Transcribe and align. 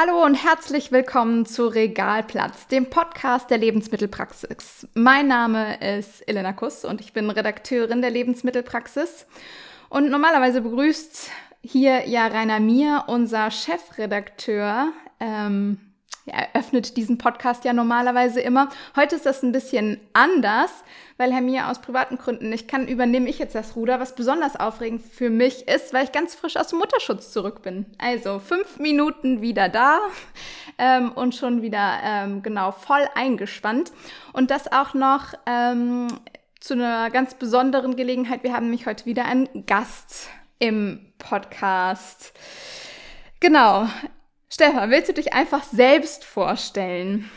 Hallo 0.00 0.24
und 0.24 0.34
herzlich 0.34 0.92
willkommen 0.92 1.44
zu 1.44 1.66
Regalplatz, 1.66 2.66
dem 2.68 2.88
Podcast 2.88 3.50
der 3.50 3.58
Lebensmittelpraxis. 3.58 4.88
Mein 4.94 5.28
Name 5.28 5.76
ist 5.98 6.26
Elena 6.26 6.54
Kuss 6.54 6.86
und 6.86 7.02
ich 7.02 7.12
bin 7.12 7.28
Redakteurin 7.28 8.00
der 8.00 8.08
Lebensmittelpraxis. 8.08 9.26
Und 9.90 10.10
normalerweise 10.10 10.62
begrüßt 10.62 11.30
hier 11.60 12.08
ja 12.08 12.28
Rainer 12.28 12.60
Mir, 12.60 13.04
unser 13.08 13.50
Chefredakteur, 13.50 14.90
ähm, 15.20 15.78
er 16.30 16.48
öffnet 16.54 16.96
diesen 16.96 17.18
Podcast 17.18 17.64
ja 17.64 17.72
normalerweise 17.72 18.40
immer. 18.40 18.68
Heute 18.96 19.16
ist 19.16 19.26
das 19.26 19.42
ein 19.42 19.52
bisschen 19.52 20.00
anders, 20.12 20.70
weil 21.16 21.32
Herr 21.32 21.40
Mir 21.40 21.68
aus 21.68 21.80
privaten 21.80 22.16
Gründen 22.16 22.48
nicht 22.48 22.68
kann, 22.68 22.88
übernehme 22.88 23.28
ich 23.28 23.38
jetzt 23.38 23.54
das 23.54 23.76
Ruder, 23.76 24.00
was 24.00 24.14
besonders 24.14 24.58
aufregend 24.58 25.02
für 25.02 25.30
mich 25.30 25.68
ist, 25.68 25.92
weil 25.92 26.04
ich 26.04 26.12
ganz 26.12 26.34
frisch 26.34 26.56
aus 26.56 26.68
dem 26.68 26.78
Mutterschutz 26.78 27.32
zurück 27.32 27.62
bin. 27.62 27.86
Also 27.98 28.38
fünf 28.38 28.78
Minuten 28.78 29.42
wieder 29.42 29.68
da 29.68 29.98
ähm, 30.78 31.12
und 31.12 31.34
schon 31.34 31.62
wieder 31.62 31.98
ähm, 32.02 32.42
genau 32.42 32.72
voll 32.72 33.06
eingespannt. 33.14 33.92
Und 34.32 34.50
das 34.50 34.72
auch 34.72 34.94
noch 34.94 35.34
ähm, 35.46 36.08
zu 36.60 36.74
einer 36.74 37.10
ganz 37.10 37.34
besonderen 37.34 37.96
Gelegenheit. 37.96 38.42
Wir 38.42 38.54
haben 38.54 38.64
nämlich 38.64 38.86
heute 38.86 39.06
wieder 39.06 39.24
einen 39.24 39.66
Gast 39.66 40.28
im 40.58 41.12
Podcast. 41.18 42.32
Genau. 43.40 43.88
Stefan, 44.52 44.90
willst 44.90 45.08
du 45.08 45.12
dich 45.12 45.32
einfach 45.32 45.62
selbst 45.62 46.24
vorstellen? 46.24 47.30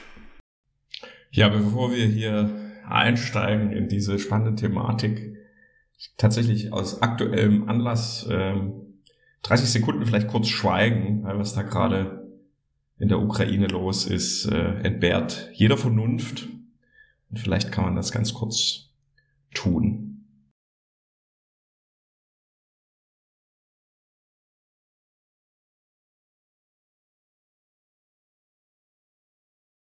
Ja, 1.30 1.48
bevor 1.50 1.92
wir 1.92 2.08
hier 2.08 2.50
einsteigen 2.88 3.72
in 3.72 3.88
diese 3.88 4.18
spannende 4.18 4.60
Thematik, 4.60 5.38
tatsächlich 6.18 6.74
aus 6.74 7.04
aktuellem 7.04 7.70
Anlass 7.70 8.28
ähm, 8.30 9.00
30 9.44 9.70
Sekunden 9.70 10.06
vielleicht 10.06 10.28
kurz 10.28 10.48
schweigen, 10.48 11.24
weil 11.24 11.38
was 11.38 11.54
da 11.54 11.62
gerade 11.62 12.28
in 12.98 13.10
der 13.10 13.20
Ukraine 13.20 13.68
los 13.68 14.06
ist, 14.06 14.46
äh, 14.46 14.80
entbehrt 14.82 15.52
jeder 15.54 15.78
Vernunft. 15.78 16.48
Und 17.30 17.40
vielleicht 17.40 17.72
kann 17.72 17.86
man 17.86 17.96
das 17.96 18.12
ganz 18.12 18.34
kurz 18.34 18.90
tun. 19.54 20.13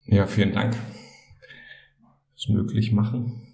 Ja, 0.05 0.27
vielen 0.27 0.51
Dank. 0.51 0.75
Das 2.35 2.49
möglich 2.49 2.91
machen. 2.91 3.47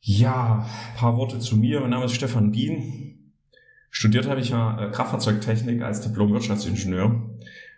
Ja, 0.00 0.68
paar 0.96 1.16
Worte 1.16 1.38
zu 1.38 1.56
mir. 1.56 1.80
Mein 1.80 1.90
Name 1.90 2.06
ist 2.06 2.14
Stefan 2.14 2.50
Bien. 2.50 3.32
Studiert 3.90 4.28
habe 4.28 4.40
ich 4.40 4.50
ja 4.50 4.86
äh, 4.86 4.90
Kraftfahrzeugtechnik 4.90 5.82
als 5.82 6.00
Diplom-Wirtschaftsingenieur. 6.00 7.30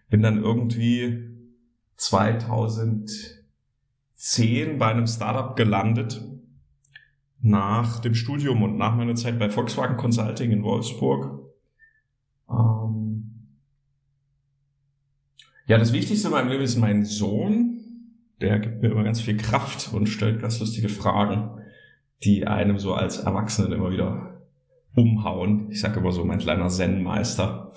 Bin 0.09 0.22
dann 0.22 0.42
irgendwie 0.42 1.28
2010 1.97 4.78
bei 4.78 4.87
einem 4.87 5.06
Startup 5.06 5.55
gelandet. 5.56 6.25
Nach 7.41 8.00
dem 8.00 8.14
Studium 8.14 8.62
und 8.62 8.78
nach 8.78 8.94
meiner 8.94 9.16
Zeit 9.16 9.39
bei 9.39 9.50
Volkswagen 9.50 9.97
Consulting 9.97 10.53
in 10.53 10.62
Wolfsburg. 10.62 11.41
Ja, 15.66 15.78
das 15.78 15.92
Wichtigste 15.92 16.28
in 16.28 16.32
meinem 16.32 16.48
Leben 16.48 16.62
ist 16.64 16.77
mein 16.77 17.05
Sohn. 17.05 17.78
Der 18.41 18.58
gibt 18.58 18.82
mir 18.82 18.91
immer 18.91 19.05
ganz 19.05 19.20
viel 19.20 19.36
Kraft 19.36 19.92
und 19.92 20.08
stellt 20.08 20.41
ganz 20.41 20.58
lustige 20.58 20.88
Fragen, 20.88 21.62
die 22.24 22.46
einem 22.46 22.78
so 22.78 22.94
als 22.94 23.19
Erwachsenen 23.19 23.72
immer 23.72 23.91
wieder 23.92 24.41
umhauen. 24.96 25.70
Ich 25.70 25.80
sage 25.80 26.00
immer 26.00 26.12
so, 26.12 26.24
mein 26.24 26.38
kleiner 26.38 26.69
Zen-Meister. 26.69 27.72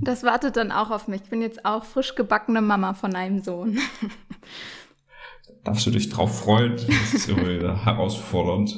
Das 0.00 0.22
wartet 0.24 0.56
dann 0.56 0.72
auch 0.72 0.90
auf 0.90 1.06
mich. 1.06 1.22
Ich 1.22 1.30
bin 1.30 1.42
jetzt 1.42 1.64
auch 1.64 1.84
frisch 1.84 2.14
gebackene 2.14 2.62
Mama 2.62 2.94
von 2.94 3.14
einem 3.14 3.40
Sohn. 3.40 3.78
Darfst 5.64 5.86
du 5.86 5.90
dich 5.90 6.08
drauf 6.08 6.40
freuen? 6.40 6.76
Das 6.76 7.14
ist 7.14 7.28
immer 7.28 7.48
wieder 7.48 7.84
herausfordernd. 7.84 8.76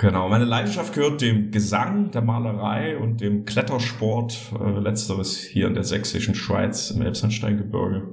Genau, 0.00 0.30
meine 0.30 0.46
Leidenschaft 0.46 0.94
gehört 0.94 1.20
dem 1.20 1.50
Gesang, 1.50 2.10
der 2.10 2.22
Malerei 2.22 2.96
und 2.96 3.20
dem 3.20 3.44
Klettersport, 3.44 4.50
äh, 4.58 4.78
letzteres 4.78 5.36
hier 5.36 5.66
in 5.66 5.74
der 5.74 5.84
sächsischen 5.84 6.34
Schweiz 6.34 6.90
im 6.90 7.02
Elbsandsteingebirge. 7.02 8.08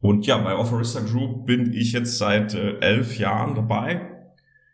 Und 0.00 0.26
ja, 0.26 0.36
bei 0.36 0.54
Offerista 0.54 1.00
Group 1.00 1.46
bin 1.46 1.72
ich 1.72 1.92
jetzt 1.92 2.18
seit 2.18 2.52
äh, 2.52 2.78
elf 2.80 3.18
Jahren 3.18 3.54
dabei, 3.54 4.02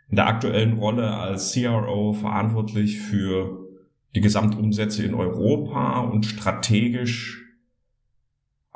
in 0.09 0.17
der 0.17 0.27
aktuellen 0.27 0.77
Rolle 0.77 1.09
als 1.09 1.53
CRO 1.53 2.15
verantwortlich 2.15 2.99
für 2.99 3.69
die 4.17 4.21
Gesamtumsätze 4.21 5.05
in 5.05 5.15
Europa 5.15 6.01
und 6.01 6.27
strategisch 6.27 7.45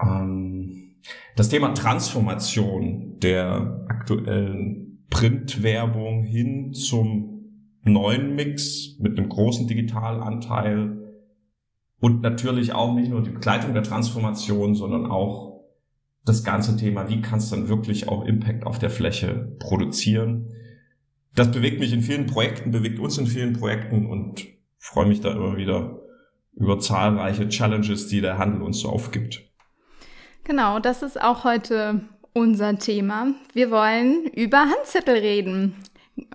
ähm, 0.00 0.94
das 1.34 1.48
Thema 1.48 1.74
Transformation 1.74 3.18
der 3.18 3.84
aktuellen 3.88 4.89
Printwerbung 5.10 6.22
hin 6.22 6.72
zum 6.72 7.40
neuen 7.82 8.34
Mix 8.34 8.96
mit 8.98 9.18
einem 9.18 9.28
großen 9.28 9.66
Digitalanteil 9.66 10.96
und 12.00 12.22
natürlich 12.22 12.72
auch 12.72 12.94
nicht 12.94 13.10
nur 13.10 13.22
die 13.22 13.30
Begleitung 13.30 13.74
der 13.74 13.82
Transformation, 13.82 14.74
sondern 14.74 15.06
auch 15.06 15.50
das 16.24 16.44
ganze 16.44 16.76
Thema, 16.76 17.08
wie 17.08 17.22
kannst 17.22 17.50
du 17.50 17.56
dann 17.56 17.68
wirklich 17.68 18.08
auch 18.08 18.24
Impact 18.24 18.64
auf 18.64 18.78
der 18.78 18.90
Fläche 18.90 19.56
produzieren. 19.58 20.52
Das 21.34 21.50
bewegt 21.50 21.80
mich 21.80 21.92
in 21.92 22.02
vielen 22.02 22.26
Projekten, 22.26 22.70
bewegt 22.70 22.98
uns 22.98 23.18
in 23.18 23.26
vielen 23.26 23.54
Projekten 23.54 24.06
und 24.06 24.46
freue 24.78 25.06
mich 25.06 25.20
da 25.20 25.32
immer 25.32 25.56
wieder 25.56 26.00
über 26.54 26.78
zahlreiche 26.78 27.48
Challenges, 27.48 28.08
die 28.08 28.20
der 28.20 28.38
Handel 28.38 28.62
uns 28.62 28.80
so 28.80 28.88
aufgibt. 28.90 29.42
Genau, 30.44 30.78
das 30.78 31.02
ist 31.02 31.20
auch 31.20 31.44
heute 31.44 32.02
unser 32.32 32.78
Thema. 32.78 33.28
Wir 33.52 33.70
wollen 33.70 34.24
über 34.26 34.58
Handzettel 34.58 35.16
reden. 35.16 35.74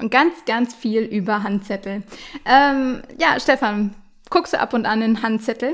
Ganz, 0.09 0.33
ganz 0.45 0.73
viel 0.73 1.01
über 1.01 1.43
Handzettel. 1.43 2.03
Ähm, 2.45 3.01
ja, 3.19 3.39
Stefan, 3.39 3.95
guckst 4.29 4.53
du 4.53 4.59
ab 4.59 4.73
und 4.73 4.85
an 4.85 5.01
in 5.01 5.21
Handzettel? 5.21 5.73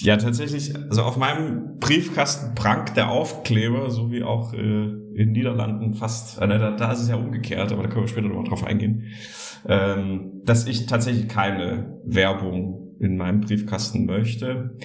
Ja, 0.00 0.16
tatsächlich, 0.16 0.76
also 0.76 1.02
auf 1.02 1.16
meinem 1.16 1.78
Briefkasten 1.80 2.54
prangt 2.54 2.96
der 2.96 3.10
Aufkleber, 3.10 3.90
so 3.90 4.12
wie 4.12 4.22
auch 4.22 4.52
äh, 4.54 4.56
in 4.56 5.32
Niederlanden 5.32 5.94
fast, 5.94 6.40
äh, 6.40 6.46
da, 6.46 6.70
da 6.70 6.92
ist 6.92 7.00
es 7.00 7.08
ja 7.08 7.16
umgekehrt, 7.16 7.72
aber 7.72 7.82
da 7.82 7.88
können 7.88 8.04
wir 8.04 8.08
später 8.08 8.28
nochmal 8.28 8.44
drauf 8.44 8.62
eingehen, 8.62 9.06
ähm, 9.66 10.40
dass 10.44 10.68
ich 10.68 10.86
tatsächlich 10.86 11.28
keine 11.28 12.00
Werbung 12.04 12.96
in 13.00 13.16
meinem 13.16 13.40
Briefkasten 13.40 14.06
möchte. 14.06 14.78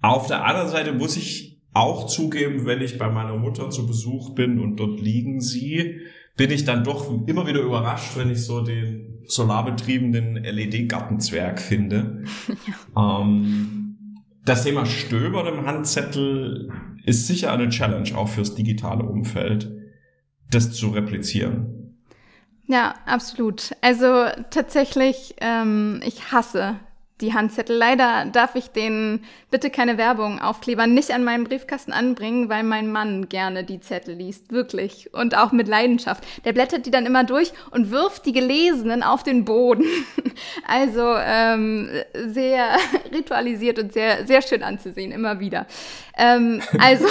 Auf 0.00 0.26
der 0.26 0.44
anderen 0.44 0.68
Seite 0.68 0.92
muss 0.92 1.16
ich 1.16 1.51
auch 1.74 2.06
zugeben, 2.06 2.66
wenn 2.66 2.80
ich 2.80 2.98
bei 2.98 3.10
meiner 3.10 3.36
Mutter 3.36 3.70
zu 3.70 3.86
Besuch 3.86 4.34
bin 4.34 4.58
und 4.58 4.76
dort 4.76 5.00
liegen 5.00 5.40
sie, 5.40 6.00
bin 6.36 6.50
ich 6.50 6.64
dann 6.64 6.84
doch 6.84 7.10
immer 7.26 7.46
wieder 7.46 7.60
überrascht, 7.60 8.16
wenn 8.16 8.30
ich 8.30 8.44
so 8.44 8.62
den 8.62 9.22
solarbetriebenen 9.26 10.36
LED-Gartenzwerg 10.36 11.60
finde. 11.60 12.24
Ja. 12.48 12.54
Ähm, 13.22 13.82
das 14.44 14.64
Thema 14.64 14.84
Stöbern 14.84 15.46
im 15.46 15.66
Handzettel 15.66 16.70
ist 17.04 17.26
sicher 17.26 17.52
eine 17.52 17.68
Challenge, 17.68 18.10
auch 18.16 18.28
fürs 18.28 18.54
digitale 18.54 19.04
Umfeld, 19.04 19.72
das 20.50 20.72
zu 20.72 20.90
replizieren. 20.90 21.96
Ja, 22.66 22.94
absolut. 23.06 23.72
Also 23.80 24.26
tatsächlich, 24.50 25.36
ähm, 25.40 26.00
ich 26.04 26.32
hasse 26.32 26.76
die 27.22 27.32
Handzettel. 27.32 27.76
Leider 27.76 28.26
darf 28.26 28.54
ich 28.54 28.70
den 28.70 29.24
bitte 29.50 29.70
keine 29.70 29.96
Werbung 29.96 30.40
Aufkleber 30.40 30.86
nicht 30.86 31.12
an 31.12 31.24
meinen 31.24 31.44
Briefkasten 31.44 31.92
anbringen, 31.92 32.48
weil 32.48 32.64
mein 32.64 32.90
Mann 32.90 33.28
gerne 33.28 33.64
die 33.64 33.80
Zettel 33.80 34.16
liest, 34.16 34.52
wirklich 34.52 35.14
und 35.14 35.36
auch 35.36 35.52
mit 35.52 35.68
Leidenschaft. 35.68 36.24
Der 36.44 36.52
blättert 36.52 36.86
die 36.86 36.90
dann 36.90 37.06
immer 37.06 37.24
durch 37.24 37.52
und 37.70 37.90
wirft 37.90 38.26
die 38.26 38.32
gelesenen 38.32 39.02
auf 39.02 39.22
den 39.22 39.44
Boden. 39.44 39.84
Also 40.66 41.14
ähm, 41.18 41.90
sehr 42.14 42.76
ritualisiert 43.12 43.78
und 43.78 43.92
sehr 43.92 44.26
sehr 44.26 44.40
schön 44.40 44.62
anzusehen 44.62 45.12
immer 45.12 45.40
wieder. 45.40 45.66
Ähm, 46.16 46.62
also 46.78 47.06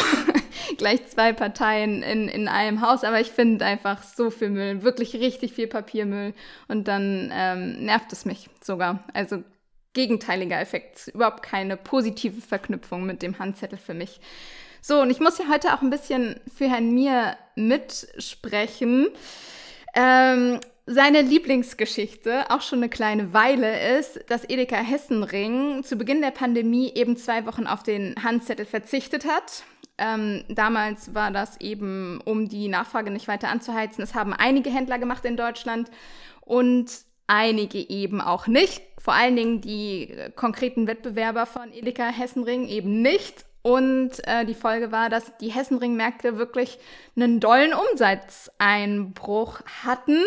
gleich 0.78 1.08
zwei 1.08 1.34
Parteien 1.34 2.04
in, 2.04 2.28
in 2.28 2.48
einem 2.48 2.82
Haus, 2.82 3.04
aber 3.04 3.20
ich 3.20 3.32
finde 3.32 3.66
einfach 3.66 4.04
so 4.04 4.30
viel 4.30 4.50
Müll, 4.50 4.84
wirklich 4.84 5.16
richtig 5.16 5.54
viel 5.54 5.68
Papiermüll 5.68 6.34
und 6.68 6.88
dann 6.88 7.32
ähm, 7.34 7.86
nervt 7.86 8.12
es 8.12 8.26
mich 8.26 8.50
sogar. 8.62 9.04
Also 9.14 9.44
gegenteiliger 9.94 10.60
Effekt, 10.60 11.10
überhaupt 11.14 11.44
keine 11.44 11.78
positive 11.78 12.42
Verknüpfung 12.42 13.06
mit 13.06 13.22
dem 13.22 13.40
Handzettel 13.40 13.78
für 13.78 13.94
mich. 13.94 14.22
So, 14.82 15.02
und 15.02 15.12
ich 15.12 15.20
muss 15.20 15.38
ja 15.38 15.46
heute 15.50 15.74
auch 15.74 15.82
ein 15.82 15.90
bisschen 15.90 16.40
für 16.56 16.70
Herrn 16.70 16.92
Mir 16.92 17.38
mitsprechen. 17.56 19.10
Ähm, 19.94 20.60
seine 20.88 21.22
Lieblingsgeschichte, 21.22 22.50
auch 22.50 22.62
schon 22.62 22.80
eine 22.80 22.90
kleine 22.90 23.34
Weile, 23.34 23.98
ist, 24.00 24.20
dass 24.30 24.50
Edeka 24.50 24.78
Hessenring 24.78 25.84
zu 25.84 25.96
Beginn 25.96 26.22
der 26.22 26.32
Pandemie 26.32 26.92
eben 26.96 27.16
zwei 27.18 27.46
Wochen 27.46 27.68
auf 27.68 27.84
den 27.84 28.16
Handzettel 28.24 28.66
verzichtet 28.66 29.26
hat. 29.26 29.64
Ähm, 29.98 30.44
damals 30.50 31.14
war 31.14 31.30
das 31.30 31.62
eben, 31.62 32.20
um 32.26 32.50
die 32.50 32.68
Nachfrage 32.68 33.12
nicht 33.12 33.28
weiter 33.28 33.50
anzuheizen. 33.50 34.04
Es 34.04 34.16
haben 34.16 34.34
einige 34.34 34.72
Händler 34.72 34.98
gemacht 34.98 35.26
in 35.26 35.38
Deutschland. 35.38 35.92
Und 36.42 36.90
einige 37.28 37.78
eben 37.90 38.22
auch 38.22 38.48
nicht. 38.48 38.82
Vor 38.98 39.14
allen 39.14 39.36
Dingen 39.36 39.62
die 39.62 40.16
konkreten 40.36 40.88
Wettbewerber 40.88 41.46
von 41.46 41.74
Edeka 41.74 42.10
Hessenring 42.10 42.68
eben 42.68 43.02
nicht. 43.02 43.46
Und 43.64 44.12
äh, 44.28 44.46
die 44.46 44.56
Folge 44.56 44.92
war, 44.92 45.10
dass 45.10 45.38
die 45.38 45.50
Hessenring-Märkte 45.50 46.38
wirklich 46.38 46.80
einen 47.16 47.40
dollen 47.40 47.74
Umsatzeinbruch 47.74 49.62
hatten. 49.84 50.18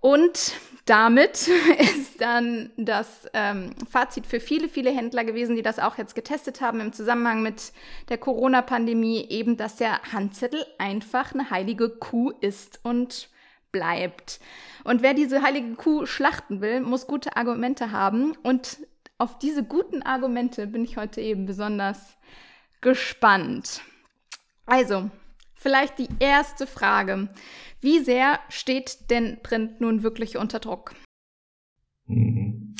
Und 0.00 0.54
damit 0.86 1.48
ist 1.78 2.20
dann 2.20 2.70
das 2.76 3.28
ähm, 3.32 3.74
Fazit 3.90 4.26
für 4.26 4.38
viele, 4.38 4.68
viele 4.68 4.90
Händler 4.90 5.24
gewesen, 5.24 5.56
die 5.56 5.62
das 5.62 5.78
auch 5.78 5.98
jetzt 5.98 6.14
getestet 6.14 6.60
haben 6.60 6.80
im 6.80 6.92
Zusammenhang 6.92 7.42
mit 7.42 7.72
der 8.08 8.18
Corona-Pandemie, 8.18 9.26
eben, 9.30 9.56
dass 9.56 9.76
der 9.76 10.02
Handzettel 10.12 10.64
einfach 10.78 11.32
eine 11.32 11.50
heilige 11.50 11.88
Kuh 11.88 12.32
ist 12.40 12.80
und 12.82 13.30
bleibt. 13.74 14.40
Und 14.84 15.02
wer 15.02 15.14
diese 15.14 15.42
heilige 15.42 15.74
Kuh 15.74 16.06
schlachten 16.06 16.60
will, 16.60 16.80
muss 16.80 17.08
gute 17.08 17.36
Argumente 17.36 17.90
haben. 17.90 18.36
Und 18.42 18.78
auf 19.18 19.38
diese 19.38 19.64
guten 19.64 20.02
Argumente 20.02 20.68
bin 20.68 20.84
ich 20.84 20.96
heute 20.96 21.20
eben 21.20 21.44
besonders 21.44 22.16
gespannt. 22.80 23.80
Also, 24.66 25.10
vielleicht 25.54 25.98
die 25.98 26.08
erste 26.20 26.66
Frage. 26.66 27.28
Wie 27.80 27.98
sehr 27.98 28.38
steht 28.48 29.10
denn 29.10 29.38
Print 29.42 29.80
nun 29.80 30.04
wirklich 30.04 30.36
unter 30.36 30.60
Druck? 30.60 30.94
Mhm. 32.06 32.76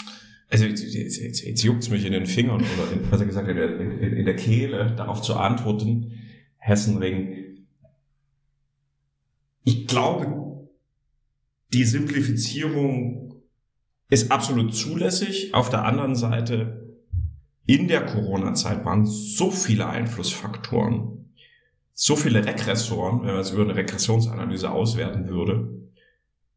Also 0.50 0.67
jetzt, 0.67 0.85
jetzt, 0.94 1.20
jetzt, 1.20 1.43
jetzt 1.43 1.62
juckt 1.64 1.82
es 1.82 1.91
mich 1.91 2.05
in 2.05 2.12
den 2.12 2.26
Fingern 2.26 2.61
oder 2.61 2.93
in, 2.93 3.11
besser 3.11 3.26
gesagt 3.26 3.49
in 3.49 3.56
der, 3.56 3.81
in, 3.81 4.00
in 4.00 4.25
der 4.25 4.37
Kehle, 4.37 4.94
darauf 4.96 5.20
zu 5.20 5.35
antworten. 5.35 6.12
Hessenring. 6.58 7.67
Ich 9.64 9.87
glaube, 9.87 10.44
die 11.75 11.85
Simplifizierung 11.85 13.43
ist 14.09 14.31
absolut 14.31 14.75
zulässig. 14.75 15.53
Auf 15.55 15.71
der 15.71 15.85
anderen 15.85 16.15
Seite 16.15 16.97
in 17.67 17.88
der 17.88 18.06
Corona-Zeit 18.06 18.85
waren 18.85 19.06
so 19.06 19.50
viele 19.50 19.88
Einflussfaktoren, 19.88 21.32
so 21.93 22.15
viele 22.15 22.44
Regressoren, 22.44 23.23
wenn 23.23 23.32
man 23.32 23.41
es 23.41 23.50
über 23.50 23.62
eine 23.62 23.75
Regressionsanalyse 23.75 24.71
auswerten 24.71 25.29
würde, 25.29 25.75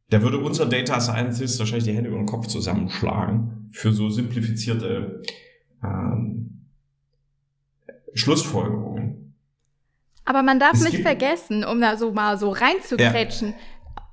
da 0.09 0.21
würde 0.21 0.37
unser 0.37 0.65
Data 0.65 0.99
Scientist 1.01 1.59
wahrscheinlich 1.59 1.85
die 1.85 1.93
Hände 1.93 2.09
über 2.09 2.19
den 2.19 2.27
Kopf 2.27 2.47
zusammenschlagen 2.47 3.69
für 3.71 3.91
so 3.91 4.09
simplifizierte 4.09 5.21
ähm, 5.83 6.67
Schlussfolgerungen. 8.13 9.33
Aber 10.23 10.43
man 10.43 10.59
darf 10.59 10.73
es 10.73 10.83
nicht 10.83 11.01
vergessen, 11.01 11.63
um 11.63 11.79
da 11.81 11.97
so 11.97 12.11
mal 12.11 12.37
so 12.37 12.51
reinzukretschen. 12.51 13.49
Ja. 13.49 13.55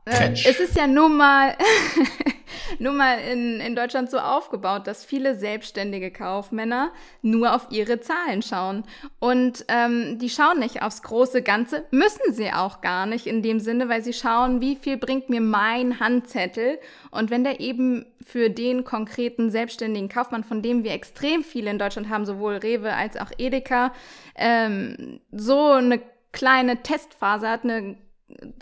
Äh, 0.05 0.33
es 0.33 0.61
ist 0.61 0.77
ja 0.77 0.87
nun 0.87 1.17
mal 1.17 1.57
nun 2.79 2.97
mal 2.97 3.19
in, 3.19 3.61
in 3.61 3.75
Deutschland 3.75 4.11
so 4.11 4.19
aufgebaut, 4.19 4.87
dass 4.87 5.05
viele 5.05 5.35
selbstständige 5.35 6.11
Kaufmänner 6.11 6.93
nur 7.23 7.55
auf 7.55 7.69
ihre 7.71 8.01
Zahlen 8.01 8.43
schauen. 8.43 8.85
Und 9.19 9.65
ähm, 9.69 10.19
die 10.19 10.31
schauen 10.31 10.59
nicht 10.59 10.83
aufs 10.83 11.03
große 11.03 11.43
Ganze, 11.43 11.85
müssen 11.91 12.33
sie 12.33 12.53
auch 12.53 12.81
gar 12.81 13.07
nicht 13.07 13.27
in 13.27 13.43
dem 13.43 13.61
Sinne, 13.61 13.89
weil 13.89 14.03
sie 14.03 14.13
schauen, 14.13 14.61
wie 14.61 14.77
viel 14.77 14.97
bringt 14.97 15.31
mir 15.31 15.41
mein 15.41 16.01
Handzettel. 16.01 16.79
Und 17.11 17.31
wenn 17.31 17.45
der 17.45 17.61
eben 17.61 18.07
für 18.25 18.51
den 18.51 18.85
konkreten 18.85 19.51
selbstständigen 19.51 20.09
Kaufmann, 20.09 20.45
von 20.45 20.63
dem 20.63 20.85
wir 20.85 20.93
extrem 20.93 21.43
viele 21.43 21.71
in 21.71 21.79
Deutschland 21.79 22.09
haben, 22.09 22.25
sowohl 22.25 22.57
Rewe 22.57 22.95
als 22.95 23.17
auch 23.17 23.31
Edeka, 23.39 23.93
ähm, 24.37 25.21
so 25.31 25.73
eine 25.73 26.01
kleine 26.33 26.83
Testphase 26.83 27.49
hat, 27.49 27.65
eine 27.65 27.97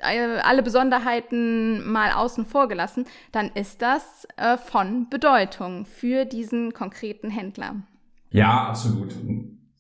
alle 0.01 0.63
Besonderheiten 0.63 1.91
mal 1.91 2.13
außen 2.13 2.47
vor 2.47 2.69
gelassen, 2.69 3.05
dann 3.33 3.51
ist 3.55 3.83
das 3.83 4.27
äh, 4.37 4.57
von 4.57 5.09
Bedeutung 5.09 5.87
für 5.87 6.25
diesen 6.25 6.73
konkreten 6.73 7.31
Händler. 7.31 7.77
Ja, 8.31 8.69
absolut. 8.69 9.15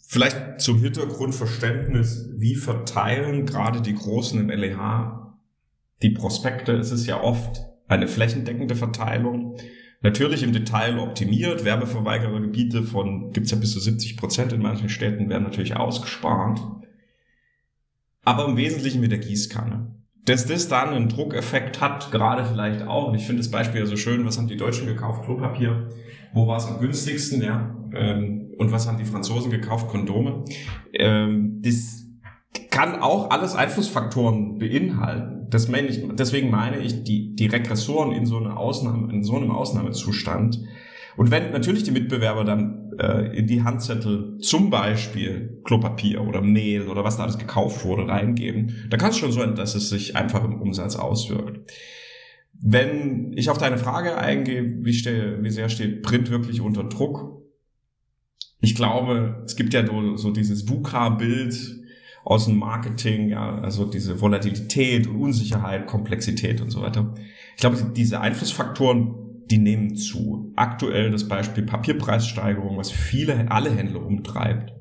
Vielleicht 0.07 0.61
zum 0.61 0.79
Hintergrundverständnis, 0.79 2.29
wie 2.37 2.55
verteilen 2.55 3.47
gerade 3.47 3.81
die 3.81 3.95
Großen 3.95 4.39
im 4.41 4.51
LEH 4.51 5.35
die 6.03 6.11
Prospekte? 6.11 6.73
Es 6.73 6.91
ist 6.91 7.07
ja 7.07 7.21
oft 7.21 7.63
eine 7.89 8.09
flächendeckende 8.09 8.75
Verteilung. 8.75 9.57
Natürlich 10.03 10.43
im 10.43 10.53
Detail 10.53 10.99
optimiert. 10.99 11.65
Werbeverweigerergebiete 11.65 12.83
von, 12.83 13.31
gibt's 13.33 13.53
ja 13.53 13.57
bis 13.57 13.73
zu 13.73 13.81
70 13.81 14.17
Prozent 14.17 14.53
in 14.53 14.61
manchen 14.61 14.89
Städten, 14.89 15.31
werden 15.31 15.45
natürlich 15.45 15.77
ausgespart 15.77 16.61
aber 18.25 18.47
im 18.47 18.57
Wesentlichen 18.57 19.01
mit 19.01 19.11
der 19.11 19.19
Gießkanne. 19.19 19.95
Dass 20.25 20.47
das 20.47 20.69
dann 20.69 20.91
einen 20.91 21.09
Druckeffekt 21.09 21.81
hat, 21.81 22.13
gerade 22.13 22.45
vielleicht 22.45 22.87
auch, 22.87 23.09
und 23.09 23.15
ich 23.15 23.27
finde 23.27 23.43
das 23.43 23.51
Beispiel 23.51 23.81
ja 23.81 23.87
so 23.87 23.97
schön, 23.97 24.25
was 24.25 24.39
haben 24.39 24.47
die 24.47 24.57
Deutschen 24.57 24.87
gekauft? 24.87 25.25
Klopapier. 25.25 25.89
Wo 26.33 26.47
war 26.47 26.59
es 26.59 26.67
am 26.67 26.79
günstigsten, 26.79 27.43
ja? 27.43 27.77
Ähm, 27.95 28.53
und 28.57 28.71
was 28.71 28.87
haben 28.87 28.99
die 28.99 29.05
Franzosen 29.05 29.51
gekauft? 29.51 29.89
Kondome. 29.89 30.45
Ähm, 30.93 31.61
das 31.63 32.07
kann 32.71 33.01
auch 33.01 33.31
alles 33.31 33.55
Einflussfaktoren 33.55 34.59
beinhalten. 34.59 35.49
Meine 35.71 35.89
ich, 35.89 36.03
deswegen 36.15 36.51
meine 36.51 36.79
ich, 36.79 37.03
die, 37.03 37.35
die 37.35 37.47
Regressoren 37.47 38.13
in 38.13 38.25
so, 38.25 38.39
einer 38.39 38.57
Ausnahme, 38.57 39.13
in 39.13 39.23
so 39.23 39.37
einem 39.37 39.51
Ausnahmezustand. 39.51 40.59
Und 41.17 41.31
wenn 41.31 41.51
natürlich 41.53 41.83
die 41.83 41.91
Mitbewerber 41.91 42.45
dann 42.45 42.93
äh, 42.99 43.37
in 43.37 43.47
die 43.47 43.63
Handzettel 43.63 44.39
zum 44.39 44.71
Beispiel 44.71 45.61
Klopapier 45.65 46.23
oder 46.27 46.41
Mehl 46.41 46.89
oder 46.89 47.05
was 47.05 47.17
da 47.17 47.25
alles 47.25 47.39
gekauft 47.39 47.85
wurde 47.85 48.09
reingeben, 48.09 48.87
da 48.91 48.97
kann 48.97 49.11
es 49.11 49.19
schon 49.19 49.33
sein, 49.33 49.55
dass 49.55 49.75
es 49.75 49.91
sich 49.91 50.17
einfach 50.17 50.45
im 50.45 50.61
Umsatz 50.61 50.97
auswirkt. 50.97 51.71
Wenn 52.55 53.33
ich 53.37 53.51
auf 53.51 53.59
deine 53.59 53.79
Frage 53.79 54.17
eingehe, 54.17 54.85
wie, 54.85 54.95
stehe, 54.95 55.43
wie 55.43 55.51
sehr 55.51 55.69
steht 55.69 56.03
Print 56.03 56.31
wirklich 56.31 56.61
unter 56.61 56.85
Druck? 56.85 57.43
Ich 58.61 58.77
glaube, 58.77 59.43
es 59.45 59.57
gibt 59.57 59.75
ja 59.75 59.85
so, 60.17 60.31
dieses 60.31 60.69
VUCA-Bild 60.69 61.83
aus 62.25 62.45
dem 62.45 62.59
Marketing, 62.59 63.29
ja, 63.29 63.59
also 63.59 63.85
diese 63.85 64.21
Volatilität 64.21 65.09
Unsicherheit, 65.09 65.89
Komplexität 65.89 66.61
und 66.61 66.71
so 66.71 66.81
weiter. 66.81 67.13
Ich 67.57 67.61
glaube, 67.61 67.77
diese 67.97 68.21
Einflussfaktoren 68.21 69.32
die 69.51 69.59
nehmen 69.59 69.97
zu. 69.97 70.53
Aktuell 70.57 71.11
das 71.11 71.29
Beispiel 71.29 71.65
Papierpreissteigerung, 71.65 72.77
was 72.77 72.91
viele, 72.91 73.51
alle 73.51 73.71
Händler 73.71 74.05
umtreibt. 74.05 74.73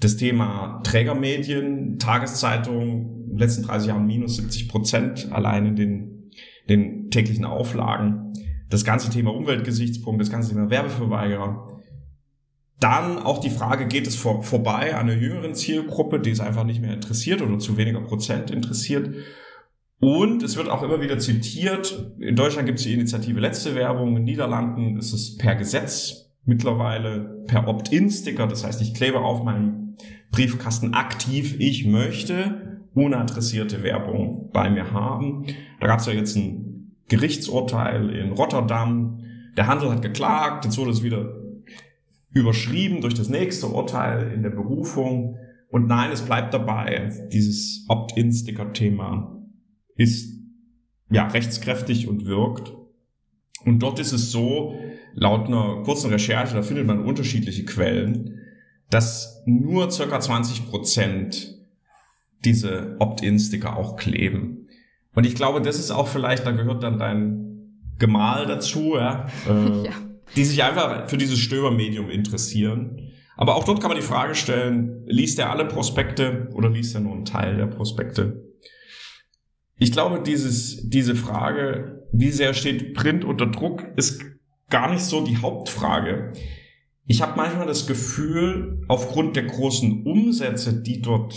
Das 0.00 0.16
Thema 0.16 0.80
Trägermedien, 0.82 1.98
Tageszeitungen, 1.98 3.24
in 3.24 3.28
den 3.30 3.38
letzten 3.38 3.62
30 3.62 3.88
Jahren 3.88 4.06
minus 4.06 4.36
70 4.36 4.68
Prozent 4.68 5.32
allein 5.32 5.66
in 5.66 5.76
den, 5.76 6.30
den 6.68 7.10
täglichen 7.10 7.44
Auflagen. 7.44 8.32
Das 8.70 8.84
ganze 8.84 9.10
Thema 9.10 9.34
Umweltgesichtspunkt, 9.34 10.20
das 10.20 10.30
ganze 10.30 10.50
Thema 10.50 10.70
Werbeverweigerer. 10.70 11.80
Dann 12.80 13.18
auch 13.18 13.38
die 13.38 13.50
Frage, 13.50 13.86
geht 13.86 14.06
es 14.06 14.16
vor, 14.16 14.42
vorbei 14.42 14.94
an 14.94 15.08
einer 15.08 15.20
jüngeren 15.20 15.54
Zielgruppe, 15.54 16.20
die 16.20 16.30
es 16.30 16.40
einfach 16.40 16.64
nicht 16.64 16.80
mehr 16.80 16.92
interessiert 16.92 17.40
oder 17.40 17.58
zu 17.58 17.76
weniger 17.76 18.00
Prozent 18.00 18.50
interessiert? 18.50 19.14
Und 20.04 20.42
es 20.42 20.58
wird 20.58 20.68
auch 20.68 20.82
immer 20.82 21.00
wieder 21.00 21.18
zitiert, 21.18 22.12
in 22.18 22.36
Deutschland 22.36 22.66
gibt 22.66 22.78
es 22.78 22.84
die 22.84 22.92
Initiative 22.92 23.40
Letzte 23.40 23.74
Werbung, 23.74 24.08
in 24.08 24.14
den 24.16 24.24
Niederlanden 24.24 24.98
ist 24.98 25.14
es 25.14 25.38
per 25.38 25.54
Gesetz 25.54 26.30
mittlerweile 26.44 27.42
per 27.46 27.66
Opt-in-Sticker, 27.66 28.46
das 28.46 28.66
heißt, 28.66 28.82
ich 28.82 28.92
klebe 28.92 29.20
auf 29.20 29.42
meinem 29.44 29.96
Briefkasten 30.30 30.92
aktiv, 30.92 31.56
ich 31.58 31.86
möchte 31.86 32.82
unadressierte 32.92 33.82
Werbung 33.82 34.50
bei 34.52 34.68
mir 34.68 34.92
haben. 34.92 35.46
Da 35.80 35.86
gab 35.86 36.00
es 36.00 36.06
ja 36.06 36.12
jetzt 36.12 36.36
ein 36.36 36.98
Gerichtsurteil 37.08 38.10
in 38.10 38.32
Rotterdam, 38.32 39.20
der 39.56 39.68
Handel 39.68 39.90
hat 39.90 40.02
geklagt, 40.02 40.66
jetzt 40.66 40.76
wurde 40.76 40.90
es 40.90 41.02
wieder 41.02 41.34
überschrieben 42.30 43.00
durch 43.00 43.14
das 43.14 43.30
nächste 43.30 43.68
Urteil 43.68 44.32
in 44.34 44.42
der 44.42 44.50
Berufung. 44.50 45.38
Und 45.70 45.86
nein, 45.86 46.10
es 46.12 46.20
bleibt 46.20 46.52
dabei, 46.52 47.10
dieses 47.32 47.86
Opt-in-Sticker-Thema 47.88 49.34
ist 49.96 50.34
ja 51.10 51.26
rechtskräftig 51.26 52.08
und 52.08 52.26
wirkt. 52.26 52.72
Und 53.64 53.78
dort 53.78 53.98
ist 53.98 54.12
es 54.12 54.30
so, 54.30 54.78
laut 55.14 55.46
einer 55.46 55.82
kurzen 55.84 56.10
Recherche, 56.10 56.54
da 56.54 56.62
findet 56.62 56.86
man 56.86 57.04
unterschiedliche 57.04 57.64
Quellen, 57.64 58.40
dass 58.90 59.42
nur 59.46 59.90
circa 59.90 60.20
20 60.20 60.68
Prozent 60.68 61.58
diese 62.44 62.96
Opt-in-Sticker 62.98 63.76
auch 63.76 63.96
kleben. 63.96 64.68
Und 65.14 65.24
ich 65.24 65.34
glaube, 65.34 65.62
das 65.62 65.78
ist 65.78 65.90
auch 65.90 66.08
vielleicht, 66.08 66.46
da 66.46 66.50
gehört 66.50 66.82
dann 66.82 66.98
dein 66.98 67.44
Gemahl 67.98 68.46
dazu, 68.46 68.96
ja, 68.96 69.26
äh, 69.48 69.86
ja. 69.86 69.92
die 70.36 70.44
sich 70.44 70.62
einfach 70.62 71.08
für 71.08 71.16
dieses 71.16 71.38
Stöbermedium 71.38 72.10
interessieren. 72.10 73.00
Aber 73.36 73.56
auch 73.56 73.64
dort 73.64 73.80
kann 73.80 73.88
man 73.88 73.98
die 73.98 74.06
Frage 74.06 74.34
stellen, 74.34 75.02
liest 75.06 75.38
er 75.38 75.50
alle 75.50 75.64
Prospekte 75.64 76.48
oder 76.52 76.68
liest 76.68 76.94
er 76.94 77.00
nur 77.00 77.14
einen 77.14 77.24
Teil 77.24 77.56
der 77.56 77.66
Prospekte? 77.66 78.43
Ich 79.76 79.92
glaube, 79.92 80.22
dieses, 80.22 80.88
diese 80.88 81.14
Frage, 81.14 82.06
wie 82.12 82.30
sehr 82.30 82.54
steht 82.54 82.94
Print 82.94 83.24
unter 83.24 83.46
Druck, 83.46 83.84
ist 83.96 84.22
gar 84.70 84.92
nicht 84.92 85.04
so 85.04 85.24
die 85.24 85.38
Hauptfrage. 85.38 86.32
Ich 87.06 87.20
habe 87.20 87.36
manchmal 87.36 87.66
das 87.66 87.86
Gefühl, 87.86 88.84
aufgrund 88.88 89.36
der 89.36 89.44
großen 89.44 90.04
Umsätze, 90.04 90.80
die 90.80 91.02
dort 91.02 91.34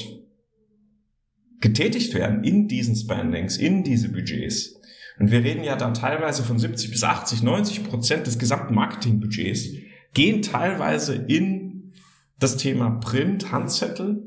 getätigt 1.59 2.13
werden 2.13 2.43
in 2.43 2.67
diesen 2.67 2.95
Spendings, 2.95 3.57
in 3.57 3.83
diese 3.83 4.09
Budgets, 4.09 4.79
Und 5.19 5.31
wir 5.31 5.43
reden 5.43 5.63
ja 5.63 5.75
dann 5.75 5.95
teilweise 5.95 6.43
von 6.43 6.59
70 6.59 6.91
bis 6.91 7.03
80, 7.03 7.41
90 7.41 7.83
Prozent 7.85 8.27
des 8.27 8.37
gesamten 8.37 8.75
Marketingbudgets 8.75 9.69
gehen 10.13 10.41
teilweise 10.41 11.15
in 11.15 11.93
das 12.39 12.57
Thema 12.57 12.91
Print, 12.99 13.51
Handzettel, 13.51 14.26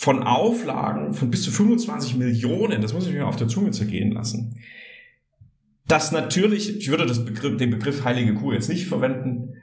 von 0.00 0.22
Auflagen 0.22 1.12
von 1.12 1.30
bis 1.30 1.42
zu 1.42 1.50
25 1.50 2.16
Millionen, 2.16 2.80
das 2.80 2.94
muss 2.94 3.06
ich 3.06 3.12
mir 3.12 3.26
auf 3.26 3.36
der 3.36 3.48
Zunge 3.48 3.70
zergehen 3.72 4.12
lassen. 4.12 4.58
Das 5.86 6.10
natürlich, 6.10 6.74
ich 6.78 6.88
würde 6.88 7.04
das 7.04 7.22
Begriff, 7.22 7.58
den 7.58 7.68
Begriff 7.68 8.02
heilige 8.02 8.32
Kuh 8.32 8.50
jetzt 8.52 8.70
nicht 8.70 8.86
verwenden, 8.86 9.56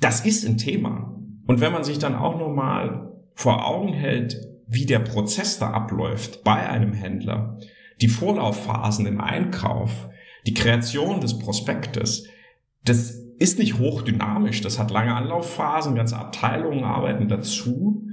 das 0.00 0.24
ist 0.24 0.46
ein 0.46 0.56
Thema. 0.56 1.20
Und 1.46 1.60
wenn 1.60 1.70
man 1.70 1.84
sich 1.84 1.98
dann 1.98 2.14
auch 2.14 2.38
nochmal 2.38 3.12
vor 3.34 3.66
Augen 3.68 3.92
hält, 3.92 4.40
wie 4.68 4.86
der 4.86 5.00
Prozess 5.00 5.58
da 5.58 5.70
abläuft 5.72 6.44
bei 6.44 6.66
einem 6.66 6.94
Händler, 6.94 7.58
die 8.00 8.08
Vorlaufphasen 8.08 9.04
im 9.04 9.20
Einkauf, 9.20 10.08
die 10.46 10.54
Kreation 10.54 11.20
des 11.20 11.38
Prospektes, 11.38 12.26
das 12.86 13.20
ist 13.38 13.58
nicht 13.58 13.78
hochdynamisch, 13.78 14.62
das 14.62 14.78
hat 14.78 14.90
lange 14.90 15.14
Anlaufphasen, 15.14 15.94
ganze 15.94 16.16
Abteilungen 16.16 16.84
arbeiten 16.84 17.28
dazu. 17.28 18.08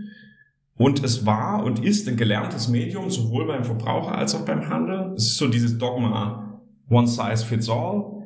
Und 0.79 1.03
es 1.03 1.25
war 1.25 1.65
und 1.65 1.83
ist 1.83 2.07
ein 2.07 2.15
gelerntes 2.15 2.69
Medium, 2.69 3.09
sowohl 3.09 3.45
beim 3.45 3.65
Verbraucher 3.65 4.17
als 4.17 4.33
auch 4.33 4.45
beim 4.45 4.69
Handel. 4.69 5.11
Es 5.13 5.25
ist 5.25 5.37
so 5.37 5.49
dieses 5.49 5.77
Dogma 5.77 6.63
One 6.89 7.05
Size 7.05 7.45
Fits 7.45 7.67
All. 7.67 8.23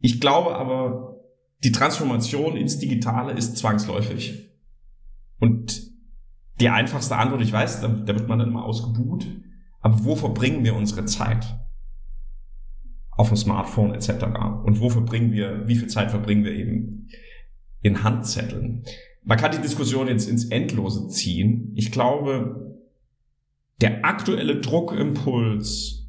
Ich 0.00 0.20
glaube 0.20 0.54
aber, 0.54 1.16
die 1.64 1.72
Transformation 1.72 2.58
ins 2.58 2.78
Digitale 2.78 3.32
ist 3.32 3.56
zwangsläufig. 3.56 4.50
Und 5.40 5.80
die 6.60 6.68
einfachste 6.68 7.16
Antwort, 7.16 7.40
ich 7.40 7.54
weiß, 7.54 7.80
da, 7.80 7.88
da 7.88 8.14
wird 8.14 8.28
man 8.28 8.38
dann 8.38 8.48
immer 8.48 8.66
ausgebuht, 8.66 9.26
aber 9.80 10.04
wo 10.04 10.14
verbringen 10.14 10.62
wir 10.62 10.76
unsere 10.76 11.06
Zeit? 11.06 11.58
Auf 13.12 13.28
dem 13.28 13.36
Smartphone 13.38 13.94
etc. 13.94 14.10
Und 14.62 14.80
wo 14.80 14.90
verbringen 14.90 15.32
wir, 15.32 15.66
wie 15.66 15.76
viel 15.76 15.88
Zeit 15.88 16.10
verbringen 16.10 16.44
wir 16.44 16.52
eben 16.52 17.08
in 17.80 18.04
Handzetteln? 18.04 18.84
Man 19.26 19.38
kann 19.38 19.50
die 19.50 19.60
Diskussion 19.60 20.06
jetzt 20.06 20.28
ins 20.28 20.46
Endlose 20.46 21.08
ziehen. 21.08 21.72
Ich 21.74 21.90
glaube, 21.90 22.78
der 23.80 24.04
aktuelle 24.04 24.60
Druckimpuls, 24.60 26.06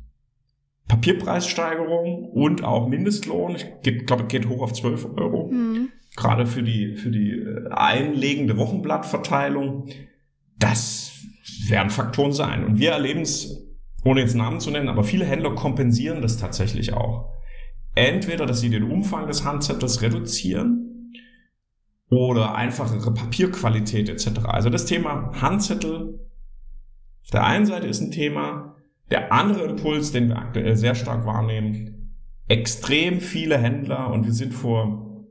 Papierpreissteigerung 0.87 2.29
und 2.29 2.63
auch 2.63 2.87
Mindestlohn, 2.87 3.55
ich 3.55 4.05
glaube, 4.05 4.25
geht 4.25 4.47
hoch 4.47 4.61
auf 4.61 4.71
12 4.71 5.17
Euro, 5.17 5.49
mhm. 5.51 5.89
gerade 6.15 6.45
für 6.45 6.61
die, 6.61 6.95
für 6.95 7.09
die 7.09 7.31
äh, 7.31 7.69
einlegende 7.71 8.55
Wochenblattverteilung, 8.55 9.87
das 10.59 11.13
werden 11.67 11.89
Faktoren 11.89 12.33
sein. 12.33 12.65
Und 12.65 12.77
wir 12.77 12.91
erleben 12.91 13.21
es, 13.21 13.65
ohne 14.05 14.21
jetzt 14.21 14.35
Namen 14.35 14.59
zu 14.59 14.69
nennen, 14.69 14.89
aber 14.89 15.03
viele 15.03 15.25
Händler 15.25 15.55
kompensieren 15.55 16.21
das 16.21 16.37
tatsächlich 16.37 16.93
auch. 16.93 17.33
Entweder, 17.95 18.45
dass 18.45 18.61
sie 18.61 18.69
den 18.69 18.83
Umfang 18.83 19.25
des 19.25 19.43
Handzettels 19.43 20.03
reduzieren, 20.03 20.86
oder 22.09 22.55
einfachere 22.55 23.13
Papierqualität 23.13 24.09
etc. 24.09 24.45
Also 24.45 24.69
das 24.69 24.85
Thema 24.85 25.31
Handzettel 25.41 26.19
auf 27.27 27.31
der 27.31 27.45
einen 27.45 27.65
Seite 27.65 27.87
ist 27.87 27.99
ein 27.99 28.11
Thema, 28.11 28.75
der 29.11 29.33
andere 29.33 29.65
Impuls, 29.65 30.13
den 30.13 30.29
wir 30.29 30.37
aktuell 30.37 30.77
sehr 30.77 30.95
stark 30.95 31.25
wahrnehmen, 31.25 32.15
extrem 32.47 33.19
viele 33.19 33.57
Händler 33.57 34.11
und 34.11 34.25
wir 34.25 34.31
sind 34.31 34.53
vor, 34.53 35.25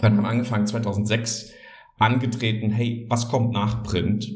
wir 0.00 0.10
haben 0.10 0.24
angefangen 0.24 0.66
2006 0.66 1.52
angetreten, 1.98 2.70
hey, 2.70 3.06
was 3.08 3.28
kommt 3.28 3.52
nach 3.52 3.84
Print? 3.84 4.28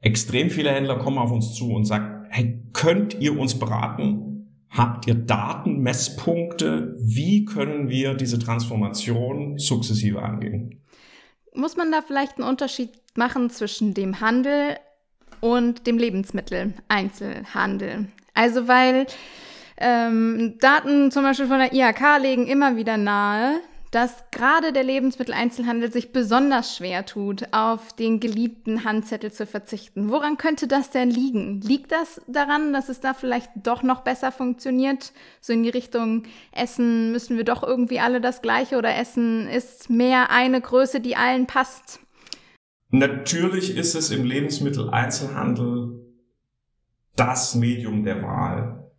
Extrem 0.00 0.48
viele 0.50 0.70
Händler 0.70 0.98
kommen 0.98 1.18
auf 1.18 1.32
uns 1.32 1.54
zu 1.54 1.72
und 1.72 1.86
sagen, 1.86 2.26
hey, 2.30 2.62
könnt 2.72 3.20
ihr 3.20 3.36
uns 3.36 3.58
beraten? 3.58 4.46
Habt 4.70 5.08
ihr 5.08 5.14
Daten, 5.14 5.80
Messpunkte? 5.80 6.94
Wie 7.00 7.44
können 7.44 7.88
wir 7.88 8.14
diese 8.14 8.38
Transformation 8.38 9.58
sukzessive 9.58 10.22
angehen? 10.22 10.83
Muss 11.54 11.76
man 11.76 11.90
da 11.90 12.02
vielleicht 12.02 12.38
einen 12.38 12.48
Unterschied 12.48 12.90
machen 13.16 13.50
zwischen 13.50 13.94
dem 13.94 14.20
Handel 14.20 14.76
und 15.40 15.86
dem 15.86 15.98
Lebensmittel-Einzelhandel? 15.98 18.08
Also 18.34 18.68
weil 18.68 19.06
ähm, 19.76 20.56
Daten 20.60 21.10
zum 21.10 21.22
Beispiel 21.22 21.46
von 21.46 21.58
der 21.58 21.72
IHK 21.72 22.20
legen 22.20 22.46
immer 22.46 22.76
wieder 22.76 22.96
nahe, 22.96 23.60
dass 23.94 24.24
gerade 24.32 24.72
der 24.72 24.82
Lebensmitteleinzelhandel 24.82 25.92
sich 25.92 26.10
besonders 26.10 26.76
schwer 26.76 27.06
tut, 27.06 27.44
auf 27.52 27.92
den 27.92 28.18
geliebten 28.18 28.82
Handzettel 28.82 29.30
zu 29.30 29.46
verzichten. 29.46 30.10
Woran 30.10 30.36
könnte 30.36 30.66
das 30.66 30.90
denn 30.90 31.10
liegen? 31.10 31.60
Liegt 31.60 31.92
das 31.92 32.20
daran, 32.26 32.72
dass 32.72 32.88
es 32.88 32.98
da 32.98 33.14
vielleicht 33.14 33.52
doch 33.62 33.84
noch 33.84 34.00
besser 34.00 34.32
funktioniert? 34.32 35.12
So 35.40 35.52
in 35.52 35.62
die 35.62 35.68
Richtung 35.68 36.24
Essen 36.50 37.12
müssen 37.12 37.36
wir 37.36 37.44
doch 37.44 37.62
irgendwie 37.62 38.00
alle 38.00 38.20
das 38.20 38.42
Gleiche 38.42 38.78
oder 38.78 38.96
Essen 38.96 39.46
ist 39.46 39.88
mehr 39.90 40.30
eine 40.32 40.60
Größe, 40.60 41.00
die 41.00 41.14
allen 41.14 41.46
passt? 41.46 42.00
Natürlich 42.90 43.76
ist 43.76 43.94
es 43.94 44.10
im 44.10 44.24
Lebensmitteleinzelhandel 44.24 46.00
das 47.14 47.54
Medium 47.54 48.02
der 48.02 48.22
Wahl. 48.22 48.90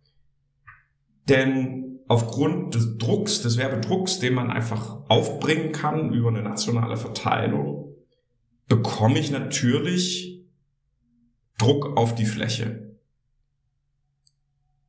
Denn 1.28 1.85
aufgrund 2.08 2.74
des 2.74 2.98
Drucks, 2.98 3.42
des 3.42 3.58
Werbedrucks, 3.58 4.18
den 4.18 4.34
man 4.34 4.50
einfach 4.50 5.08
aufbringen 5.08 5.72
kann 5.72 6.12
über 6.12 6.28
eine 6.28 6.42
nationale 6.42 6.96
Verteilung, 6.96 7.94
bekomme 8.68 9.18
ich 9.18 9.30
natürlich 9.30 10.44
Druck 11.58 11.96
auf 11.96 12.14
die 12.14 12.26
Fläche. 12.26 12.96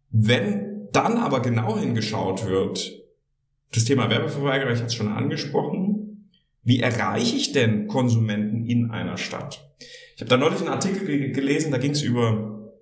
Wenn 0.10 0.88
dann 0.92 1.18
aber 1.18 1.42
genau 1.42 1.78
hingeschaut 1.78 2.46
wird, 2.46 3.04
das 3.74 3.86
Thema 3.86 4.10
Werbeverweigerer, 4.10 4.72
ich 4.72 4.78
hatte 4.78 4.88
es 4.88 4.96
schon 4.96 5.12
angesprochen, 5.12 6.32
wie 6.64 6.80
erreiche 6.80 7.36
ich 7.36 7.52
denn 7.54 7.88
Konsumenten 7.88 8.66
in 8.66 8.92
einer 8.92 9.18
Stadt? 9.18 9.74
Ich 10.16 10.22
habe 10.22 10.30
da 10.30 10.38
neulich 10.38 10.60
einen 10.60 10.70
Artikel 10.70 11.32
gelesen, 11.32 11.72
da 11.72 11.78
ging 11.78 11.92
es 11.92 12.02
über 12.02 12.74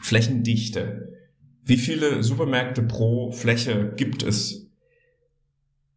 Flächendichte. 0.00 1.12
Wie 1.64 1.76
viele 1.76 2.22
Supermärkte 2.22 2.82
pro 2.82 3.30
Fläche 3.30 3.92
gibt 3.96 4.22
es? 4.22 4.68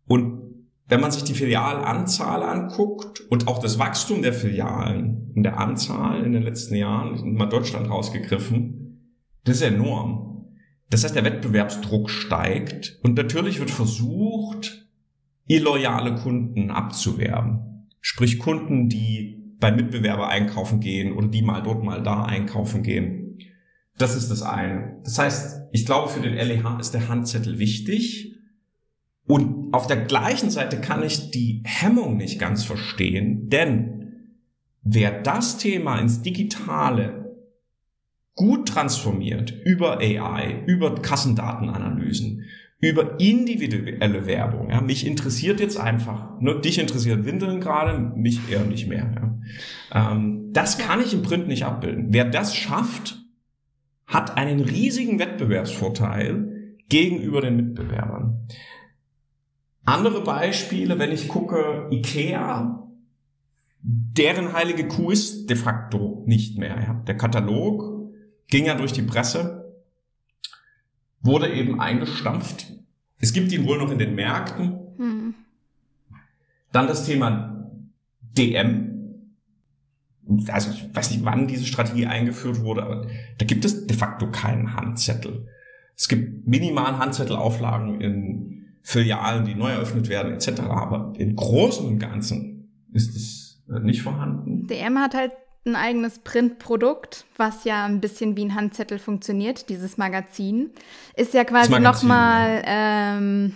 Und 0.07 0.45
wenn 0.87 1.01
man 1.01 1.11
sich 1.11 1.23
die 1.23 1.33
Filialanzahl 1.33 2.43
anguckt 2.43 3.21
und 3.21 3.47
auch 3.47 3.59
das 3.59 3.79
Wachstum 3.79 4.21
der 4.21 4.33
Filialen 4.33 5.31
in 5.33 5.41
der 5.41 5.59
Anzahl 5.59 6.23
in 6.23 6.33
den 6.33 6.43
letzten 6.43 6.75
Jahren, 6.75 7.33
mal 7.33 7.47
Deutschland 7.47 7.89
rausgegriffen, 7.89 8.85
das 9.43 9.57
ist 9.57 9.63
enorm. 9.63 10.47
Das 10.91 11.03
heißt, 11.03 11.15
der 11.15 11.25
Wettbewerbsdruck 11.25 12.11
steigt 12.11 12.99
und 13.01 13.17
natürlich 13.17 13.59
wird 13.59 13.71
versucht, 13.71 14.87
illoyale 15.47 16.15
Kunden 16.15 16.69
abzuwerben. 16.69 17.87
Sprich 18.01 18.37
Kunden, 18.37 18.87
die 18.87 19.55
bei 19.59 19.71
Mitbewerber 19.71 20.27
einkaufen 20.27 20.79
gehen 20.79 21.13
oder 21.13 21.27
die 21.27 21.41
mal 21.41 21.61
dort 21.61 21.83
mal 21.83 22.03
da 22.03 22.23
einkaufen 22.23 22.83
gehen. 22.83 23.24
Das 23.97 24.15
ist 24.15 24.29
das 24.29 24.41
eine. 24.41 24.99
Das 25.03 25.17
heißt, 25.17 25.61
ich 25.71 25.85
glaube, 25.85 26.09
für 26.09 26.21
den 26.21 26.33
LEH 26.33 26.79
ist 26.79 26.93
der 26.93 27.07
Handzettel 27.07 27.59
wichtig. 27.59 28.35
Und 29.27 29.73
auf 29.73 29.87
der 29.87 29.97
gleichen 29.97 30.51
Seite 30.51 30.79
kann 30.79 31.03
ich 31.03 31.31
die 31.31 31.61
Hemmung 31.65 32.17
nicht 32.17 32.39
ganz 32.39 32.63
verstehen, 32.63 33.49
denn 33.49 33.95
wer 34.83 35.21
das 35.21 35.57
Thema 35.57 35.99
ins 35.99 36.21
Digitale 36.21 37.25
gut 38.35 38.67
transformiert 38.67 39.51
über 39.63 39.99
AI, 39.99 40.63
über 40.67 40.93
Kassendatenanalysen, 40.95 42.43
über 42.79 43.19
individuelle 43.19 44.27
Werbung. 44.27 44.69
Ja, 44.69 44.81
mich 44.81 45.07
interessiert 45.07 45.59
jetzt 45.59 45.77
einfach, 45.77 46.39
nur 46.39 46.61
dich 46.61 46.77
interessiert 46.77 47.25
Windeln 47.25 47.61
gerade, 47.61 47.97
mich 48.15 48.39
eher 48.51 48.63
nicht 48.63 48.87
mehr. 48.87 49.39
Ja. 49.93 50.11
Ähm, 50.11 50.51
das 50.51 50.77
kann 50.77 51.01
ich 51.01 51.13
im 51.13 51.23
Print 51.23 51.47
nicht 51.47 51.65
abbilden. 51.65 52.07
Wer 52.09 52.25
das 52.25 52.55
schafft, 52.55 53.24
hat 54.07 54.37
einen 54.37 54.61
riesigen 54.61 55.19
Wettbewerbsvorteil 55.19 56.77
gegenüber 56.89 57.41
den 57.41 57.55
Mitbewerbern. 57.55 58.47
Andere 59.85 60.23
Beispiele, 60.23 60.97
wenn 60.99 61.11
ich 61.11 61.27
gucke, 61.27 61.87
IKEA, 61.91 62.87
deren 63.81 64.53
heilige 64.53 64.87
Kuh 64.87 65.11
ist 65.11 65.49
de 65.49 65.55
facto 65.55 66.23
nicht 66.25 66.57
mehr. 66.57 67.03
Der 67.07 67.17
Katalog 67.17 68.11
ging 68.47 68.65
ja 68.65 68.75
durch 68.75 68.93
die 68.93 69.03
Presse, 69.03 69.75
wurde 71.21 71.53
eben 71.53 71.79
eingestampft. 71.79 72.73
Es 73.19 73.33
gibt 73.33 73.51
ihn 73.51 73.65
wohl 73.65 73.77
noch 73.77 73.91
in 73.91 73.99
den 73.99 74.15
Märkten. 74.15 74.79
Hm. 74.97 75.35
Dann 76.71 76.87
das 76.87 77.05
Thema 77.05 77.69
DM, 78.21 78.94
also 80.47 80.71
ich 80.71 80.95
weiß 80.95 81.11
nicht, 81.11 81.25
wann 81.25 81.47
diese 81.47 81.65
Strategie 81.65 82.07
eingeführt 82.07 82.61
wurde, 82.61 82.83
aber 82.83 83.07
da 83.37 83.45
gibt 83.45 83.65
es 83.65 83.87
de 83.87 83.95
facto 83.95 84.29
keinen 84.31 84.75
Handzettel. 84.75 85.47
Es 85.95 86.07
gibt 86.07 86.47
minimal 86.47 86.97
Handzettelauflagen 86.97 88.01
in 88.01 88.65
Filialen, 88.81 89.45
die 89.45 89.55
neu 89.55 89.71
eröffnet 89.71 90.09
werden, 90.09 90.33
etc. 90.33 90.61
Aber 90.61 91.13
im 91.17 91.35
Großen 91.35 91.85
und 91.85 91.99
Ganzen 91.99 92.69
ist 92.91 93.15
es 93.15 93.63
äh, 93.69 93.79
nicht 93.79 94.01
vorhanden. 94.01 94.67
DM 94.67 94.99
hat 94.99 95.15
halt 95.15 95.31
ein 95.65 95.75
eigenes 95.75 96.19
Printprodukt, 96.19 97.25
was 97.37 97.63
ja 97.63 97.85
ein 97.85 97.99
bisschen 97.99 98.37
wie 98.37 98.45
ein 98.45 98.53
Handzettel 98.53 98.99
funktioniert, 98.99 99.69
dieses 99.69 99.97
Magazin. 99.97 100.69
Ist 101.15 101.33
ja 101.33 101.43
quasi 101.43 101.79
nochmal 101.79 102.61
ähm, 102.65 103.53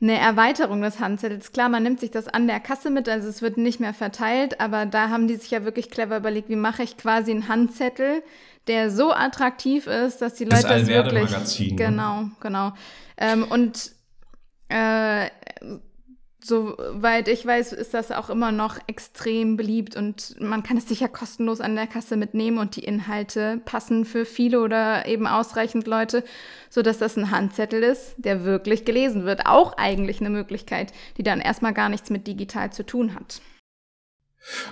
eine 0.00 0.18
Erweiterung 0.18 0.80
des 0.80 0.98
Handzettels. 0.98 1.52
Klar, 1.52 1.68
man 1.68 1.82
nimmt 1.82 2.00
sich 2.00 2.10
das 2.10 2.26
an 2.26 2.46
der 2.46 2.60
Kasse 2.60 2.90
mit, 2.90 3.08
also 3.08 3.28
es 3.28 3.42
wird 3.42 3.58
nicht 3.58 3.80
mehr 3.80 3.92
verteilt, 3.92 4.60
aber 4.60 4.86
da 4.86 5.10
haben 5.10 5.28
die 5.28 5.36
sich 5.36 5.50
ja 5.50 5.64
wirklich 5.64 5.90
clever 5.90 6.16
überlegt, 6.16 6.48
wie 6.48 6.56
mache 6.56 6.82
ich 6.82 6.96
quasi 6.96 7.30
einen 7.32 7.48
Handzettel, 7.48 8.22
der 8.66 8.90
so 8.90 9.12
attraktiv 9.12 9.86
ist, 9.86 10.22
dass 10.22 10.34
die 10.34 10.44
Leute 10.44 10.62
das, 10.62 10.80
das 10.80 10.86
wirklich. 10.86 11.30
Magazin, 11.30 11.70
ne? 11.70 11.76
genau, 11.76 12.24
genau. 12.40 12.72
Ähm, 13.18 13.44
und 13.44 13.92
äh, 14.68 15.28
Soweit 16.42 17.28
ich 17.28 17.44
weiß, 17.44 17.74
ist 17.74 17.92
das 17.92 18.10
auch 18.10 18.30
immer 18.30 18.50
noch 18.50 18.78
extrem 18.86 19.58
beliebt 19.58 19.94
und 19.94 20.40
man 20.40 20.62
kann 20.62 20.78
es 20.78 20.88
sicher 20.88 21.08
kostenlos 21.08 21.60
an 21.60 21.74
der 21.74 21.86
Kasse 21.86 22.16
mitnehmen 22.16 22.56
und 22.56 22.76
die 22.76 22.84
Inhalte 22.84 23.60
passen 23.66 24.06
für 24.06 24.24
viele 24.24 24.62
oder 24.62 25.06
eben 25.06 25.26
ausreichend 25.26 25.86
Leute, 25.86 26.24
sodass 26.70 26.96
das 26.96 27.18
ein 27.18 27.30
Handzettel 27.30 27.82
ist, 27.82 28.14
der 28.16 28.44
wirklich 28.44 28.86
gelesen 28.86 29.26
wird. 29.26 29.44
Auch 29.44 29.76
eigentlich 29.76 30.20
eine 30.20 30.30
Möglichkeit, 30.30 30.92
die 31.18 31.22
dann 31.22 31.40
erstmal 31.40 31.74
gar 31.74 31.90
nichts 31.90 32.08
mit 32.08 32.26
digital 32.26 32.72
zu 32.72 32.86
tun 32.86 33.14
hat. 33.14 33.42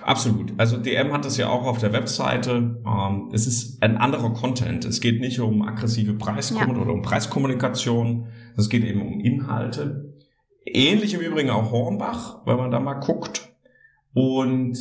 Absolut. 0.02 0.54
Also 0.56 0.78
DM 0.78 1.12
hat 1.12 1.26
das 1.26 1.36
ja 1.36 1.48
auch 1.48 1.66
auf 1.66 1.78
der 1.78 1.92
Webseite. 1.92 2.80
Ähm, 2.86 3.30
es 3.32 3.46
ist 3.46 3.82
ein 3.82 3.98
anderer 3.98 4.32
Content. 4.32 4.86
Es 4.86 5.00
geht 5.00 5.20
nicht 5.20 5.40
um 5.40 5.62
aggressive 5.62 6.14
Preiskommunikation 6.14 6.76
ja. 6.76 6.82
oder 6.82 6.92
um 6.92 7.02
Preiskommunikation. 7.02 8.28
Es 8.56 8.70
geht 8.70 8.84
eben 8.84 9.02
um 9.02 9.20
Inhalte. 9.20 10.07
Ähnlich 10.74 11.14
im 11.14 11.20
Übrigen 11.20 11.50
auch 11.50 11.70
Hornbach, 11.70 12.46
wenn 12.46 12.56
man 12.56 12.70
da 12.70 12.80
mal 12.80 12.94
guckt. 12.94 13.48
Und 14.14 14.78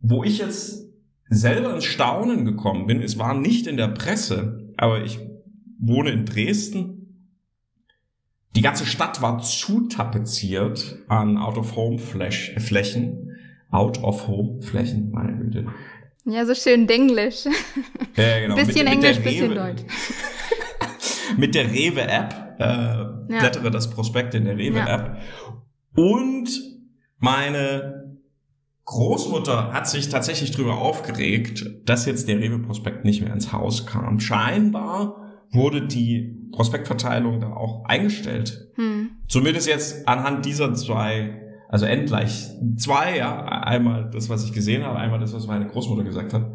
wo 0.00 0.24
ich 0.24 0.38
jetzt 0.38 0.84
selber 1.28 1.74
ins 1.74 1.84
Staunen 1.84 2.44
gekommen 2.44 2.86
bin, 2.86 3.02
es 3.02 3.18
war 3.18 3.34
nicht 3.34 3.66
in 3.66 3.76
der 3.76 3.88
Presse, 3.88 4.72
aber 4.76 5.02
ich 5.04 5.18
wohne 5.78 6.10
in 6.10 6.26
Dresden. 6.26 7.00
Die 8.54 8.62
ganze 8.62 8.86
Stadt 8.86 9.20
war 9.20 9.40
zu 9.40 9.88
tapeziert 9.88 10.98
an 11.08 11.38
Out-of-Home-Flächen. 11.38 13.36
Out-of-Home-Flächen, 13.70 15.10
meine 15.10 15.36
Güte. 15.36 15.66
Ja, 16.24 16.46
so 16.46 16.54
schön 16.54 16.86
Denglisch. 16.86 17.44
Ja, 18.16 18.40
genau. 18.40 18.54
bisschen 18.54 18.84
mit, 18.84 18.94
Englisch, 18.94 19.16
mit 19.16 19.24
bisschen 19.24 19.54
Deutsch. 19.54 19.82
mit 21.36 21.54
der 21.54 21.70
Rewe-App, 21.70 22.56
äh, 22.58 23.04
ja. 23.28 23.38
blättere 23.40 23.70
das 23.70 23.90
Prospekt 23.90 24.34
in 24.34 24.44
der 24.44 24.56
Rewe-App. 24.56 25.16
Ja. 25.16 26.02
Und 26.02 26.48
meine 27.18 28.18
Großmutter 28.84 29.72
hat 29.72 29.88
sich 29.88 30.08
tatsächlich 30.08 30.50
darüber 30.50 30.78
aufgeregt, 30.78 31.64
dass 31.86 32.06
jetzt 32.06 32.28
der 32.28 32.38
Rewe-Prospekt 32.40 33.04
nicht 33.04 33.22
mehr 33.22 33.32
ins 33.32 33.52
Haus 33.52 33.86
kam. 33.86 34.20
Scheinbar 34.20 35.16
wurde 35.50 35.86
die 35.86 36.36
Prospektverteilung 36.52 37.40
da 37.40 37.52
auch 37.52 37.84
eingestellt. 37.86 38.68
Hm. 38.74 39.10
Zumindest 39.28 39.68
jetzt 39.68 40.06
anhand 40.06 40.44
dieser 40.44 40.74
zwei, 40.74 41.40
also 41.68 41.86
endgleich 41.86 42.50
zwei, 42.76 43.18
ja, 43.18 43.44
einmal 43.44 44.10
das, 44.10 44.28
was 44.28 44.44
ich 44.44 44.52
gesehen 44.52 44.84
habe, 44.84 44.98
einmal 44.98 45.18
das, 45.18 45.32
was 45.32 45.46
meine 45.46 45.66
Großmutter 45.66 46.04
gesagt 46.04 46.34
hat. 46.34 46.52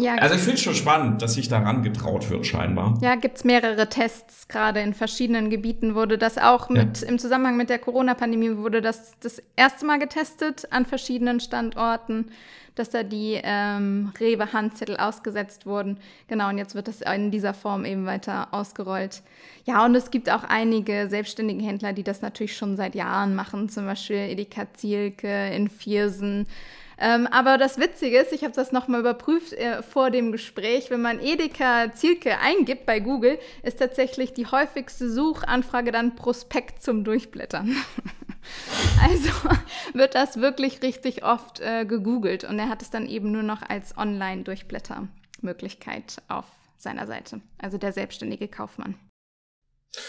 Ja, 0.00 0.14
also 0.14 0.34
ich 0.34 0.40
finde 0.40 0.54
es 0.54 0.62
schon 0.62 0.74
spannend, 0.74 1.20
dass 1.20 1.34
sich 1.34 1.48
daran 1.48 1.82
getraut 1.82 2.30
wird, 2.30 2.46
scheinbar. 2.46 2.98
Ja, 3.02 3.16
gibt 3.16 3.36
es 3.36 3.44
mehrere 3.44 3.88
Tests, 3.88 4.48
gerade 4.48 4.80
in 4.80 4.94
verschiedenen 4.94 5.50
Gebieten 5.50 5.94
wurde 5.94 6.16
das 6.16 6.38
auch 6.38 6.70
mit, 6.70 7.02
ja. 7.02 7.08
im 7.08 7.18
Zusammenhang 7.18 7.56
mit 7.56 7.68
der 7.68 7.78
Corona-Pandemie 7.78 8.56
wurde 8.56 8.80
das 8.80 9.12
das 9.20 9.42
erste 9.56 9.84
Mal 9.84 9.98
getestet 9.98 10.66
an 10.70 10.86
verschiedenen 10.86 11.38
Standorten, 11.40 12.30
dass 12.74 12.88
da 12.88 13.02
die 13.02 13.38
ähm, 13.42 14.12
Rewe-Handzettel 14.18 14.96
ausgesetzt 14.96 15.66
wurden. 15.66 15.98
Genau, 16.28 16.48
und 16.48 16.56
jetzt 16.56 16.74
wird 16.74 16.88
das 16.88 17.02
in 17.02 17.30
dieser 17.30 17.52
Form 17.52 17.84
eben 17.84 18.06
weiter 18.06 18.48
ausgerollt. 18.52 19.22
Ja, 19.66 19.84
und 19.84 19.94
es 19.94 20.10
gibt 20.10 20.30
auch 20.30 20.44
einige 20.44 21.08
selbstständige 21.10 21.64
Händler, 21.64 21.92
die 21.92 22.04
das 22.04 22.22
natürlich 22.22 22.56
schon 22.56 22.76
seit 22.76 22.94
Jahren 22.94 23.34
machen, 23.34 23.68
zum 23.68 23.84
Beispiel 23.84 24.16
Edeka 24.16 24.66
Zielke 24.72 25.50
in 25.50 25.68
Viersen, 25.68 26.46
ähm, 27.00 27.26
aber 27.26 27.56
das 27.56 27.78
Witzige 27.78 28.18
ist, 28.18 28.30
ich 28.32 28.44
habe 28.44 28.54
das 28.54 28.72
nochmal 28.72 29.00
überprüft 29.00 29.54
äh, 29.54 29.82
vor 29.82 30.10
dem 30.10 30.32
Gespräch, 30.32 30.90
wenn 30.90 31.00
man 31.00 31.18
Edeka 31.18 31.90
Zielke 31.94 32.38
eingibt 32.38 32.84
bei 32.84 33.00
Google, 33.00 33.38
ist 33.62 33.78
tatsächlich 33.78 34.34
die 34.34 34.44
häufigste 34.46 35.10
Suchanfrage 35.10 35.92
dann 35.92 36.14
Prospekt 36.14 36.82
zum 36.82 37.04
Durchblättern. 37.04 37.74
also 39.02 39.30
wird 39.94 40.14
das 40.14 40.42
wirklich 40.42 40.82
richtig 40.82 41.24
oft 41.24 41.60
äh, 41.60 41.86
gegoogelt 41.86 42.44
und 42.44 42.58
er 42.58 42.68
hat 42.68 42.82
es 42.82 42.90
dann 42.90 43.06
eben 43.06 43.32
nur 43.32 43.44
noch 43.44 43.62
als 43.62 43.96
Online-Durchblättermöglichkeit 43.96 46.20
auf 46.28 46.44
seiner 46.76 47.06
Seite, 47.06 47.40
also 47.58 47.78
der 47.78 47.92
selbstständige 47.92 48.48
Kaufmann. 48.48 48.96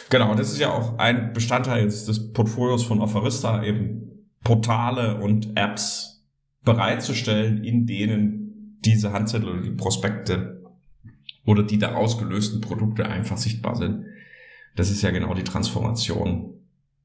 Genau, 0.10 0.36
das 0.36 0.52
ist 0.52 0.60
ja 0.60 0.74
auch 0.74 1.00
ein 1.00 1.32
Bestandteil 1.32 1.86
des 1.86 2.34
Portfolios 2.34 2.84
von 2.84 3.00
Offerista, 3.02 3.64
eben 3.64 4.12
Portale 4.44 5.22
und 5.22 5.58
Apps 5.58 6.11
bereitzustellen, 6.64 7.64
in 7.64 7.86
denen 7.86 8.78
diese 8.86 9.14
Handzettel 9.14 9.50
oder 9.50 9.62
die 9.62 9.72
Prospekte 9.72 10.62
oder 11.46 11.64
die 11.64 11.78
daraus 11.78 12.18
gelösten 12.18 12.62
Produkte 12.62 13.06
einfach 13.06 13.38
sichtbar 13.38 13.76
sind. 13.76 14.06
Das 14.76 14.90
ist 14.90 15.02
ja 15.02 15.12
genau 15.12 15.34
die 15.34 15.44
Transformation, 15.44 16.54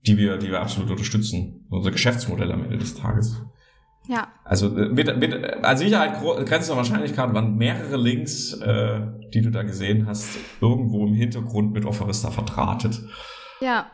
die 0.07 0.17
wir, 0.19 0.37
die 0.37 0.49
wir 0.49 0.61
absolut 0.61 0.91
unterstützen. 0.91 1.67
Unser 1.71 1.91
Geschäftsmodell 1.91 2.53
am 2.53 2.65
Ende 2.65 2.79
des 2.79 2.95
Tages. 2.95 3.43
Ja. 4.09 4.29
Also 4.45 4.71
mit, 4.71 5.17
mit 5.17 5.65
an 5.65 5.77
Sicherheit 5.77 6.21
grenzender 6.21 6.77
Wahrscheinlichkeit 6.77 7.35
waren 7.35 7.57
mehrere 7.57 7.97
Links, 7.97 8.53
äh, 8.55 9.01
die 9.35 9.41
du 9.41 9.51
da 9.51 9.63
gesehen 9.63 10.07
hast, 10.07 10.39
irgendwo 10.61 11.07
im 11.07 11.15
Hintergrund 11.15 11.73
mit 11.73 11.85
Offerista 11.85 12.31
vertratet. 12.31 13.01
Ja, 13.61 13.91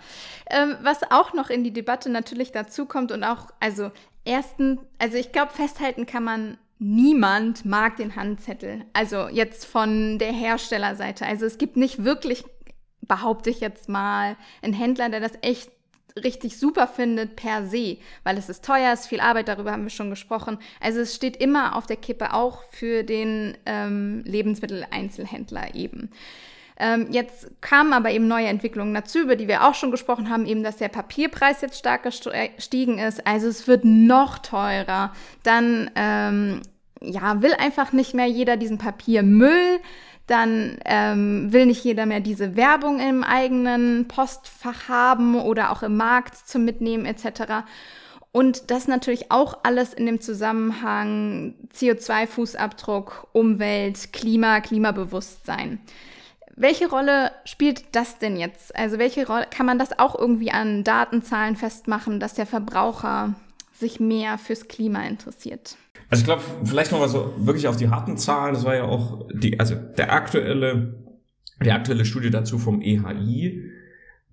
ähm, 0.51 0.77
was 0.83 0.99
auch 1.11 1.33
noch 1.33 1.49
in 1.49 1.65
die 1.65 1.73
Debatte 1.73 2.11
natürlich 2.11 2.53
dazu 2.53 2.85
kommt 2.85 3.11
und 3.11 3.25
auch, 3.25 3.47
also 3.59 3.91
ersten, 4.25 4.79
also 4.99 5.17
ich 5.17 5.33
glaube, 5.33 5.53
festhalten 5.53 6.07
kann 6.07 6.25
man, 6.25 6.59
niemand 6.79 7.65
mag 7.65 7.97
den 7.97 8.17
Handzettel. 8.17 8.85
Also 8.93 9.29
jetzt 9.29 9.65
von 9.65 10.19
der 10.19 10.33
Herstellerseite. 10.33 11.27
Also 11.27 11.47
es 11.47 11.59
gibt 11.59 11.77
nicht 11.77 12.05
wirklich, 12.05 12.45
behaupte 13.01 13.51
ich 13.51 13.61
jetzt 13.61 13.89
mal, 13.89 14.37
einen 14.63 14.73
Händler, 14.73 15.09
der 15.09 15.21
das 15.21 15.33
echt 15.43 15.71
richtig 16.17 16.59
super 16.59 16.87
findet 16.87 17.37
per 17.37 17.67
se, 17.67 17.99
weil 18.25 18.37
es 18.37 18.49
ist 18.49 18.65
teuer, 18.65 18.93
es 18.93 19.01
ist 19.01 19.07
viel 19.07 19.21
Arbeit, 19.21 19.49
darüber 19.49 19.73
haben 19.73 19.85
wir 19.85 19.91
schon 19.91 20.11
gesprochen. 20.11 20.59
Also 20.81 21.01
es 21.01 21.15
steht 21.15 21.37
immer 21.37 21.77
auf 21.77 21.87
der 21.87 21.97
Kippe 21.97 22.35
auch 22.35 22.65
für 22.71 23.03
den 23.03 23.57
ähm, 23.67 24.23
Lebensmitteleinzelhändler 24.25 25.75
eben. 25.75 26.11
Ähm, 26.83 27.07
jetzt 27.13 27.49
kamen 27.61 27.93
aber 27.93 28.11
eben 28.11 28.27
neue 28.27 28.49
Entwicklungen 28.49 28.93
dazu, 28.93 29.21
über 29.21 29.37
die 29.37 29.47
wir 29.47 29.65
auch 29.65 29.75
schon 29.77 29.93
gesprochen 29.93 30.29
haben, 30.29 30.47
eben, 30.47 30.65
dass 30.65 30.79
der 30.79 30.89
Papierpreis 30.89 31.61
jetzt 31.61 31.79
stark 31.79 32.03
gestiegen 32.03 32.99
ist. 32.99 33.25
Also 33.25 33.47
es 33.47 33.69
wird 33.69 33.85
noch 33.85 34.39
teurer. 34.41 35.13
Dann 35.45 35.93
ähm, 35.95 36.63
ja, 37.01 37.41
will 37.41 37.55
einfach 37.55 37.93
nicht 37.93 38.15
mehr 38.15 38.27
jeder 38.27 38.57
diesen 38.57 38.79
Papiermüll. 38.79 39.79
Dann 40.27 40.79
ähm, 40.85 41.53
will 41.53 41.67
nicht 41.67 41.85
jeder 41.85 42.05
mehr 42.05 42.19
diese 42.19 42.57
Werbung 42.57 42.99
im 42.99 43.23
eigenen 43.23 44.09
Postfach 44.09 44.89
haben 44.89 45.37
oder 45.37 45.71
auch 45.71 45.85
im 45.85 45.97
Markt 45.97 46.37
zum 46.37 46.65
Mitnehmen 46.65 47.07
etc. 47.07 47.65
Und 48.33 48.73
das 48.73 48.89
natürlich 48.89 49.31
auch 49.31 49.59
alles 49.63 49.95
in 49.95 50.07
dem 50.07 50.21
Zusammenhang 50.21 51.55
CO2-Fußabdruck, 51.77 53.29
Umwelt, 53.33 54.13
Klima, 54.13 54.61
Klimabewusstsein. 54.61 55.79
Welche 56.57 56.89
Rolle 56.89 57.31
spielt 57.45 57.95
das 57.95 58.19
denn 58.19 58.37
jetzt? 58.37 58.77
Also 58.77 58.99
welche 58.99 59.27
Rolle 59.27 59.47
kann 59.51 59.67
man 59.67 59.79
das 59.79 59.99
auch 59.99 60.19
irgendwie 60.19 60.51
an 60.51 60.85
Datenzahlen 60.85 61.57
festmachen, 61.57 62.21
dass 62.21 62.35
der 62.35 62.47
Verbraucher 62.47 63.35
sich 63.73 64.01
mehr 64.01 64.39
fürs 64.39 64.69
Klima 64.69 65.03
interessiert? 65.05 65.77
Also 66.11 66.21
ich 66.21 66.27
glaube, 66.27 66.43
vielleicht 66.65 66.93
nochmal 66.93 67.09
so 67.09 67.33
wirklich 67.39 67.69
auf 67.69 67.79
die 67.79 67.89
harten 67.89 68.19
Zahlen. 68.19 68.55
Das 68.55 68.65
war 68.65 68.75
ja 68.75 68.85
auch 68.85 69.27
die, 69.33 69.59
also 69.59 69.75
der 69.75 70.13
aktuelle, 70.13 70.95
die 71.65 71.73
aktuelle 71.73 72.05
Studie 72.05 72.31
dazu 72.31 72.59
vom 72.59 72.83
EHI 72.83 73.71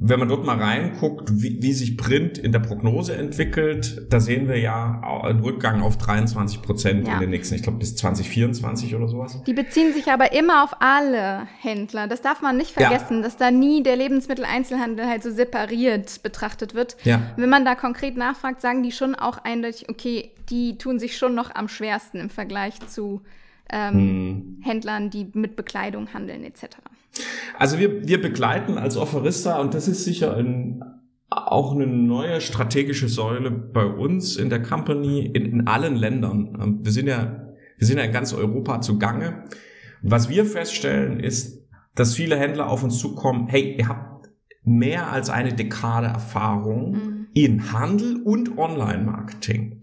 wenn 0.02 0.18
man 0.18 0.30
dort 0.30 0.46
mal 0.46 0.58
reinguckt, 0.58 1.42
wie, 1.42 1.62
wie 1.62 1.74
sich 1.74 1.98
Print 1.98 2.38
in 2.38 2.54
der 2.54 2.60
Prognose 2.60 3.18
entwickelt, 3.18 4.08
da 4.10 4.22
sehen 4.22 4.48
wir 4.48 4.58
ja 4.58 5.02
einen 5.24 5.42
Rückgang 5.42 5.82
auf 5.82 5.98
23 5.98 6.62
Prozent 6.62 7.06
ja. 7.06 7.16
in 7.16 7.20
den 7.20 7.30
nächsten, 7.32 7.56
ich 7.56 7.64
glaube 7.64 7.80
bis 7.80 7.98
2024 7.98 8.96
oder 8.96 9.10
sowas. 9.10 9.44
Die 9.44 9.54
beziehen 9.54 9.94
sich 9.94 10.10
aber 10.10 10.32
immer 10.32 10.64
auf 10.64 10.78
alle 10.80 11.48
Händler. 11.60 12.08
Das 12.08 12.22
darf 12.22 12.42
man 12.42 12.56
nicht 12.56 12.72
vergessen, 12.72 13.18
ja. 13.18 13.24
dass 13.24 13.36
da 13.36 13.52
nie 13.52 13.84
der 13.84 13.98
Lebensmitteleinzelhandel 13.98 15.06
halt 15.06 15.22
so 15.22 15.32
separiert 15.32 16.24
betrachtet 16.24 16.74
wird. 16.74 16.96
Ja. 17.04 17.22
Wenn 17.36 17.50
man 17.50 17.66
da 17.66 17.76
konkret 17.76 18.16
nachfragt, 18.16 18.62
sagen 18.62 18.84
die 18.84 18.94
schon 18.94 19.16
auch 19.16 19.40
eindeutig, 19.40 19.90
okay, 19.90 20.32
die 20.50 20.78
tun 20.78 21.00
sich 21.00 21.18
schon 21.18 21.36
noch 21.36 21.54
am 21.54 21.68
schwersten 21.68 22.20
im 22.20 22.30
Vergleich 22.30 22.80
zu 22.88 23.22
ähm, 23.70 23.94
hm. 23.94 24.62
Händlern, 24.64 25.10
die 25.10 25.28
mit 25.34 25.58
Bekleidung 25.58 26.14
handeln 26.14 26.46
etc. 26.46 26.78
Also 27.58 27.78
wir, 27.80 28.08
wir 28.08 28.22
begleiten 28.22 28.78
als 28.78 28.98
Offerista 28.98 29.60
und 29.60 29.74
das 29.74 29.88
ist 29.88 30.04
sicher 30.04 30.36
ein, 30.36 30.84
auch 31.30 31.74
eine 31.74 31.88
neue 31.88 32.42
strategische 32.42 33.08
Säule 33.08 33.52
bei 33.52 33.86
uns 33.86 34.38
in 34.38 34.50
der 34.50 34.62
Company 34.62 35.26
in, 35.26 35.46
in 35.46 35.68
allen 35.68 35.96
Ländern. 35.96 36.58
Ähm, 36.62 36.80
wir 36.84 36.92
sind 36.92 37.08
ja 37.08 37.46
Wir 37.78 37.88
sind 37.88 37.98
ja 37.98 38.04
in 38.04 38.12
ganz 38.12 38.34
Europa 38.34 38.82
zugange. 38.82 39.46
Was 40.02 40.28
wir 40.28 40.46
feststellen, 40.46 41.22
ist, 41.22 41.66
dass 41.96 42.14
viele 42.14 42.38
Händler 42.38 42.70
auf 42.70 42.84
uns 42.84 43.00
zukommen, 43.00 43.48
hey, 43.48 43.76
ihr 43.78 43.88
habt 43.88 44.30
mehr 44.64 45.12
als 45.12 45.30
eine 45.30 45.54
Dekade 45.54 46.08
Erfahrung 46.08 46.92
mhm. 46.92 47.28
in 47.34 47.72
Handel 47.72 48.22
und 48.24 48.58
Online-Marketing. 48.58 49.82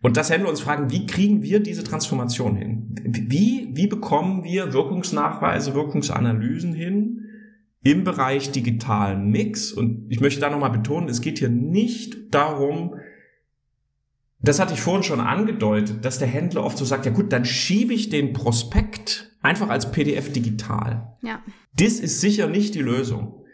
Und 0.00 0.16
dass 0.16 0.30
Händler 0.30 0.50
uns 0.50 0.60
fragen, 0.60 0.90
wie 0.90 1.06
kriegen 1.06 1.42
wir 1.42 1.60
diese 1.60 1.82
Transformation 1.82 2.56
hin? 2.56 2.94
Wie, 3.04 3.70
wie 3.72 3.86
bekommen 3.88 4.44
wir 4.44 4.72
Wirkungsnachweise, 4.72 5.74
Wirkungsanalysen 5.74 6.72
hin 6.72 7.24
im 7.82 8.04
Bereich 8.04 8.52
digitalen 8.52 9.30
Mix? 9.30 9.72
Und 9.72 10.06
ich 10.08 10.20
möchte 10.20 10.40
da 10.40 10.50
nochmal 10.50 10.70
betonen, 10.70 11.08
es 11.08 11.20
geht 11.20 11.38
hier 11.38 11.48
nicht 11.48 12.32
darum, 12.32 12.94
das 14.40 14.60
hatte 14.60 14.74
ich 14.74 14.80
vorhin 14.80 15.02
schon 15.02 15.20
angedeutet, 15.20 16.04
dass 16.04 16.20
der 16.20 16.28
Händler 16.28 16.62
oft 16.62 16.78
so 16.78 16.84
sagt, 16.84 17.06
ja 17.06 17.12
gut, 17.12 17.32
dann 17.32 17.44
schiebe 17.44 17.92
ich 17.92 18.08
den 18.08 18.32
Prospekt 18.32 19.36
einfach 19.42 19.68
als 19.68 19.90
PDF 19.90 20.32
digital. 20.32 21.16
Ja. 21.22 21.42
Das 21.76 21.94
ist 21.94 22.20
sicher 22.20 22.46
nicht 22.46 22.74
die 22.76 22.82
Lösung. 22.82 23.44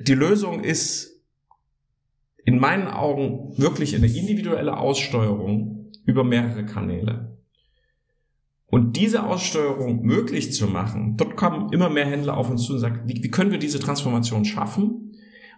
Die 0.00 0.14
Lösung 0.14 0.62
ist 0.62 1.11
in 2.44 2.58
meinen 2.58 2.88
Augen 2.88 3.52
wirklich 3.56 3.94
eine 3.94 4.06
individuelle 4.06 4.76
Aussteuerung 4.76 5.90
über 6.04 6.24
mehrere 6.24 6.66
Kanäle. 6.66 7.38
Und 8.66 8.96
diese 8.96 9.24
Aussteuerung 9.26 10.02
möglich 10.02 10.52
zu 10.52 10.66
machen, 10.66 11.16
dort 11.16 11.36
kommen 11.36 11.72
immer 11.72 11.90
mehr 11.90 12.06
Händler 12.06 12.36
auf 12.36 12.50
uns 12.50 12.64
zu 12.64 12.72
und 12.72 12.78
sagen, 12.78 13.02
wie, 13.06 13.22
wie 13.22 13.30
können 13.30 13.50
wir 13.50 13.58
diese 13.58 13.78
Transformation 13.78 14.44
schaffen? 14.44 15.12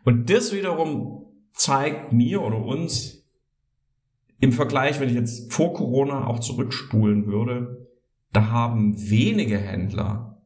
Und 0.04 0.30
das 0.30 0.52
wiederum 0.52 1.26
zeigt 1.52 2.12
mir 2.12 2.42
oder 2.42 2.58
uns, 2.58 3.24
im 4.40 4.52
Vergleich, 4.52 5.00
wenn 5.00 5.08
ich 5.08 5.14
jetzt 5.14 5.52
vor 5.52 5.72
Corona 5.72 6.26
auch 6.26 6.40
zurückspulen 6.40 7.26
würde, 7.26 7.88
da 8.32 8.50
haben 8.50 8.94
wenige 9.08 9.58
Händler 9.58 10.42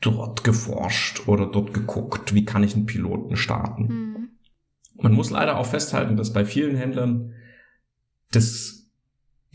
dort 0.00 0.44
geforscht 0.44 1.26
oder 1.28 1.46
dort 1.46 1.72
geguckt, 1.72 2.34
wie 2.34 2.44
kann 2.44 2.62
ich 2.62 2.74
einen 2.74 2.86
Piloten 2.86 3.36
starten. 3.36 3.86
Mhm. 3.86 4.13
Man 4.96 5.12
muss 5.12 5.30
leider 5.30 5.58
auch 5.58 5.66
festhalten, 5.66 6.16
dass 6.16 6.32
bei 6.32 6.44
vielen 6.44 6.76
Händlern 6.76 7.32
das, 8.30 8.86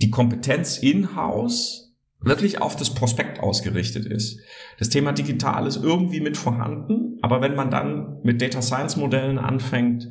die 0.01 0.09
Kompetenz 0.09 0.77
in-house 0.77 1.89
wirklich 2.21 2.61
auf 2.61 2.75
das 2.75 2.93
Prospekt 2.93 3.39
ausgerichtet 3.39 4.05
ist. 4.05 4.39
Das 4.77 4.89
Thema 4.89 5.13
digital 5.13 5.67
ist 5.67 5.81
irgendwie 5.81 6.19
mit 6.19 6.37
vorhanden, 6.37 7.17
aber 7.21 7.41
wenn 7.41 7.55
man 7.55 7.71
dann 7.71 8.19
mit 8.23 8.41
Data 8.41 8.61
Science 8.61 8.97
Modellen 8.97 9.37
anfängt, 9.37 10.09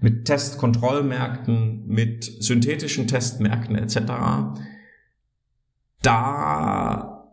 mit 0.00 0.24
Testkontrollmärkten, 0.24 1.86
mit 1.86 2.24
synthetischen 2.24 3.06
Testmärkten 3.06 3.76
etc. 3.76 4.00
Da 6.02 7.28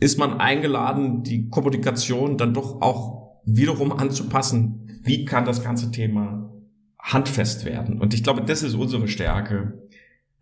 ist 0.00 0.18
man 0.18 0.40
eingeladen, 0.40 1.22
die 1.22 1.50
Kommunikation 1.50 2.38
dann 2.38 2.54
doch 2.54 2.80
auch 2.80 3.40
wiederum 3.44 3.92
anzupassen. 3.92 5.00
Wie 5.02 5.26
kann 5.26 5.44
das 5.44 5.62
ganze 5.62 5.90
Thema 5.90 6.53
handfest 7.04 7.64
werden? 7.64 8.00
Und 8.00 8.14
ich 8.14 8.24
glaube, 8.24 8.42
das 8.42 8.62
ist 8.62 8.74
unsere 8.74 9.06
Stärke, 9.06 9.82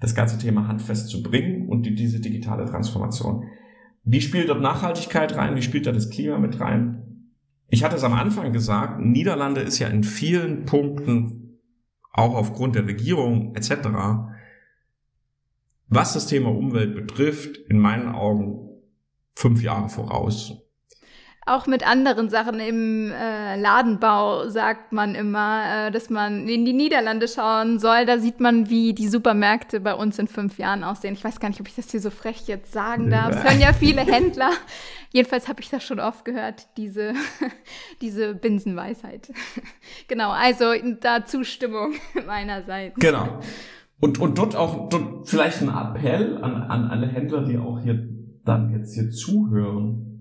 das 0.00 0.14
ganze 0.14 0.38
Thema 0.38 0.66
handfest 0.66 1.08
zu 1.08 1.22
bringen 1.22 1.68
und 1.68 1.84
die, 1.84 1.94
diese 1.94 2.20
digitale 2.20 2.64
Transformation. 2.64 3.44
Wie 4.04 4.20
spielt 4.20 4.48
dort 4.48 4.60
Nachhaltigkeit 4.60 5.36
rein? 5.36 5.54
Wie 5.54 5.62
spielt 5.62 5.86
da 5.86 5.92
das 5.92 6.10
Klima 6.10 6.38
mit 6.38 6.58
rein? 6.58 7.28
Ich 7.68 7.84
hatte 7.84 7.96
es 7.96 8.04
am 8.04 8.14
Anfang 8.14 8.52
gesagt, 8.52 9.00
Niederlande 9.00 9.60
ist 9.60 9.78
ja 9.78 9.88
in 9.88 10.04
vielen 10.04 10.64
Punkten 10.64 11.60
auch 12.12 12.34
aufgrund 12.34 12.74
der 12.74 12.86
Regierung 12.86 13.54
etc., 13.54 13.88
was 15.88 16.14
das 16.14 16.26
Thema 16.26 16.50
Umwelt 16.50 16.94
betrifft, 16.94 17.58
in 17.68 17.78
meinen 17.78 18.08
Augen 18.08 18.70
fünf 19.34 19.62
Jahre 19.62 19.90
voraus. 19.90 20.61
Auch 21.44 21.66
mit 21.66 21.84
anderen 21.84 22.30
Sachen 22.30 22.60
im 22.60 23.10
äh, 23.10 23.56
Ladenbau 23.56 24.48
sagt 24.48 24.92
man 24.92 25.16
immer, 25.16 25.88
äh, 25.88 25.90
dass 25.90 26.08
man 26.08 26.46
in 26.46 26.64
die 26.64 26.72
Niederlande 26.72 27.26
schauen 27.26 27.80
soll. 27.80 28.06
Da 28.06 28.18
sieht 28.20 28.38
man, 28.38 28.70
wie 28.70 28.92
die 28.92 29.08
Supermärkte 29.08 29.80
bei 29.80 29.92
uns 29.92 30.20
in 30.20 30.28
fünf 30.28 30.58
Jahren 30.58 30.84
aussehen. 30.84 31.14
Ich 31.14 31.24
weiß 31.24 31.40
gar 31.40 31.48
nicht, 31.48 31.60
ob 31.60 31.66
ich 31.66 31.74
das 31.74 31.90
hier 31.90 32.00
so 32.00 32.10
frech 32.10 32.46
jetzt 32.46 32.72
sagen 32.72 33.10
darf. 33.10 33.34
Es 33.34 33.42
hören 33.42 33.58
ja 33.58 33.72
viele 33.72 34.02
Händler. 34.02 34.50
Jedenfalls 35.12 35.48
habe 35.48 35.60
ich 35.60 35.68
das 35.68 35.82
schon 35.82 35.98
oft 35.98 36.24
gehört, 36.24 36.68
diese, 36.76 37.12
diese 38.00 38.34
Binsenweisheit. 38.34 39.32
genau, 40.06 40.30
also 40.30 40.66
da 41.00 41.24
Zustimmung 41.24 41.94
meinerseits. 42.24 42.94
Genau. 43.00 43.40
Und, 43.98 44.20
und 44.20 44.38
dort 44.38 44.54
auch 44.54 44.88
dort 44.90 45.28
vielleicht 45.28 45.60
ein 45.60 45.70
Appell 45.70 46.38
an, 46.40 46.54
an 46.62 46.84
alle 46.84 47.08
Händler, 47.08 47.42
die 47.44 47.58
auch 47.58 47.80
hier 47.80 48.08
dann 48.44 48.70
jetzt 48.70 48.94
hier 48.94 49.10
zuhören 49.10 50.12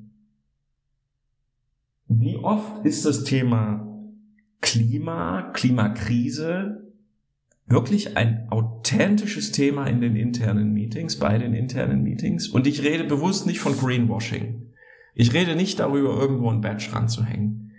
wie 2.20 2.36
oft 2.38 2.86
ist 2.86 3.06
das 3.06 3.24
Thema 3.24 3.88
Klima, 4.60 5.52
Klimakrise 5.54 6.92
wirklich 7.68 8.18
ein 8.18 8.48
authentisches 8.50 9.54
Thema 9.54 9.88
in 9.88 10.02
den 10.02 10.18
internen 10.18 10.74
Meetings, 10.74 11.18
bei 11.18 11.38
den 11.38 11.54
internen 11.54 12.04
Meetings? 12.04 12.50
Und 12.50 12.68
ich 12.68 12.84
rede 12.84 13.06
bewusst 13.06 13.48
nicht 13.48 13.60
von 13.60 13.78
Greenwashing. 13.78 14.74
Ich 15.16 15.34
rede 15.34 15.56
nicht 15.56 15.80
darüber, 15.80 16.20
irgendwo 16.20 16.50
ein 16.50 16.60
Badge 16.60 16.90
ranzuhängen. 16.92 17.72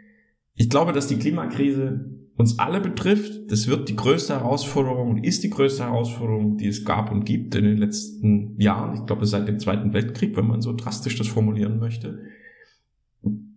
Ich 0.55 0.71
glaube, 0.71 0.93
dass 0.93 1.09
die 1.09 1.19
Klimakrise 1.19 2.11
uns 2.37 2.59
alle 2.59 2.81
betrifft. 2.81 3.51
Das 3.51 3.69
wird 3.69 3.91
die 3.91 3.97
größte 3.97 4.35
Herausforderung 4.35 5.11
und 5.11 5.25
ist 5.25 5.45
die 5.45 5.51
größte 5.51 5.85
Herausforderung, 5.85 6.57
die 6.57 6.69
es 6.69 6.87
gab 6.87 7.13
und 7.13 7.25
gibt 7.25 7.55
in 7.55 7.65
den 7.65 7.77
letzten 7.77 8.59
Jahren. 8.59 8.95
Ich 8.95 9.07
glaube, 9.07 9.27
seit 9.27 9.47
dem 9.47 9.59
Zweiten 9.59 9.93
Weltkrieg, 9.93 10.35
wenn 10.39 10.47
man 10.47 10.63
so 10.63 10.75
drastisch 10.75 11.19
das 11.19 11.29
formulieren 11.29 11.79
möchte 11.79 12.23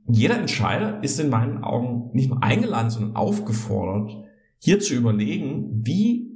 jeder 0.07 0.37
Entscheider 0.37 1.03
ist 1.03 1.19
in 1.19 1.29
meinen 1.29 1.63
Augen 1.63 2.11
nicht 2.13 2.29
nur 2.29 2.43
eingeladen, 2.43 2.89
sondern 2.89 3.15
aufgefordert, 3.15 4.23
hier 4.59 4.79
zu 4.79 4.93
überlegen, 4.93 5.85
wie, 5.85 6.31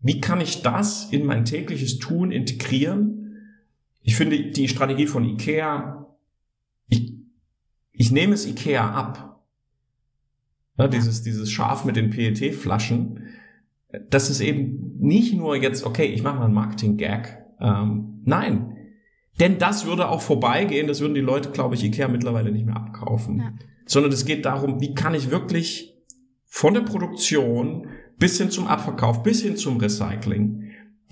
wie 0.00 0.20
kann 0.20 0.40
ich 0.40 0.62
das 0.62 1.10
in 1.10 1.26
mein 1.26 1.44
tägliches 1.44 1.98
Tun 1.98 2.32
integrieren? 2.32 3.36
Ich 4.02 4.16
finde 4.16 4.50
die 4.50 4.68
Strategie 4.68 5.06
von 5.06 5.24
IKEA, 5.24 6.06
ich, 6.88 7.14
ich 7.92 8.12
nehme 8.12 8.34
es 8.34 8.46
IKEA 8.46 8.90
ab. 8.90 9.44
Ja, 10.78 10.88
dieses, 10.88 11.22
dieses 11.22 11.50
Schaf 11.50 11.84
mit 11.84 11.96
den 11.96 12.10
PET-Flaschen, 12.10 13.20
das 14.10 14.30
ist 14.30 14.40
eben 14.40 14.98
nicht 14.98 15.34
nur 15.34 15.56
jetzt, 15.56 15.84
okay, 15.84 16.04
ich 16.04 16.22
mache 16.22 16.36
mal 16.36 16.44
einen 16.44 16.54
Marketing-Gag. 16.54 17.44
Ähm, 17.60 18.20
nein, 18.24 18.75
denn 19.40 19.58
das 19.58 19.86
würde 19.86 20.08
auch 20.08 20.22
vorbeigehen, 20.22 20.86
das 20.86 21.00
würden 21.00 21.14
die 21.14 21.20
Leute, 21.20 21.50
glaube 21.50 21.74
ich, 21.74 21.84
Ikea 21.84 22.08
mittlerweile 22.08 22.50
nicht 22.50 22.66
mehr 22.66 22.76
abkaufen. 22.76 23.38
Ja. 23.38 23.52
Sondern 23.84 24.12
es 24.12 24.24
geht 24.24 24.44
darum, 24.44 24.80
wie 24.80 24.94
kann 24.94 25.14
ich 25.14 25.30
wirklich 25.30 25.94
von 26.44 26.74
der 26.74 26.80
Produktion 26.80 27.88
bis 28.18 28.38
hin 28.38 28.50
zum 28.50 28.66
Abverkauf, 28.66 29.22
bis 29.22 29.42
hin 29.42 29.56
zum 29.56 29.76
Recycling 29.76 30.62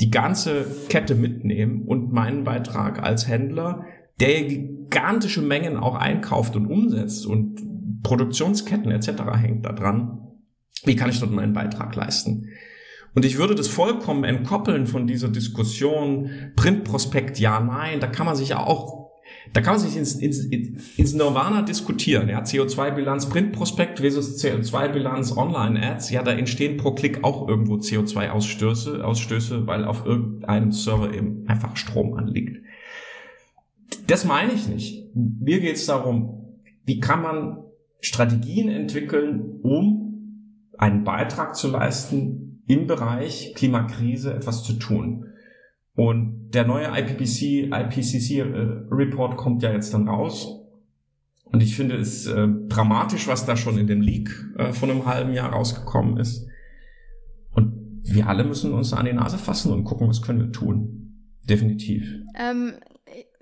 die 0.00 0.10
ganze 0.10 0.66
Kette 0.88 1.14
mitnehmen 1.14 1.82
und 1.82 2.12
meinen 2.12 2.44
Beitrag 2.44 3.02
als 3.02 3.28
Händler, 3.28 3.84
der 4.20 4.44
gigantische 4.44 5.42
Mengen 5.42 5.76
auch 5.76 5.94
einkauft 5.94 6.56
und 6.56 6.66
umsetzt 6.66 7.26
und 7.26 8.02
Produktionsketten 8.02 8.90
etc. 8.90 9.08
hängt 9.36 9.64
da 9.64 9.72
dran. 9.72 10.20
Wie 10.84 10.96
kann 10.96 11.10
ich 11.10 11.20
dort 11.20 11.32
meinen 11.32 11.52
Beitrag 11.52 11.94
leisten? 11.94 12.48
Und 13.14 13.24
ich 13.24 13.38
würde 13.38 13.54
das 13.54 13.68
vollkommen 13.68 14.24
entkoppeln 14.24 14.86
von 14.86 15.06
dieser 15.06 15.28
Diskussion, 15.28 16.30
Printprospekt, 16.56 17.38
ja, 17.38 17.60
nein, 17.60 18.00
da 18.00 18.08
kann 18.08 18.26
man 18.26 18.34
sich 18.34 18.50
ja 18.50 18.66
auch, 18.66 19.10
da 19.52 19.60
kann 19.60 19.74
man 19.74 19.82
sich 19.82 19.96
ins, 19.96 20.16
ins, 20.16 20.44
ins 20.44 21.14
Nirvana 21.14 21.62
diskutieren. 21.62 22.28
Ja, 22.28 22.42
CO2-Bilanz, 22.42 23.28
Printprospekt 23.28 24.00
versus 24.00 24.42
CO2-Bilanz, 24.42 25.36
Online-Ads, 25.36 26.10
ja, 26.10 26.22
da 26.22 26.32
entstehen 26.32 26.76
pro 26.76 26.92
Klick 26.92 27.22
auch 27.22 27.48
irgendwo 27.48 27.76
CO2-Ausstöße, 27.76 29.02
Ausstöße, 29.02 29.66
weil 29.66 29.84
auf 29.84 30.04
irgendeinem 30.04 30.72
Server 30.72 31.14
eben 31.14 31.46
einfach 31.46 31.76
Strom 31.76 32.14
anliegt. 32.14 32.64
Das 34.08 34.24
meine 34.24 34.52
ich 34.52 34.66
nicht. 34.66 35.14
Mir 35.14 35.60
geht 35.60 35.76
es 35.76 35.86
darum, 35.86 36.58
wie 36.84 36.98
kann 36.98 37.22
man 37.22 37.58
Strategien 38.00 38.68
entwickeln, 38.68 39.60
um 39.62 40.04
einen 40.76 41.04
Beitrag 41.04 41.54
zu 41.54 41.70
leisten, 41.70 42.53
im 42.66 42.86
Bereich 42.86 43.54
Klimakrise 43.54 44.34
etwas 44.34 44.62
zu 44.62 44.74
tun. 44.74 45.26
Und 45.94 46.50
der 46.50 46.66
neue 46.66 46.86
IPCC, 46.86 47.70
IPCC 47.72 48.38
äh, 48.38 48.42
Report 48.90 49.36
kommt 49.36 49.62
ja 49.62 49.72
jetzt 49.72 49.94
dann 49.94 50.08
raus. 50.08 50.60
Und 51.44 51.62
ich 51.62 51.76
finde 51.76 51.96
es 51.96 52.26
äh, 52.26 52.48
dramatisch, 52.68 53.28
was 53.28 53.46
da 53.46 53.56
schon 53.56 53.78
in 53.78 53.86
dem 53.86 54.00
Leak 54.00 54.30
äh, 54.58 54.72
von 54.72 54.90
einem 54.90 55.06
halben 55.06 55.32
Jahr 55.32 55.52
rausgekommen 55.52 56.16
ist. 56.16 56.48
Und 57.52 58.00
wir 58.02 58.28
alle 58.28 58.44
müssen 58.44 58.72
uns 58.72 58.92
an 58.92 59.06
die 59.06 59.12
Nase 59.12 59.38
fassen 59.38 59.72
und 59.72 59.84
gucken, 59.84 60.08
was 60.08 60.22
können 60.22 60.40
wir 60.40 60.52
tun. 60.52 61.12
Definitiv. 61.48 62.12
Ähm, 62.36 62.74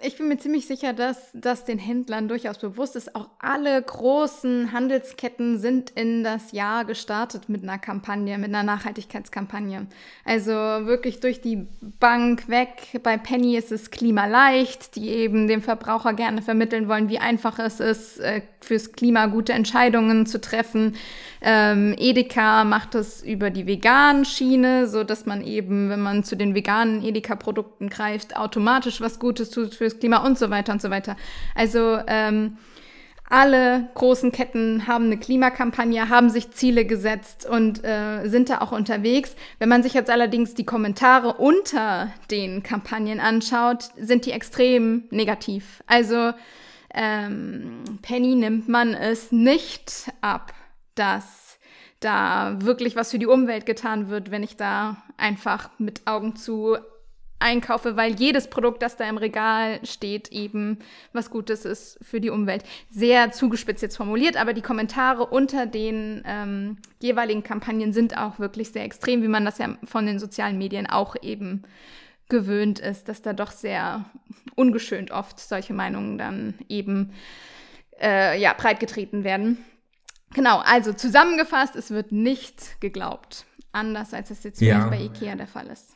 ich 0.05 0.17
bin 0.17 0.29
mir 0.29 0.38
ziemlich 0.38 0.67
sicher, 0.67 0.93
dass 0.93 1.31
das 1.33 1.65
den 1.65 1.79
Händlern 1.79 2.29
durchaus 2.29 2.59
bewusst 2.59 2.97
ist. 2.97 3.15
Auch 3.15 3.29
alle 3.38 3.81
großen 3.81 4.73
Handelsketten 4.73 5.59
sind 5.59 5.91
in 5.91 6.25
das 6.25 6.53
Jahr 6.53 6.85
gestartet 6.85 7.49
mit 7.49 7.62
einer 7.62 7.79
Kampagne, 7.79 8.38
mit 8.38 8.49
einer 8.49 8.62
Nachhaltigkeitskampagne. 8.62 9.87
Also 10.25 10.53
wirklich 10.53 11.21
durch 11.21 11.41
die 11.41 11.67
Bank 12.01 12.49
weg. 12.49 13.01
Bei 13.03 13.17
Penny 13.17 13.57
ist 13.57 13.73
es 13.73 13.91
klimaleicht, 13.91 14.97
die 14.97 15.09
eben 15.09 15.47
dem 15.47 15.62
Verbraucher 15.62 16.15
gerne 16.15 16.43
vermitteln 16.43 16.88
wollen, 16.88 17.09
wie 17.09 17.19
einfach 17.19 17.59
es 17.59 17.81
ist, 17.81 18.19
äh, 18.21 18.43
fürs 18.61 18.93
Klima 18.93 19.27
gute 19.27 19.53
Entscheidungen 19.53 20.27
zu 20.27 20.41
treffen. 20.41 20.95
Ähm, 21.41 21.95
Edeka 21.99 22.65
macht 22.65 22.95
es 22.95 23.23
über 23.23 23.51
die 23.51 23.67
veganen 23.67 24.25
Schiene, 24.25 24.87
so 24.87 25.03
dass 25.03 25.27
man 25.27 25.43
eben, 25.43 25.91
wenn 25.91 26.01
man 26.01 26.23
zu 26.23 26.37
den 26.37 26.55
veganen 26.55 27.03
Edeka-Produkten 27.03 27.88
greift, 27.88 28.37
automatisch 28.37 29.01
was 29.01 29.19
Gutes 29.19 29.51
tut 29.51 29.75
fürs 29.75 29.91
Klima 30.00 30.24
und 30.26 30.38
so 30.38 30.50
weiter 30.50 30.72
und 30.72 30.83
so 30.83 30.90
weiter. 30.90 31.16
Also 31.55 31.98
ähm, 32.07 32.59
alle 33.28 33.88
großen 33.94 34.31
Ketten 34.31 34.87
haben 34.87 35.07
eine 35.07 35.16
Klimakampagne, 35.16 36.09
haben 36.09 36.28
sich 36.28 36.50
Ziele 36.50 36.85
gesetzt 36.85 37.48
und 37.48 37.83
äh, 37.83 38.28
sind 38.28 38.50
da 38.50 38.61
auch 38.61 38.72
unterwegs. 38.72 39.35
Wenn 39.59 39.68
man 39.70 39.83
sich 39.83 39.94
jetzt 39.94 40.11
allerdings 40.11 40.55
die 40.55 40.66
Kommentare 40.66 41.35
unter 41.35 42.12
den 42.31 42.62
Kampagnen 42.62 43.20
anschaut, 43.20 43.90
sind 43.96 44.26
die 44.26 44.33
extrem 44.33 45.05
negativ. 45.11 45.83
Also 45.87 46.33
ähm, 46.94 47.85
Penny 48.02 48.35
nimmt 48.35 48.68
man 48.68 48.92
es 48.92 49.33
nicht 49.33 50.12
ab 50.20 50.52
dass 50.94 51.59
da 52.00 52.57
wirklich 52.61 52.96
was 52.96 53.11
für 53.11 53.18
die 53.18 53.26
Umwelt 53.26 53.66
getan 53.66 54.09
wird, 54.09 54.31
wenn 54.31 54.42
ich 54.42 54.57
da 54.57 55.02
einfach 55.16 55.70
mit 55.78 56.07
Augen 56.07 56.37
zu 56.37 56.76
einkaufe, 57.42 57.96
weil 57.96 58.14
jedes 58.14 58.48
Produkt, 58.48 58.83
das 58.83 58.96
da 58.96 59.09
im 59.09 59.18
Regal 59.18 59.85
steht, 59.85 60.28
eben 60.28 60.78
was 61.12 61.31
Gutes 61.31 61.64
ist 61.64 61.98
für 62.02 62.20
die 62.20 62.31
Umwelt. 62.31 62.64
Sehr 62.90 63.33
zugespitzt 63.33 63.83
jetzt 63.83 63.96
formuliert, 63.96 64.37
aber 64.37 64.52
die 64.52 64.62
Kommentare 64.62 65.26
unter 65.26 65.66
den 65.66 66.22
ähm, 66.24 66.78
jeweiligen 67.00 67.42
Kampagnen 67.42 67.92
sind 67.92 68.16
auch 68.16 68.38
wirklich 68.38 68.70
sehr 68.70 68.85
extrem, 68.85 69.22
wie 69.22 69.28
man 69.28 69.44
das 69.44 69.59
ja 69.59 69.76
von 69.85 70.07
den 70.07 70.18
sozialen 70.18 70.59
Medien 70.59 70.88
auch 70.88 71.16
eben 71.20 71.64
gewöhnt 72.28 72.78
ist, 72.78 73.09
dass 73.09 73.20
da 73.20 73.35
doch 73.35 73.50
sehr 73.50 74.07
ungeschönt 74.55 75.11
oft 75.11 75.38
solche 75.38 75.74
Meinungen 75.74 76.16
dann 76.16 76.55
eben 76.68 77.12
äh, 78.00 78.40
ja, 78.40 78.55
breitgetreten 78.55 79.24
werden. 79.24 79.59
Genau, 80.35 80.59
also 80.61 80.92
zusammengefasst, 80.92 81.76
es 81.76 81.90
wird 81.90 82.11
nicht 82.11 82.81
geglaubt. 82.81 83.44
Anders 83.70 84.14
als 84.14 84.31
es 84.31 84.44
jetzt 84.44 84.61
ja. 84.61 84.87
bei 84.88 85.00
IKEA 85.00 85.35
der 85.35 85.46
Fall 85.46 85.66
ist. 85.68 85.91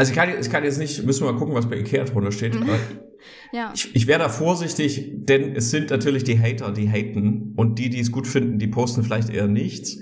Also 0.00 0.12
ich 0.12 0.18
kann, 0.18 0.30
ich 0.40 0.50
kann 0.50 0.64
jetzt 0.64 0.78
nicht, 0.78 1.04
müssen 1.04 1.26
wir 1.26 1.32
mal 1.32 1.38
gucken, 1.38 1.54
was 1.54 1.68
bei 1.68 1.76
IKEA 1.76 2.04
drunter 2.04 2.32
steht. 2.32 2.58
Mhm. 2.58 2.70
ja. 3.52 3.70
Ich, 3.74 3.94
ich 3.94 4.06
wäre 4.06 4.18
da 4.18 4.30
vorsichtig, 4.30 5.12
denn 5.14 5.54
es 5.54 5.70
sind 5.70 5.90
natürlich 5.90 6.24
die 6.24 6.40
Hater, 6.40 6.72
die 6.72 6.88
haten 6.88 7.52
und 7.54 7.78
die, 7.78 7.90
die 7.90 8.00
es 8.00 8.10
gut 8.10 8.26
finden, 8.26 8.58
die 8.58 8.66
posten 8.66 9.02
vielleicht 9.02 9.28
eher 9.28 9.46
nichts. 9.46 9.98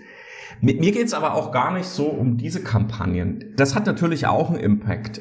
Mit 0.60 0.78
mir 0.78 0.92
geht's 0.92 1.14
aber 1.14 1.34
auch 1.34 1.50
gar 1.50 1.74
nicht 1.74 1.86
so 1.86 2.06
um 2.06 2.36
diese 2.36 2.62
Kampagnen. 2.62 3.54
Das 3.56 3.74
hat 3.74 3.86
natürlich 3.86 4.28
auch 4.28 4.50
einen 4.50 4.60
Impact. 4.60 5.20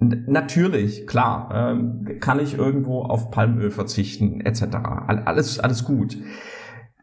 Natürlich, 0.00 1.06
klar, 1.06 1.50
ähm, 1.54 2.18
kann 2.18 2.40
ich 2.40 2.56
irgendwo 2.56 3.02
auf 3.02 3.30
Palmöl 3.30 3.70
verzichten, 3.70 4.40
etc. 4.40 4.76
Alles, 5.26 5.60
alles 5.60 5.84
gut. 5.84 6.16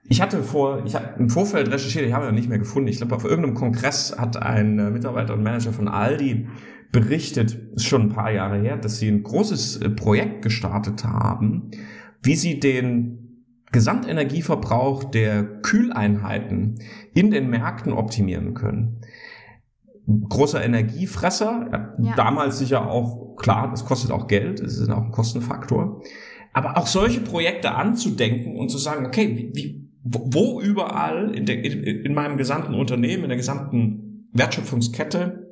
Ich 0.10 0.20
hatte 0.20 0.42
vor, 0.42 0.84
ich 0.84 0.96
habe 0.96 1.10
im 1.20 1.30
Vorfeld 1.30 1.72
recherchiert, 1.72 2.08
ich 2.08 2.14
habe 2.14 2.26
ja 2.26 2.32
nicht 2.32 2.50
mehr 2.50 2.58
gefunden. 2.58 2.88
Ich 2.88 2.98
glaube, 2.98 3.16
auf 3.16 3.24
irgendeinem 3.24 3.54
Kongress 3.54 4.18
hat 4.18 4.42
ein 4.42 4.80
äh, 4.80 4.90
Mitarbeiter 4.90 5.36
und 5.36 5.44
Manager 5.44 5.74
von 5.74 5.88
Aldi 5.88 6.48
berichtet, 6.94 7.58
ist 7.76 7.86
schon 7.86 8.04
ein 8.04 8.10
paar 8.10 8.32
Jahre 8.32 8.62
her, 8.62 8.78
dass 8.78 9.00
sie 9.00 9.10
ein 9.10 9.24
großes 9.24 9.78
äh, 9.78 9.90
Projekt 9.90 10.44
gestartet 10.44 11.04
haben, 11.04 11.72
wie 12.22 12.36
sie 12.36 12.62
den 12.62 13.20
Gesamtenergieverbrauch 13.74 15.04
der 15.06 15.44
Kühleinheiten 15.44 16.80
in 17.14 17.32
den 17.32 17.50
Märkten 17.50 17.92
optimieren 17.92 18.54
können. 18.54 19.02
Großer 20.06 20.64
Energiefresser, 20.64 21.94
ja. 21.98 22.16
damals 22.16 22.60
sicher 22.60 22.90
auch, 22.90 23.36
klar, 23.38 23.72
das 23.72 23.86
kostet 23.86 24.12
auch 24.12 24.28
Geld, 24.28 24.60
es 24.60 24.78
ist 24.78 24.90
auch 24.90 25.06
ein 25.06 25.12
Kostenfaktor. 25.12 26.04
Aber 26.54 26.78
auch 26.78 26.86
solche 26.86 27.22
Projekte 27.22 27.74
anzudenken 27.74 28.58
und 28.58 28.70
zu 28.70 28.78
sagen, 28.78 29.08
okay, 29.08 29.50
wie, 29.56 29.90
wo 30.04 30.62
überall 30.62 31.34
in, 31.34 31.48
der, 31.48 31.64
in 31.64 32.14
meinem 32.14 32.38
gesamten 32.38 32.76
Unternehmen, 32.76 33.24
in 33.24 33.30
der 33.30 33.38
gesamten 33.38 34.30
Wertschöpfungskette 34.34 35.43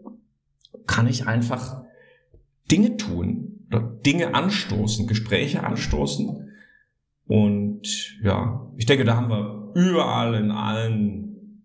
kann 0.88 1.08
ich 1.08 1.28
einfach 1.28 1.84
Dinge 2.72 2.98
tun, 2.98 3.68
Dinge 4.06 4.34
anstoßen, 4.34 5.08
Gespräche 5.08 5.64
anstoßen. 5.64 6.50
Und 7.26 8.18
ja, 8.24 8.70
ich 8.78 8.86
denke, 8.86 9.06
da 9.06 9.16
haben 9.16 9.30
wir 9.30 9.72
überall 9.76 10.36
in 10.36 10.52
allen, 10.52 11.64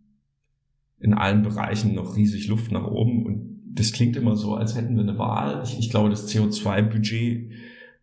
in 1.00 1.14
allen 1.14 1.42
Bereichen 1.42 1.94
noch 1.94 2.16
riesig 2.16 2.48
Luft 2.48 2.70
nach 2.70 2.86
oben. 2.86 3.26
Und 3.26 3.62
das 3.74 3.92
klingt 3.92 4.16
immer 4.16 4.36
so, 4.36 4.54
als 4.54 4.76
hätten 4.76 4.94
wir 4.94 5.02
eine 5.02 5.18
Wahl. 5.18 5.62
Ich, 5.64 5.78
ich 5.78 5.90
glaube, 5.90 6.10
das 6.10 6.32
CO2-Budget 6.32 7.52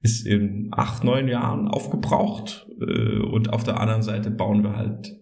ist 0.01 0.27
in 0.27 0.69
acht, 0.71 1.03
neun 1.03 1.27
Jahren 1.27 1.67
aufgebraucht. 1.67 2.67
Äh, 2.81 3.19
und 3.19 3.51
auf 3.51 3.63
der 3.63 3.79
anderen 3.79 4.03
Seite 4.03 4.29
bauen 4.29 4.63
wir 4.63 4.75
halt 4.75 5.17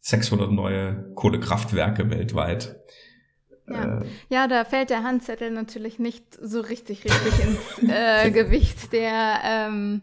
600 0.00 0.52
neue 0.52 1.12
Kohlekraftwerke 1.14 2.10
weltweit. 2.10 2.76
Ja. 3.68 4.00
Äh, 4.00 4.04
ja, 4.28 4.48
da 4.48 4.64
fällt 4.64 4.90
der 4.90 5.02
Handzettel 5.02 5.50
natürlich 5.50 5.98
nicht 5.98 6.24
so 6.40 6.60
richtig, 6.60 7.04
richtig 7.04 7.44
ins 7.44 7.88
äh, 7.88 8.30
Gewicht. 8.30 8.92
Der, 8.92 9.40
ähm, 9.44 10.02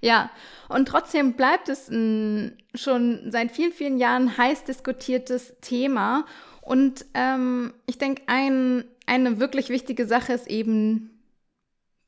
ja, 0.00 0.30
und 0.68 0.86
trotzdem 0.86 1.34
bleibt 1.34 1.68
es 1.68 1.88
ein 1.88 2.56
schon 2.74 3.30
seit 3.30 3.50
vielen, 3.50 3.72
vielen 3.72 3.98
Jahren 3.98 4.36
heiß 4.36 4.64
diskutiertes 4.64 5.54
Thema. 5.60 6.24
Und 6.62 7.04
ähm, 7.14 7.74
ich 7.86 7.98
denke, 7.98 8.22
ein, 8.26 8.84
eine 9.06 9.40
wirklich 9.40 9.70
wichtige 9.70 10.06
Sache 10.06 10.32
ist 10.32 10.46
eben 10.46 11.10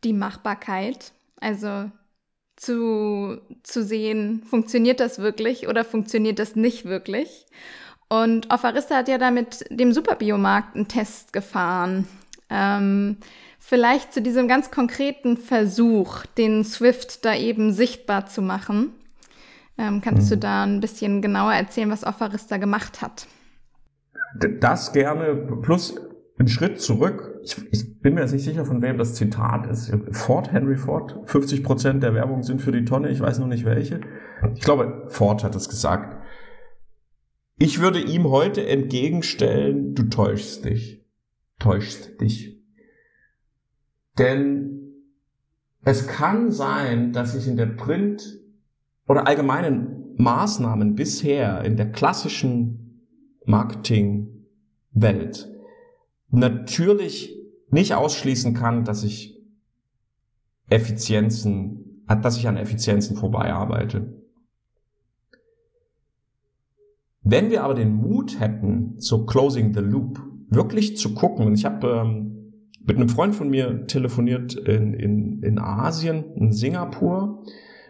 die 0.05 0.13
Machbarkeit. 0.13 1.13
Also 1.41 1.91
zu, 2.57 3.41
zu 3.65 3.83
sehen, 3.83 4.45
funktioniert 4.45 5.01
das 5.01 5.19
wirklich 5.19 5.67
oder 5.67 5.85
funktioniert 5.85 6.39
das 6.39 6.55
nicht 6.55 6.85
wirklich. 6.85 7.47
Und 8.13 8.53
Offarista 8.53 8.97
hat 8.97 9.09
ja 9.09 9.17
da 9.17 9.31
mit 9.31 9.65
dem 9.71 9.95
Superbiomarkt 9.95 10.77
einen 10.77 10.87
Test 10.87 11.33
gefahren. 11.33 12.07
Ähm, 12.51 13.17
vielleicht 13.59 14.13
zu 14.13 14.21
diesem 14.21 14.49
ganz 14.49 14.71
konkreten 14.71 15.39
Versuch, 15.39 16.27
den 16.37 16.63
Swift 16.63 17.25
da 17.25 17.35
eben 17.35 17.73
sichtbar 17.73 18.27
zu 18.27 18.43
machen. 18.43 18.93
Ähm, 19.79 20.03
kannst 20.03 20.27
mhm. 20.27 20.35
du 20.35 20.37
da 20.37 20.63
ein 20.65 20.81
bisschen 20.81 21.23
genauer 21.23 21.55
erzählen, 21.55 21.89
was 21.89 22.05
Offarista 22.05 22.59
gemacht 22.59 23.01
hat? 23.01 23.27
Das 24.61 24.93
gerne. 24.93 25.35
Plus 25.63 25.97
einen 26.39 26.49
Schritt 26.49 26.83
zurück. 26.83 27.41
Ich, 27.45 27.57
ich, 27.71 28.03
bin 28.03 28.13
mir 28.13 28.21
jetzt 28.21 28.33
nicht 28.33 28.45
sicher, 28.45 28.67
von 28.67 28.83
wem 28.83 28.99
das 28.99 29.15
Zitat 29.15 29.67
ist. 29.69 29.91
Ford, 30.11 30.53
Henry 30.53 30.77
Ford. 30.77 31.19
50 31.25 31.65
Prozent 31.65 32.03
der 32.03 32.13
Werbung 32.13 32.43
sind 32.43 32.61
für 32.61 32.73
die 32.73 32.85
Tonne. 32.85 33.09
Ich 33.09 33.21
weiß 33.21 33.39
noch 33.39 33.47
nicht 33.47 33.65
welche. 33.65 34.01
Ich 34.55 34.61
glaube, 34.61 35.07
Ford 35.09 35.45
hat 35.45 35.55
es 35.55 35.71
gesagt. 35.71 36.22
Ich 37.59 37.81
würde 37.81 38.01
ihm 38.01 38.29
heute 38.29 38.67
entgegenstellen, 38.67 39.95
du 39.95 40.05
täuschst 40.05 40.65
dich. 40.65 41.05
Täuschst 41.59 42.21
dich. 42.21 42.59
Denn 44.19 44.83
es 45.85 46.07
kann 46.07 46.51
sein, 46.51 47.13
dass 47.13 47.35
ich 47.35 47.49
in 47.49 47.57
der 47.57 47.67
Print 47.67 48.41
oder 49.07 49.27
allgemeinen 49.27 50.15
Maßnahmen 50.17 50.95
bisher 50.95 51.65
in 51.65 51.77
der 51.77 51.91
klassischen 51.91 53.09
Marketingwelt 53.45 55.51
natürlich 56.31 57.37
nicht 57.71 57.95
ausschließen 57.95 58.55
kann, 58.55 58.85
dass 58.85 59.03
ich 59.03 59.41
Effizienzen, 60.69 62.05
dass 62.23 62.37
ich 62.37 62.47
an 62.47 62.57
Effizienzen 62.57 63.17
vorbei 63.17 63.53
arbeite. 63.53 64.22
Wenn 67.23 67.51
wir 67.51 67.65
aber 67.65 67.75
den 67.75 67.95
Mut 67.95 68.41
hätten, 68.41 68.95
so 68.99 69.25
Closing 69.27 69.75
the 69.75 69.81
Loop, 69.81 70.21
wirklich 70.49 70.97
zu 70.97 71.15
gucken, 71.15 71.47
und 71.47 71.55
ich 71.55 71.65
habe 71.65 71.89
ähm, 71.89 72.53
mit 72.85 72.97
einem 72.97 73.09
Freund 73.09 73.35
von 73.35 73.49
mir 73.49 73.87
telefoniert 73.87 74.55
in, 74.55 74.93
in, 74.93 75.43
in 75.43 75.59
Asien, 75.59 76.35
in 76.35 76.53
Singapur, 76.53 77.43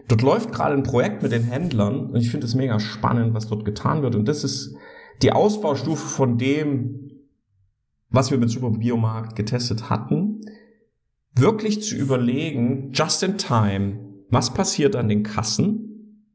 Dort 0.09 0.23
läuft 0.23 0.53
gerade 0.53 0.75
ein 0.75 0.83
Projekt 0.83 1.23
mit 1.23 1.33
den 1.33 1.45
Händlern 1.45 2.11
und 2.11 2.17
ich 2.17 2.31
finde 2.31 2.47
es 2.47 2.55
mega 2.55 2.79
spannend, 2.81 3.35
was 3.35 3.49
dort 3.49 3.65
getan 3.65 4.03
wird. 4.03 4.15
Und 4.15 4.27
das 4.27 4.45
ist 4.45 4.75
die 5.23 5.33
Ausbaustufe 5.33 6.07
von 6.07 6.39
dem, 6.39 7.11
was 8.11 8.31
wir 8.31 8.39
mit 8.39 8.51
Superbiomarkt 8.51 9.37
getestet 9.37 9.89
hatten, 9.89 10.41
wirklich 11.35 11.83
zu 11.83 11.97
überlegen, 11.97 12.91
just 12.93 13.23
in 13.23 13.39
time, 13.39 14.01
was 14.29 14.53
passiert 14.53 14.97
an 14.97 15.09
den 15.09 15.23
Kassen? 15.23 16.29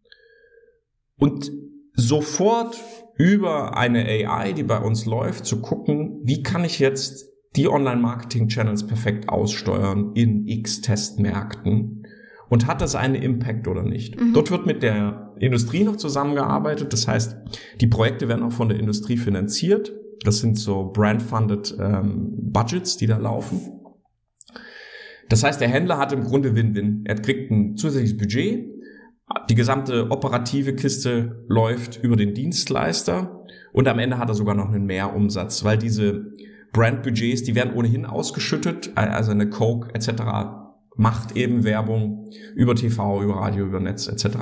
Und 1.18 1.52
sofort 1.98 2.78
über 3.18 3.76
eine 3.76 4.06
AI, 4.06 4.54
die 4.54 4.64
bei 4.64 4.80
uns 4.80 5.06
läuft, 5.06 5.46
zu 5.46 5.62
gucken, 5.62 6.22
wie 6.24 6.44
kann 6.44 6.64
ich 6.64 6.80
jetzt 6.80 7.26
die 7.56 7.68
Online-Marketing-Channels 7.68 8.86
perfekt 8.86 9.28
aussteuern 9.28 10.12
in 10.14 10.48
X-Testmärkten 10.48 12.06
und 12.50 12.68
hat 12.68 12.82
das 12.82 12.96
einen 12.96 13.16
Impact 13.16 13.68
oder 13.68 13.84
nicht. 13.84 14.20
Mhm. 14.20 14.34
Dort 14.34 14.52
wird 14.52 14.66
mit 14.66 14.84
der 14.84 15.34
Industrie 15.40 15.84
noch 15.84 15.96
zusammengearbeitet. 15.96 16.94
Das 16.94 17.08
heißt, 17.08 17.36
die 17.82 17.88
Projekte 17.88 18.28
werden 18.28 18.44
auch 18.44 18.52
von 18.52 18.70
der 18.70 18.80
Industrie 18.80 19.18
finanziert. 19.18 19.92
Das 20.24 20.40
sind 20.40 20.58
so 20.58 20.92
brand-funded 20.94 21.76
ähm, 21.80 22.32
Budgets, 22.52 22.98
die 22.98 23.08
da 23.08 23.18
laufen. 23.18 23.72
Das 25.30 25.44
heißt, 25.44 25.60
der 25.60 25.68
Händler 25.68 25.98
hat 25.98 26.14
im 26.14 26.24
Grunde 26.24 26.56
Win-Win. 26.56 27.04
Er 27.06 27.16
kriegt 27.16 27.52
ein 27.52 27.76
zusätzliches 27.76 28.18
Budget. 28.18 28.77
Die 29.50 29.56
gesamte 29.56 30.10
operative 30.10 30.74
Kiste 30.76 31.44
läuft 31.48 32.02
über 32.02 32.16
den 32.16 32.34
Dienstleister 32.34 33.44
und 33.74 33.88
am 33.88 34.00
Ende 34.00 34.18
hat 34.18 34.30
er 34.30 34.36
sogar 34.36 34.56
noch 34.56 34.70
einen 34.70 34.86
Mehrumsatz, 34.86 35.64
weil 35.64 35.78
diese 35.78 36.32
Brandbudgets, 36.72 37.44
die 37.44 37.56
werden 37.56 37.74
ohnehin 37.74 38.06
ausgeschüttet, 38.06 38.92
also 38.96 39.32
eine 39.32 39.50
Coke 39.50 39.94
etc. 39.94 40.24
macht 40.96 41.36
eben 41.36 41.64
Werbung 41.64 42.30
über 42.56 42.76
TV, 42.76 43.22
über 43.22 43.36
Radio, 43.36 43.66
über 43.66 43.80
Netz 43.80 44.08
etc. 44.08 44.38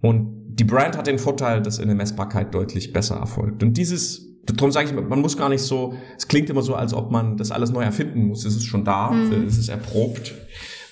Und 0.00 0.56
die 0.56 0.64
Brand 0.64 0.96
hat 0.98 1.06
den 1.06 1.18
Vorteil, 1.18 1.62
dass 1.62 1.80
eine 1.80 1.94
Messbarkeit 1.94 2.54
deutlich 2.54 2.92
besser 2.92 3.16
erfolgt. 3.16 3.62
Und 3.62 3.76
dieses 3.76 4.34
Darum 4.46 4.72
sage 4.72 4.88
ich, 4.88 4.94
man 4.94 5.20
muss 5.20 5.36
gar 5.38 5.48
nicht 5.48 5.62
so, 5.62 5.94
es 6.16 6.28
klingt 6.28 6.50
immer 6.50 6.62
so, 6.62 6.74
als 6.74 6.92
ob 6.92 7.10
man 7.10 7.36
das 7.36 7.50
alles 7.50 7.70
neu 7.70 7.82
erfinden 7.82 8.26
muss. 8.26 8.44
Es 8.44 8.54
ist 8.54 8.64
schon 8.64 8.84
da, 8.84 9.10
mhm. 9.10 9.46
es 9.46 9.56
ist 9.56 9.68
erprobt. 9.68 10.34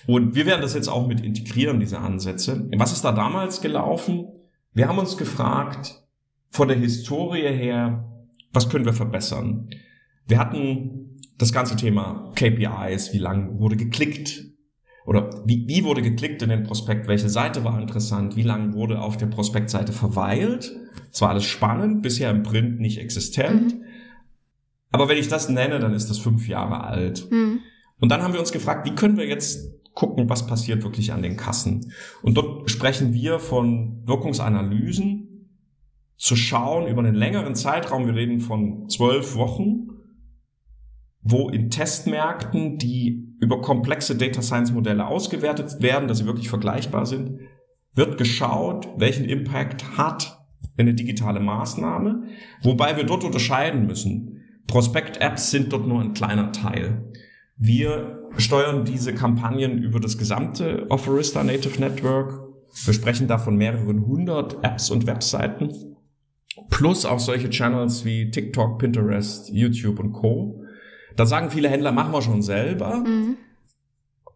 Und 0.07 0.35
wir 0.35 0.47
werden 0.47 0.63
das 0.63 0.75
jetzt 0.75 0.89
auch 0.89 1.07
mit 1.07 1.21
integrieren, 1.21 1.81
diese 1.81 1.99
Ansätze. 1.99 2.69
Was 2.77 2.93
ist 2.93 3.05
da 3.05 3.13
damals 3.13 3.61
gelaufen? 3.61 4.29
Wir 4.73 4.89
haben 4.89 4.99
uns 4.99 5.17
gefragt, 5.17 6.03
von 6.51 6.69
der 6.69 6.77
Historie 6.77 7.43
her, 7.43 8.09
was 8.53 8.69
können 8.69 8.85
wir 8.85 8.93
verbessern? 8.93 9.69
Wir 10.27 10.39
hatten 10.39 11.21
das 11.39 11.53
ganze 11.53 11.77
Thema 11.77 12.33
KPIs, 12.35 13.13
wie 13.13 13.19
lang 13.19 13.59
wurde 13.59 13.77
geklickt, 13.77 14.45
oder 15.05 15.43
wie, 15.45 15.67
wie 15.67 15.85
wurde 15.85 16.03
geklickt 16.03 16.43
in 16.43 16.51
den 16.51 16.63
Prospekt, 16.63 17.09
welche 17.09 17.29
Seite 17.29 17.65
war 17.65 17.81
interessant, 17.81 18.37
wie 18.37 18.43
lange 18.43 18.75
wurde 18.75 19.01
auf 19.01 19.17
der 19.17 19.27
Prospektseite 19.27 19.93
verweilt. 19.93 20.73
Es 21.11 21.21
war 21.21 21.31
alles 21.31 21.45
spannend, 21.45 22.03
bisher 22.03 22.31
im 22.31 22.43
Print 22.43 22.79
nicht 22.79 22.99
existent. 22.99 23.75
Mhm. 23.75 23.85
Aber 24.93 25.09
wenn 25.09 25.19
ich 25.19 25.29
das 25.29 25.49
nenne, 25.49 25.81
dann 25.81 25.95
ist 25.95 26.09
das 26.09 26.19
fünf 26.19 26.47
Jahre 26.47 26.85
alt. 26.85 27.29
Mhm. 27.31 27.61
Und 27.99 28.11
dann 28.11 28.23
haben 28.23 28.33
wir 28.33 28.41
uns 28.41 28.53
gefragt, 28.53 28.87
wie 28.87 28.95
können 28.95 29.17
wir 29.17 29.27
jetzt 29.27 29.73
gucken, 29.95 30.29
was 30.29 30.47
passiert 30.47 30.83
wirklich 30.83 31.13
an 31.13 31.23
den 31.23 31.37
Kassen. 31.37 31.93
Und 32.23 32.37
dort 32.37 32.71
sprechen 32.71 33.13
wir 33.13 33.39
von 33.39 34.03
Wirkungsanalysen, 34.07 35.29
zu 36.17 36.37
schauen 36.37 36.87
über 36.87 37.01
einen 37.01 37.17
längeren 37.17 37.55
Zeitraum, 37.55 38.07
wir 38.07 38.15
reden 38.15 38.39
von 38.39 38.89
zwölf 38.89 39.35
Wochen, 39.35 39.89
wo 41.21 41.49
in 41.49 41.69
Testmärkten, 41.69 42.79
die 42.79 43.37
über 43.41 43.61
komplexe 43.61 44.17
Data 44.17 44.41
Science 44.41 44.73
Modelle 44.73 45.07
ausgewertet 45.07 45.83
werden, 45.83 46.07
dass 46.07 46.19
sie 46.19 46.27
wirklich 46.27 46.49
vergleichbar 46.49 47.07
sind, 47.07 47.41
wird 47.95 48.19
geschaut, 48.19 48.89
welchen 48.97 49.25
Impact 49.25 49.99
hat 49.99 50.39
eine 50.77 50.95
digitale 50.95 51.41
Maßnahme, 51.41 52.23
wobei 52.63 52.97
wir 52.97 53.05
dort 53.05 53.25
unterscheiden 53.25 53.87
müssen. 53.87 54.41
Prospekt-Apps 54.69 55.51
sind 55.51 55.73
dort 55.73 55.87
nur 55.87 56.01
ein 56.01 56.15
kleiner 56.15 56.53
Teil. 56.53 57.13
Wir 57.57 58.22
steuern 58.37 58.85
diese 58.85 59.15
Kampagnen 59.15 59.83
über 59.83 60.01
das 60.01 60.19
gesamte 60.19 60.87
Offerista 60.91 61.43
Native 61.45 61.81
Network. 61.81 62.41
Wir 62.85 62.95
sprechen 62.95 63.29
da 63.29 63.39
von 63.39 63.57
mehreren 63.57 64.07
hundert 64.07 64.65
Apps 64.65 64.91
und 64.91 65.07
Webseiten. 65.07 65.97
Plus 66.71 67.05
auch 67.05 67.19
solche 67.19 67.51
Channels 67.51 68.05
wie 68.05 68.31
TikTok, 68.31 68.79
Pinterest, 68.79 69.51
YouTube 69.53 69.99
und 69.99 70.13
Co. 70.13 70.63
Da 71.17 71.27
sagen 71.27 71.51
viele 71.51 71.69
Händler, 71.69 71.93
machen 71.93 72.13
wir 72.13 72.23
schon 72.23 72.43
selber. 72.43 72.97
Mhm. 72.97 73.37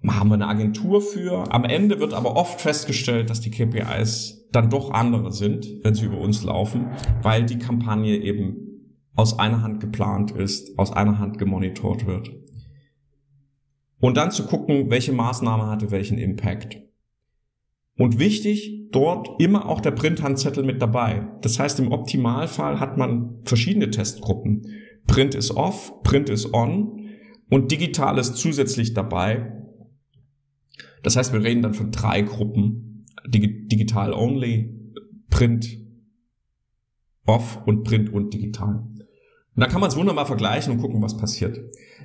Machen 0.00 0.28
wir 0.28 0.35
eine 0.35 0.48
Agentur 0.48 1.00
für. 1.00 1.52
Am 1.52 1.64
Ende 1.64 1.98
wird 1.98 2.14
aber 2.14 2.37
oft 2.37 2.61
festgestellt, 2.61 3.30
dass 3.30 3.40
die 3.40 3.50
KPIs 3.50 4.46
dann 4.52 4.70
doch 4.70 4.92
andere 4.92 5.32
sind, 5.32 5.66
wenn 5.82 5.94
sie 5.94 6.04
über 6.04 6.18
uns 6.18 6.44
laufen, 6.44 6.87
weil 7.22 7.44
die 7.44 7.59
Kampagne 7.59 8.16
eben 8.16 8.66
aus 9.14 9.38
einer 9.38 9.62
Hand 9.62 9.80
geplant 9.80 10.30
ist, 10.30 10.78
aus 10.78 10.92
einer 10.92 11.18
Hand 11.18 11.38
gemonitort 11.38 12.06
wird. 12.06 12.30
Und 13.98 14.16
dann 14.16 14.30
zu 14.30 14.46
gucken, 14.46 14.90
welche 14.90 15.12
Maßnahme 15.12 15.66
hatte 15.66 15.90
welchen 15.90 16.18
Impact. 16.18 16.78
Und 17.96 18.18
wichtig, 18.18 18.90
dort 18.92 19.40
immer 19.40 19.68
auch 19.68 19.80
der 19.80 19.90
Printhandzettel 19.90 20.64
mit 20.64 20.82
dabei. 20.82 21.28
Das 21.40 21.59
heißt, 21.59 21.80
im 21.80 21.92
Optimalfall 21.92 22.78
hat 22.78 22.98
man 22.98 23.40
verschiedene 23.44 23.90
Testgruppen. 23.90 24.66
Print 25.06 25.35
ist 25.35 25.52
off, 25.52 26.02
Print 26.02 26.28
ist 26.28 26.52
on 26.52 27.09
und 27.48 27.70
digital 27.72 28.18
ist 28.18 28.37
zusätzlich 28.37 28.92
dabei. 28.92 29.52
Das 31.02 31.16
heißt, 31.16 31.32
wir 31.32 31.42
reden 31.42 31.62
dann 31.62 31.74
von 31.74 31.90
drei 31.90 32.22
Gruppen. 32.22 33.06
Digital 33.28 34.12
only, 34.12 34.92
Print 35.30 35.78
off 37.24 37.61
und 37.66 37.85
Print 37.85 38.12
und 38.12 38.35
digital. 38.35 38.87
Und 39.56 39.61
da 39.61 39.66
kann 39.66 39.80
man 39.80 39.88
es 39.88 39.96
wunderbar 39.96 40.26
vergleichen 40.26 40.72
und 40.72 40.80
gucken, 40.80 41.02
was 41.02 41.16
passiert. 41.16 41.59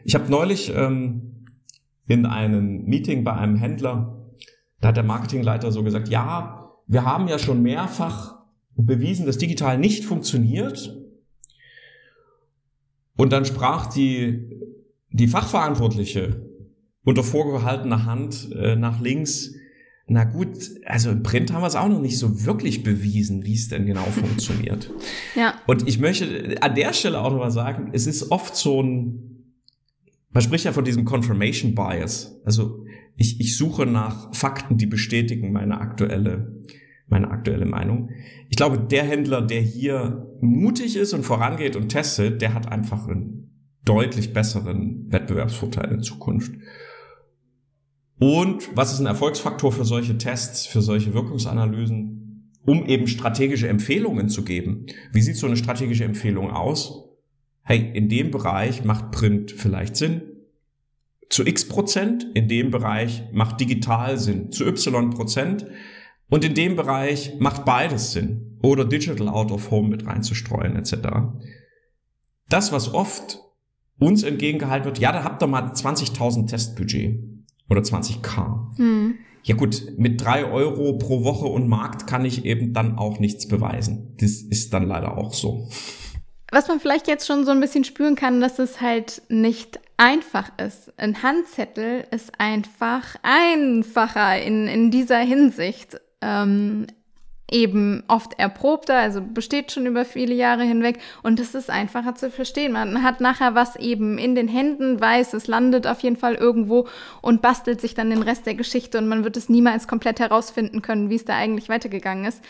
Ich 0.06 0.16
habe 0.16 0.30
neulich 0.32 0.72
ähm, 0.74 1.31
in 2.08 2.26
einem 2.26 2.84
Meeting 2.86 3.24
bei 3.24 3.34
einem 3.34 3.56
Händler, 3.56 4.32
da 4.80 4.90
hat 4.90 4.98
der 4.98 5.04
Marketingleiter 5.04 5.72
so 5.72 5.84
gesagt, 5.84 6.10
ja, 6.10 6.72
wir 6.88 7.06
haben 7.06 7.28
ja 7.28 7.40
schon 7.40 7.62
mehrfach 7.62 8.36
bewiesen, 8.76 9.26
dass 9.26 9.38
digital 9.38 9.78
nicht 9.78 10.06
funktioniert. 10.06 10.98
Und 13.16 13.32
dann 13.32 13.46
sprach 13.46 13.88
die, 13.88 14.50
die 15.12 15.28
Fachverantwortliche 15.28 16.50
unter 17.04 17.24
vorgehaltener 17.24 18.06
Hand 18.06 18.52
äh, 18.54 18.76
nach 18.76 19.00
links, 19.00 19.54
na 20.14 20.26
gut, 20.26 20.58
also 20.86 21.10
im 21.10 21.24
Print 21.24 21.54
haben 21.54 21.62
wir 21.62 21.68
es 21.68 21.78
auch 21.78 21.88
noch 21.88 22.02
nicht 22.02 22.18
so 22.18 22.44
wirklich 22.46 22.84
bewiesen, 22.84 23.46
wie 23.46 23.54
es 23.54 23.70
denn 23.70 23.86
genau 23.86 24.04
funktioniert. 24.04 24.92
Ja. 25.36 25.54
Und 25.66 25.88
ich 25.88 26.00
möchte 26.00 26.62
an 26.62 26.76
der 26.76 26.92
Stelle 26.92 27.22
auch 27.22 27.32
noch 27.32 27.38
mal 27.38 27.52
sagen, 27.52 27.92
es 27.94 28.06
ist 28.06 28.32
oft 28.32 28.54
so 28.54 28.84
ein, 28.84 29.31
man 30.32 30.42
spricht 30.42 30.66
ja 30.66 30.72
von 30.72 30.86
diesem 30.86 31.06
Confirmation 31.06 31.76
Bias. 31.76 32.40
Also 32.46 32.86
ich, 33.16 33.40
ich 33.40 33.58
suche 33.58 33.86
nach 33.86 34.34
Fakten, 34.34 34.78
die 34.78 34.88
bestätigen 34.88 35.52
meine 35.52 35.80
aktuelle 35.80 36.62
meine 37.12 37.30
aktuelle 37.30 37.66
Meinung. 37.66 38.10
Ich 38.50 38.56
glaube, 38.56 38.80
der 38.80 39.04
Händler, 39.04 39.42
der 39.42 39.62
hier 39.62 40.28
mutig 40.40 40.96
ist 40.96 41.14
und 41.14 41.24
vorangeht 41.24 41.76
und 41.76 41.90
testet, 41.90 42.42
der 42.42 42.54
hat 42.54 42.72
einfach 42.72 43.06
einen 43.06 43.68
deutlich 43.84 44.34
besseren 44.34 45.12
Wettbewerbsvorteil 45.12 45.92
in 45.92 46.02
Zukunft. 46.02 46.54
Und 48.18 48.70
was 48.76 48.94
ist 48.94 49.00
ein 49.00 49.08
Erfolgsfaktor 49.08 49.72
für 49.72 49.84
solche 49.84 50.18
Tests, 50.18 50.66
für 50.66 50.82
solche 50.82 51.14
Wirkungsanalysen, 51.14 52.54
um 52.66 52.86
eben 52.86 53.08
strategische 53.08 53.68
Empfehlungen 53.68 54.30
zu 54.30 54.44
geben? 54.44 54.86
Wie 55.12 55.22
sieht 55.22 55.36
so 55.36 55.48
eine 55.48 55.58
strategische 55.58 56.06
Empfehlung 56.06 56.50
aus? 56.50 57.11
Hey, 57.72 57.90
in 57.94 58.10
dem 58.10 58.32
Bereich 58.32 58.84
macht 58.84 59.12
Print 59.12 59.52
vielleicht 59.52 59.96
Sinn. 59.96 60.24
Zu 61.30 61.46
x 61.46 61.70
Prozent, 61.70 62.28
in 62.34 62.50
dem 62.50 62.70
Bereich 62.70 63.24
macht 63.32 63.62
digital 63.62 64.18
Sinn. 64.18 64.52
Zu 64.52 64.66
y 64.66 65.10
Prozent, 65.10 65.68
und 66.30 66.44
in 66.44 66.54
dem 66.54 66.76
Bereich 66.76 67.40
macht 67.40 67.64
beides 67.64 68.12
Sinn. 68.12 68.60
Oder 68.62 68.84
Digital 68.84 69.30
Out 69.30 69.54
of 69.54 69.72
Home 69.72 69.88
mit 69.88 70.06
reinzustreuen 70.06 70.76
etc. 70.76 70.98
Das, 72.50 72.74
was 72.74 72.94
oft 72.94 73.40
uns 74.00 74.24
entgegengehalten 74.24 74.88
wird, 74.88 75.00
ja, 75.00 75.14
da 75.14 75.24
habt 75.24 75.42
ihr 75.42 75.48
mal 75.48 75.72
20.000 75.72 76.50
Testbudget 76.50 77.24
oder 77.70 77.80
20k. 77.80 78.78
Hm. 78.80 79.16
Ja 79.44 79.56
gut, 79.56 79.94
mit 79.96 80.20
drei 80.20 80.44
Euro 80.44 80.98
pro 80.98 81.24
Woche 81.24 81.46
und 81.46 81.70
Markt 81.70 82.06
kann 82.06 82.26
ich 82.26 82.44
eben 82.44 82.74
dann 82.74 82.98
auch 82.98 83.20
nichts 83.20 83.48
beweisen. 83.48 84.14
Das 84.20 84.42
ist 84.42 84.74
dann 84.74 84.90
leider 84.90 85.18
auch 85.18 85.34
so. 85.34 85.70
Was 86.52 86.68
man 86.68 86.82
vielleicht 86.82 87.08
jetzt 87.08 87.26
schon 87.26 87.46
so 87.46 87.52
ein 87.52 87.62
bisschen 87.62 87.86
spüren 87.86 88.16
kann, 88.16 88.42
dass 88.42 88.60
es 88.60 88.82
halt 88.82 89.22
nicht 89.30 89.80
einfach 89.96 90.52
ist. 90.58 90.92
Ein 90.98 91.24
Handzettel 91.24 92.06
ist 92.12 92.34
einfach 92.40 93.16
einfacher 93.24 94.42
in, 94.42 94.68
in 94.68 94.92
dieser 94.92 95.20
Hinsicht 95.20 96.02
ähm, 96.22 96.88
eben 97.52 98.04
oft 98.08 98.40
erprobter, 98.40 98.96
also 98.96 99.22
besteht 99.22 99.72
schon 99.72 99.86
über 99.86 100.06
viele 100.06 100.34
Jahre 100.34 100.64
hinweg 100.64 101.00
und 101.22 101.40
es 101.40 101.54
ist 101.54 101.70
einfacher 101.70 102.16
zu 102.16 102.32
verstehen. 102.32 102.72
Man 102.72 103.04
hat 103.04 103.22
nachher 103.22 103.54
was 103.54 103.76
eben 103.76 104.18
in 104.18 104.36
den 104.36 104.48
Händen, 104.48 105.00
weiß, 105.00 105.34
es 105.34 105.48
landet 105.48 105.86
auf 105.86 106.00
jeden 106.00 106.16
Fall 106.16 106.36
irgendwo 106.36 106.88
und 107.22 107.42
bastelt 107.42 107.80
sich 107.80 107.94
dann 107.94 108.10
den 108.10 108.24
Rest 108.24 108.46
der 108.46 108.56
Geschichte 108.56 108.98
und 108.98 109.08
man 109.08 109.24
wird 109.24 109.38
es 109.38 109.50
niemals 109.50 109.88
komplett 109.88 110.20
herausfinden 110.20 110.82
können, 110.82 111.10
wie 111.10 111.16
es 111.16 111.26
da 111.26 111.36
eigentlich 111.36 111.70
weitergegangen 111.70 112.26
ist. 112.26 112.42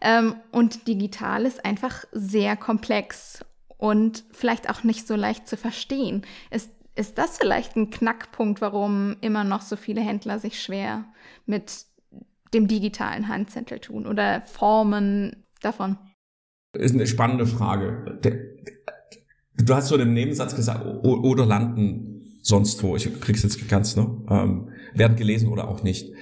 Ähm, 0.00 0.34
und 0.50 0.86
digital 0.86 1.46
ist 1.46 1.64
einfach 1.64 2.04
sehr 2.12 2.56
komplex 2.56 3.40
und 3.78 4.24
vielleicht 4.32 4.68
auch 4.68 4.84
nicht 4.84 5.06
so 5.06 5.14
leicht 5.16 5.48
zu 5.48 5.56
verstehen. 5.56 6.22
Ist, 6.50 6.70
ist 6.94 7.16
das 7.16 7.38
vielleicht 7.38 7.76
ein 7.76 7.90
Knackpunkt, 7.90 8.60
warum 8.60 9.16
immer 9.20 9.44
noch 9.44 9.62
so 9.62 9.76
viele 9.76 10.00
Händler 10.00 10.38
sich 10.38 10.60
schwer 10.60 11.06
mit 11.46 11.86
dem 12.52 12.66
digitalen 12.66 13.28
Handzettel 13.28 13.78
tun 13.78 14.06
oder 14.06 14.42
Formen 14.42 15.44
davon? 15.62 15.96
Ist 16.76 16.94
eine 16.94 17.06
spannende 17.06 17.46
Frage. 17.46 18.20
Du 19.54 19.74
hast 19.74 19.88
so 19.88 19.96
in 19.96 20.12
Nebensatz 20.12 20.54
gesagt, 20.54 20.84
oder 21.04 21.46
landen 21.46 22.18
sonst 22.42 22.82
wo. 22.82 22.96
Ich 22.96 23.20
krieg's 23.20 23.42
jetzt 23.42 23.68
ganz, 23.68 23.96
ne? 23.96 24.22
Ähm, 24.30 24.70
werden 24.94 25.16
gelesen 25.16 25.48
oder 25.48 25.68
auch 25.68 25.82
nicht. 25.82 26.12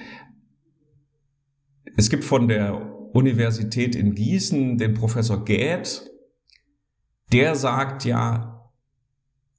es 1.96 2.10
gibt 2.10 2.24
von 2.24 2.48
der 2.48 2.94
Universität 3.12 3.94
in 3.94 4.14
Gießen 4.14 4.76
den 4.76 4.94
Professor 4.94 5.44
Gäth, 5.44 6.10
der 7.32 7.54
sagt 7.54 8.04
ja, 8.04 8.70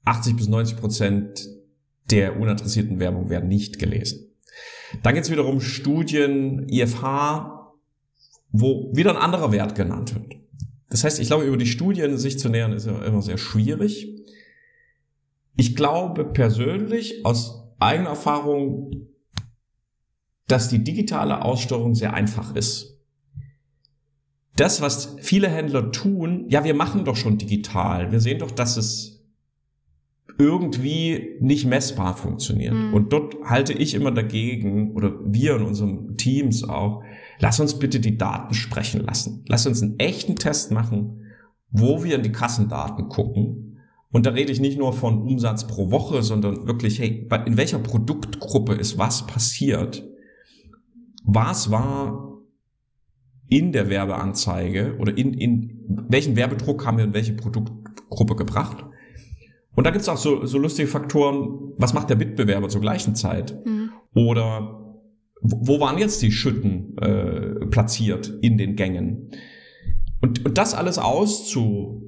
80 0.04 0.36
bis 0.36 0.48
90 0.48 0.76
Prozent 0.78 1.48
der 2.10 2.40
uninteressierten 2.40 2.98
Werbung 3.00 3.28
werden 3.28 3.48
nicht 3.48 3.78
gelesen. 3.78 4.34
Dann 5.02 5.14
geht 5.14 5.24
es 5.24 5.30
wiederum 5.30 5.60
Studien, 5.60 6.66
IFH, 6.68 7.74
wo 8.50 8.90
wieder 8.94 9.10
ein 9.10 9.22
anderer 9.22 9.52
Wert 9.52 9.74
genannt 9.74 10.14
wird. 10.14 10.36
Das 10.88 11.04
heißt, 11.04 11.20
ich 11.20 11.26
glaube, 11.26 11.44
über 11.44 11.58
die 11.58 11.66
Studien 11.66 12.16
sich 12.16 12.38
zu 12.38 12.48
nähern, 12.48 12.72
ist 12.72 12.86
ja 12.86 13.04
immer 13.04 13.20
sehr 13.20 13.36
schwierig. 13.36 14.08
Ich 15.56 15.76
glaube 15.76 16.24
persönlich 16.24 17.26
aus 17.26 17.64
eigener 17.78 18.10
Erfahrung, 18.10 19.08
dass 20.46 20.68
die 20.68 20.82
digitale 20.82 21.42
Aussteuerung 21.42 21.94
sehr 21.94 22.14
einfach 22.14 22.56
ist. 22.56 22.97
Das, 24.58 24.80
was 24.80 25.14
viele 25.20 25.48
Händler 25.48 25.92
tun, 25.92 26.46
ja, 26.48 26.64
wir 26.64 26.74
machen 26.74 27.04
doch 27.04 27.14
schon 27.14 27.38
digital. 27.38 28.10
Wir 28.10 28.18
sehen 28.18 28.40
doch, 28.40 28.50
dass 28.50 28.76
es 28.76 29.24
irgendwie 30.36 31.36
nicht 31.40 31.64
messbar 31.64 32.16
funktioniert. 32.16 32.74
Mhm. 32.74 32.92
Und 32.92 33.12
dort 33.12 33.36
halte 33.44 33.72
ich 33.72 33.94
immer 33.94 34.10
dagegen, 34.10 34.96
oder 34.96 35.14
wir 35.24 35.54
in 35.54 35.62
unserem 35.62 36.16
Teams 36.16 36.64
auch, 36.64 37.04
lass 37.38 37.60
uns 37.60 37.78
bitte 37.78 38.00
die 38.00 38.18
Daten 38.18 38.52
sprechen 38.52 39.04
lassen. 39.04 39.44
Lass 39.46 39.64
uns 39.64 39.80
einen 39.80 40.00
echten 40.00 40.34
Test 40.34 40.72
machen, 40.72 41.26
wo 41.70 42.02
wir 42.02 42.16
in 42.16 42.24
die 42.24 42.32
Kassendaten 42.32 43.08
gucken. 43.08 43.78
Und 44.10 44.26
da 44.26 44.30
rede 44.30 44.50
ich 44.50 44.58
nicht 44.58 44.76
nur 44.76 44.92
von 44.92 45.22
Umsatz 45.22 45.68
pro 45.68 45.92
Woche, 45.92 46.24
sondern 46.24 46.66
wirklich, 46.66 46.98
hey, 46.98 47.28
in 47.46 47.56
welcher 47.56 47.78
Produktgruppe 47.78 48.74
ist 48.74 48.98
was 48.98 49.24
passiert? 49.28 50.02
Was 51.22 51.70
war 51.70 52.27
in 53.48 53.72
der 53.72 53.88
Werbeanzeige 53.88 54.96
oder 54.98 55.16
in, 55.16 55.34
in 55.34 56.06
welchen 56.08 56.36
Werbedruck 56.36 56.86
haben 56.86 56.98
wir 56.98 57.04
in 57.04 57.14
welche 57.14 57.32
Produktgruppe 57.32 58.36
gebracht? 58.36 58.84
Und 59.74 59.84
da 59.84 59.90
gibt's 59.90 60.08
auch 60.08 60.16
so, 60.16 60.44
so 60.44 60.58
lustige 60.58 60.88
Faktoren, 60.88 61.72
was 61.76 61.94
macht 61.94 62.10
der 62.10 62.16
Mitbewerber 62.16 62.68
zur 62.68 62.80
gleichen 62.80 63.14
Zeit? 63.14 63.64
Mhm. 63.64 63.90
Oder 64.14 64.96
wo 65.40 65.80
waren 65.80 65.98
jetzt 65.98 66.20
die 66.20 66.32
Schütten 66.32 66.98
äh, 66.98 67.66
platziert 67.66 68.32
in 68.42 68.58
den 68.58 68.74
Gängen? 68.74 69.30
Und, 70.20 70.44
und 70.44 70.58
das 70.58 70.74
alles 70.74 70.98
aus 70.98 71.48
zu, 71.48 72.02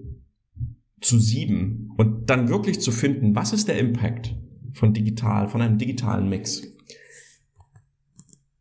zu 1.01 1.18
sieben 1.18 1.91
und 1.97 2.28
dann 2.28 2.49
wirklich 2.49 2.80
zu 2.80 2.91
finden, 2.91 3.36
was 3.36 3.53
ist 3.53 3.68
der 3.68 3.78
Impact 3.78 4.34
von 4.72 4.93
digital, 4.93 5.49
von 5.49 5.62
einem 5.62 5.78
digitalen 5.78 6.28
Mix? 6.28 6.62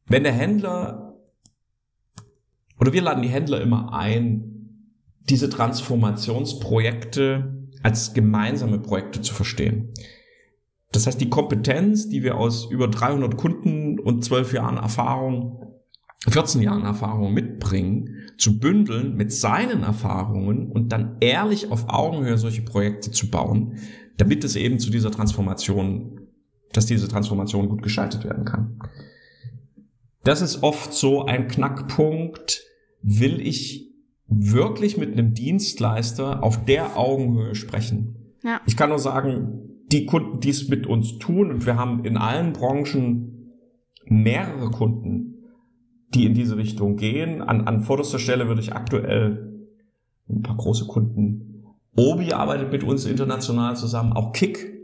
Wenn 0.08 0.24
der 0.24 0.34
Händler, 0.34 1.09
oder 2.80 2.94
wir 2.94 3.02
laden 3.02 3.22
die 3.22 3.30
Händler 3.30 3.62
immer 3.62 3.94
ein, 3.94 4.50
diese 5.30 5.50
Transformationsprojekte 5.50 7.68
als 7.84 8.14
gemeinsame 8.14 8.80
Projekte 8.80 9.22
zu 9.22 9.34
verstehen. 9.34 9.94
Das 10.92 11.06
heißt, 11.06 11.22
die 11.22 11.30
Kompetenz, 11.30 12.10
die 12.10 12.24
wir 12.24 12.36
aus 12.36 12.72
über 12.72 12.88
300 12.88 13.38
Kunden 13.38 14.00
und 14.00 14.26
12 14.26 14.54
Jahren 14.54 14.78
Erfahrung, 14.78 15.76
14 16.28 16.62
Jahren 16.62 16.84
Erfahrung 16.84 17.34
mitbringen, 17.34 18.30
zu 18.38 18.60
bündeln 18.60 19.16
mit 19.16 19.32
seinen 19.32 19.84
Erfahrungen 19.84 20.72
und 20.72 20.92
dann 20.92 21.18
ehrlich 21.20 21.72
auf 21.72 21.90
Augenhöhe 21.90 22.38
solche 22.38 22.64
Projekte 22.64 23.12
zu 23.12 23.30
bauen, 23.30 23.78
damit 24.18 24.44
es 24.44 24.56
eben 24.56 24.80
zu 24.80 24.90
dieser 24.90 25.12
Transformation, 25.12 26.22
dass 26.74 26.88
diese 26.88 27.08
Transformation 27.08 27.70
gut 27.70 27.84
gestaltet 27.84 28.26
werden 28.26 28.46
kann. 28.46 28.80
Das 30.24 30.42
ist 30.42 30.64
oft 30.64 30.94
so 30.94 31.26
ein 31.26 31.48
Knackpunkt. 31.48 32.64
Will 33.02 33.40
ich 33.40 33.90
wirklich 34.30 34.98
mit 34.98 35.12
einem 35.12 35.34
Dienstleister 35.34 36.44
auf 36.44 36.64
der 36.66 36.98
Augenhöhe 36.98 37.56
sprechen. 37.56 38.34
Ja. 38.44 38.62
Ich 38.66 38.78
kann 38.78 38.90
nur 38.90 39.00
sagen, 39.00 39.86
die 39.92 40.06
Kunden, 40.06 40.40
die 40.40 40.50
es 40.50 40.70
mit 40.70 40.86
uns 40.86 41.18
tun, 41.18 41.50
und 41.50 41.66
wir 41.66 41.78
haben 41.78 42.06
in 42.06 42.16
allen 42.16 42.54
Branchen 42.54 43.56
mehrere 44.06 44.70
Kunden, 44.70 45.46
die 46.14 46.26
in 46.26 46.34
diese 46.34 46.58
Richtung 46.58 46.96
gehen. 46.96 47.42
An, 47.42 47.68
an 47.68 47.82
vorderster 47.82 48.20
Stelle 48.20 48.48
würde 48.48 48.62
ich 48.62 48.74
aktuell 48.74 49.68
ein 50.30 50.44
paar 50.44 50.58
große 50.58 50.86
Kunden. 50.86 51.66
Obi 51.96 52.34
arbeitet 52.34 52.72
mit 52.72 52.84
uns 52.84 53.06
international 53.06 53.76
zusammen, 53.76 54.14
auch 54.14 54.32
Kick. 54.32 54.78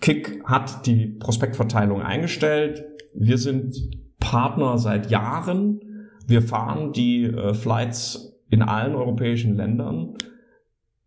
Kick 0.00 0.42
hat 0.44 0.86
die 0.86 1.06
Prospektverteilung 1.06 2.02
eingestellt. 2.02 2.84
Wir 3.14 3.38
sind 3.38 3.74
Partner 4.20 4.78
seit 4.78 5.10
Jahren. 5.10 5.80
Wir 6.26 6.42
fahren 6.42 6.92
die 6.92 7.24
äh, 7.24 7.54
Flights 7.54 8.38
in 8.50 8.62
allen 8.62 8.94
europäischen 8.94 9.56
Ländern. 9.56 10.16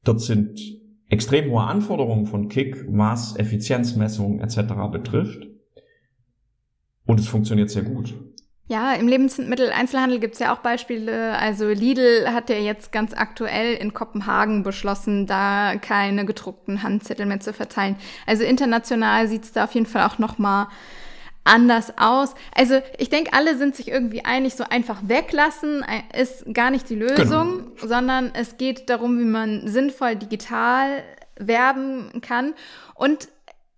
Dort 0.03 0.21
sind 0.21 0.59
extrem 1.09 1.51
hohe 1.51 1.63
Anforderungen 1.63 2.25
von 2.25 2.49
Kick, 2.49 2.85
was 2.87 3.35
Effizienzmessungen 3.37 4.39
etc. 4.39 4.73
betrifft. 4.91 5.47
Und 7.05 7.19
es 7.19 7.27
funktioniert 7.27 7.69
sehr 7.69 7.83
gut. 7.83 8.13
Ja, 8.67 8.93
im 8.93 9.07
Lebensmitteleinzelhandel 9.07 10.19
gibt 10.19 10.33
es 10.33 10.39
ja 10.39 10.51
auch 10.51 10.57
Beispiele. 10.57 11.37
Also 11.37 11.67
Lidl 11.67 12.29
hat 12.33 12.49
ja 12.49 12.55
jetzt 12.55 12.91
ganz 12.91 13.13
aktuell 13.13 13.75
in 13.75 13.93
Kopenhagen 13.93 14.63
beschlossen, 14.63 15.27
da 15.27 15.75
keine 15.79 16.25
gedruckten 16.25 16.81
Handzettel 16.81 17.27
mehr 17.27 17.39
zu 17.39 17.53
verteilen. 17.53 17.95
Also 18.25 18.43
international 18.43 19.27
sieht 19.27 19.43
es 19.43 19.51
da 19.51 19.65
auf 19.65 19.73
jeden 19.75 19.85
Fall 19.85 20.07
auch 20.07 20.17
noch 20.17 20.39
mal 20.39 20.69
anders 21.45 21.93
aus. 21.97 22.35
Also 22.53 22.81
ich 22.97 23.09
denke, 23.09 23.31
alle 23.33 23.57
sind 23.57 23.75
sich 23.75 23.87
irgendwie 23.87 24.25
einig, 24.25 24.55
so 24.55 24.65
einfach 24.69 24.99
weglassen 25.03 25.83
äh, 25.83 26.21
ist 26.21 26.43
gar 26.53 26.71
nicht 26.71 26.89
die 26.89 26.95
Lösung, 26.95 27.75
genau. 27.75 27.87
sondern 27.87 28.31
es 28.33 28.57
geht 28.57 28.89
darum, 28.89 29.19
wie 29.19 29.25
man 29.25 29.67
sinnvoll 29.67 30.17
digital 30.17 31.03
werben 31.37 32.21
kann. 32.21 32.53
Und 32.95 33.29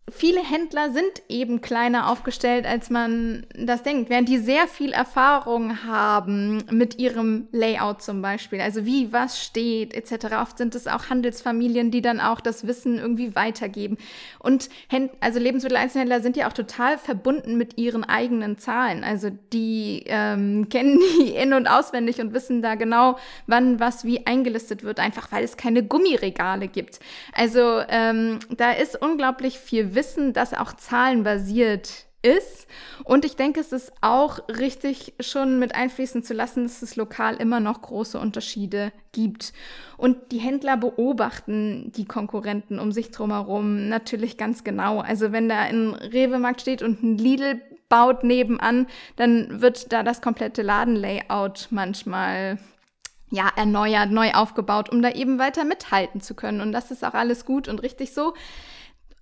viele 0.09 0.41
Händler 0.41 0.91
sind 0.91 1.21
eben 1.27 1.59
kleiner 1.59 2.09
aufgestellt, 2.09 2.65
als 2.65 2.89
man 2.89 3.45
das 3.53 3.83
denkt, 3.83 4.09
während 4.09 4.29
die 4.29 4.37
sehr 4.37 4.67
viel 4.67 4.93
Erfahrung 4.93 5.83
haben 5.83 6.63
mit 6.71 6.97
ihrem 6.97 7.49
Layout 7.51 8.01
zum 8.01 8.21
Beispiel, 8.21 8.61
also 8.61 8.85
wie 8.85 9.11
was 9.11 9.43
steht 9.43 9.93
etc. 9.93 10.35
Oft 10.41 10.57
sind 10.57 10.75
es 10.75 10.87
auch 10.87 11.09
Handelsfamilien, 11.09 11.91
die 11.91 12.01
dann 12.01 12.21
auch 12.21 12.39
das 12.39 12.65
Wissen 12.65 12.97
irgendwie 12.97 13.35
weitergeben. 13.35 13.97
Und 14.39 14.69
Händ 14.87 15.11
also 15.19 15.39
Lebensmitteleinzelhändler 15.39 16.21
sind 16.21 16.37
ja 16.37 16.47
auch 16.47 16.53
total 16.53 16.97
verbunden 16.97 17.57
mit 17.57 17.77
ihren 17.77 18.05
eigenen 18.05 18.57
Zahlen. 18.57 19.03
Also 19.03 19.29
die 19.51 20.03
ähm, 20.05 20.69
kennen 20.69 20.99
die 21.19 21.31
in- 21.31 21.53
und 21.53 21.67
auswendig 21.67 22.21
und 22.21 22.33
wissen 22.33 22.61
da 22.61 22.75
genau, 22.75 23.17
wann 23.45 23.81
was 23.81 24.05
wie 24.05 24.25
eingelistet 24.25 24.83
wird, 24.83 25.01
einfach 25.01 25.33
weil 25.33 25.43
es 25.43 25.57
keine 25.57 25.83
Gummiregale 25.83 26.69
gibt. 26.69 26.99
Also 27.33 27.81
ähm, 27.89 28.39
da 28.55 28.71
ist 28.71 29.01
unglaublich 29.01 29.59
viel 29.59 29.95
Wissen, 29.95 29.96
das 30.33 30.53
auch 30.53 30.73
zahlenbasiert 30.73 32.07
ist. 32.21 32.67
Und 33.03 33.25
ich 33.25 33.35
denke, 33.35 33.59
es 33.59 33.71
ist 33.71 33.91
auch 34.01 34.39
richtig 34.49 35.13
schon 35.19 35.59
mit 35.59 35.75
einfließen 35.75 36.23
zu 36.23 36.33
lassen, 36.33 36.63
dass 36.63 36.81
es 36.81 36.95
lokal 36.95 37.35
immer 37.35 37.59
noch 37.59 37.81
große 37.81 38.19
Unterschiede 38.19 38.91
gibt. 39.11 39.53
Und 39.97 40.31
die 40.31 40.39
Händler 40.39 40.77
beobachten 40.77 41.91
die 41.95 42.05
Konkurrenten 42.05 42.79
um 42.79 42.91
sich 42.91 43.11
drumherum 43.11 43.87
natürlich 43.87 44.37
ganz 44.37 44.63
genau. 44.63 44.99
Also 44.99 45.31
wenn 45.31 45.47
da 45.47 45.59
ein 45.59 45.93
Rewe-Markt 45.93 46.61
steht 46.61 46.81
und 46.81 47.03
ein 47.03 47.17
Lidl 47.17 47.61
baut 47.89 48.23
nebenan, 48.23 48.87
dann 49.15 49.61
wird 49.61 49.93
da 49.93 50.03
das 50.03 50.21
komplette 50.21 50.61
Ladenlayout 50.61 51.67
manchmal 51.69 52.57
ja, 53.29 53.49
erneuert, 53.55 54.11
neu 54.11 54.31
aufgebaut, 54.31 54.89
um 54.89 55.01
da 55.01 55.11
eben 55.11 55.37
weiter 55.37 55.65
mithalten 55.65 56.21
zu 56.21 56.33
können. 56.33 56.61
Und 56.61 56.71
das 56.71 56.91
ist 56.91 57.05
auch 57.05 57.13
alles 57.13 57.45
gut 57.45 57.67
und 57.67 57.83
richtig 57.83 58.13
so. 58.13 58.33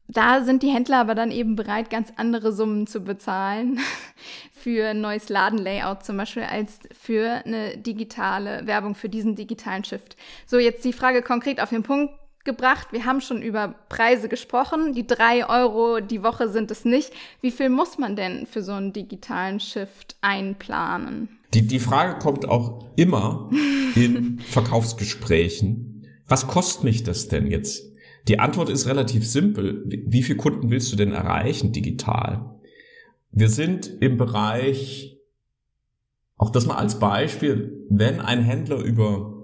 Da 0.07 0.43
sind 0.43 0.61
die 0.61 0.69
Händler 0.69 0.99
aber 0.99 1.15
dann 1.15 1.31
eben 1.31 1.55
bereit, 1.55 1.89
ganz 1.89 2.13
andere 2.15 2.51
Summen 2.53 2.85
zu 2.85 3.01
bezahlen 3.01 3.79
für 4.53 4.89
ein 4.89 5.01
neues 5.01 5.29
Ladenlayout 5.29 6.05
zum 6.05 6.17
Beispiel, 6.17 6.43
als 6.43 6.79
für 6.91 7.43
eine 7.45 7.77
digitale 7.77 8.67
Werbung, 8.67 8.95
für 8.95 9.09
diesen 9.09 9.35
digitalen 9.35 9.83
Shift. 9.83 10.15
So, 10.45 10.59
jetzt 10.59 10.85
die 10.85 10.93
Frage 10.93 11.21
konkret 11.21 11.59
auf 11.59 11.69
den 11.69 11.83
Punkt 11.83 12.13
gebracht. 12.45 12.89
Wir 12.91 13.05
haben 13.05 13.21
schon 13.21 13.41
über 13.41 13.73
Preise 13.89 14.29
gesprochen. 14.29 14.93
Die 14.93 15.07
drei 15.07 15.49
Euro 15.49 15.99
die 15.99 16.23
Woche 16.23 16.49
sind 16.49 16.69
es 16.69 16.85
nicht. 16.85 17.11
Wie 17.41 17.51
viel 17.51 17.69
muss 17.69 17.97
man 17.97 18.15
denn 18.15 18.45
für 18.45 18.61
so 18.61 18.73
einen 18.73 18.93
digitalen 18.93 19.59
Shift 19.59 20.15
einplanen? 20.21 21.29
Die, 21.53 21.65
die 21.65 21.79
Frage 21.79 22.19
kommt 22.19 22.47
auch 22.47 22.85
immer 22.95 23.49
in 23.95 24.39
Verkaufsgesprächen. 24.47 26.07
Was 26.27 26.47
kostet 26.47 26.83
mich 26.83 27.03
das 27.03 27.27
denn 27.27 27.47
jetzt? 27.47 27.94
Die 28.27 28.39
Antwort 28.39 28.69
ist 28.69 28.87
relativ 28.87 29.27
simpel. 29.27 29.83
Wie 29.85 30.23
viele 30.23 30.37
Kunden 30.37 30.71
willst 30.71 30.91
du 30.91 30.95
denn 30.95 31.11
erreichen 31.11 31.71
digital? 31.71 32.55
Wir 33.31 33.49
sind 33.49 33.87
im 33.99 34.17
Bereich, 34.17 35.17
auch 36.37 36.49
das 36.49 36.65
mal 36.65 36.77
als 36.77 36.99
Beispiel, 36.99 37.85
wenn 37.89 38.19
ein 38.19 38.41
Händler 38.41 38.79
über 38.79 39.35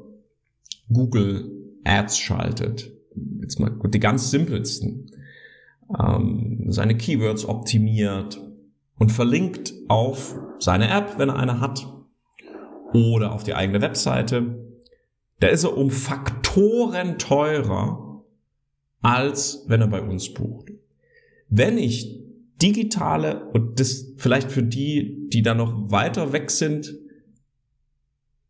Google 0.92 1.52
Ads 1.84 2.18
schaltet, 2.18 2.92
jetzt 3.42 3.60
mal 3.60 3.72
die 3.90 4.00
ganz 4.00 4.32
simpelsten, 4.32 5.12
ähm, 6.00 6.66
seine 6.70 6.98
Keywords 6.98 7.46
optimiert 7.46 8.42
und 8.98 9.12
verlinkt 9.12 9.74
auf 9.90 10.36
seine 10.60 10.90
App, 10.90 11.18
wenn 11.18 11.30
er 11.30 11.38
eine 11.38 11.60
hat, 11.60 11.86
oder 12.94 13.34
auf 13.34 13.44
die 13.44 13.54
eigene 13.54 13.82
Webseite, 13.82 14.76
da 15.40 15.48
ist 15.48 15.64
er 15.64 15.78
um 15.78 15.90
Faktoren 15.92 17.18
teurer, 17.18 18.11
als 19.02 19.66
wenn 19.68 19.82
er 19.82 19.88
bei 19.88 20.02
uns 20.02 20.34
bucht. 20.34 20.72
Wenn 21.49 21.78
ich 21.78 22.22
digitale, 22.62 23.49
und 23.52 23.80
das 23.80 24.14
vielleicht 24.18 24.52
für 24.52 24.64
die, 24.64 25.28
die 25.30 25.41
da 25.41 25.54
noch 25.54 25.91
weiter 25.91 26.32
weg 26.32 26.52
sind, 26.52 26.93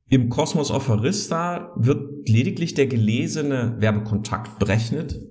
im 0.10 0.28
Kosmos 0.30 0.72
of 0.72 0.90
Arista 0.90 1.72
wird 1.78 2.28
lediglich 2.28 2.74
der 2.74 2.88
gelesene 2.88 3.78
Werbekontakt 3.80 4.60
berechnet. 4.60 5.22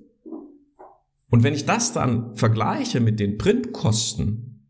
Und 1.29 1.43
wenn 1.43 1.53
ich 1.53 1.65
das 1.65 1.93
dann 1.93 2.35
vergleiche 2.35 2.99
mit 2.99 3.19
den 3.19 3.37
Printkosten 3.37 4.65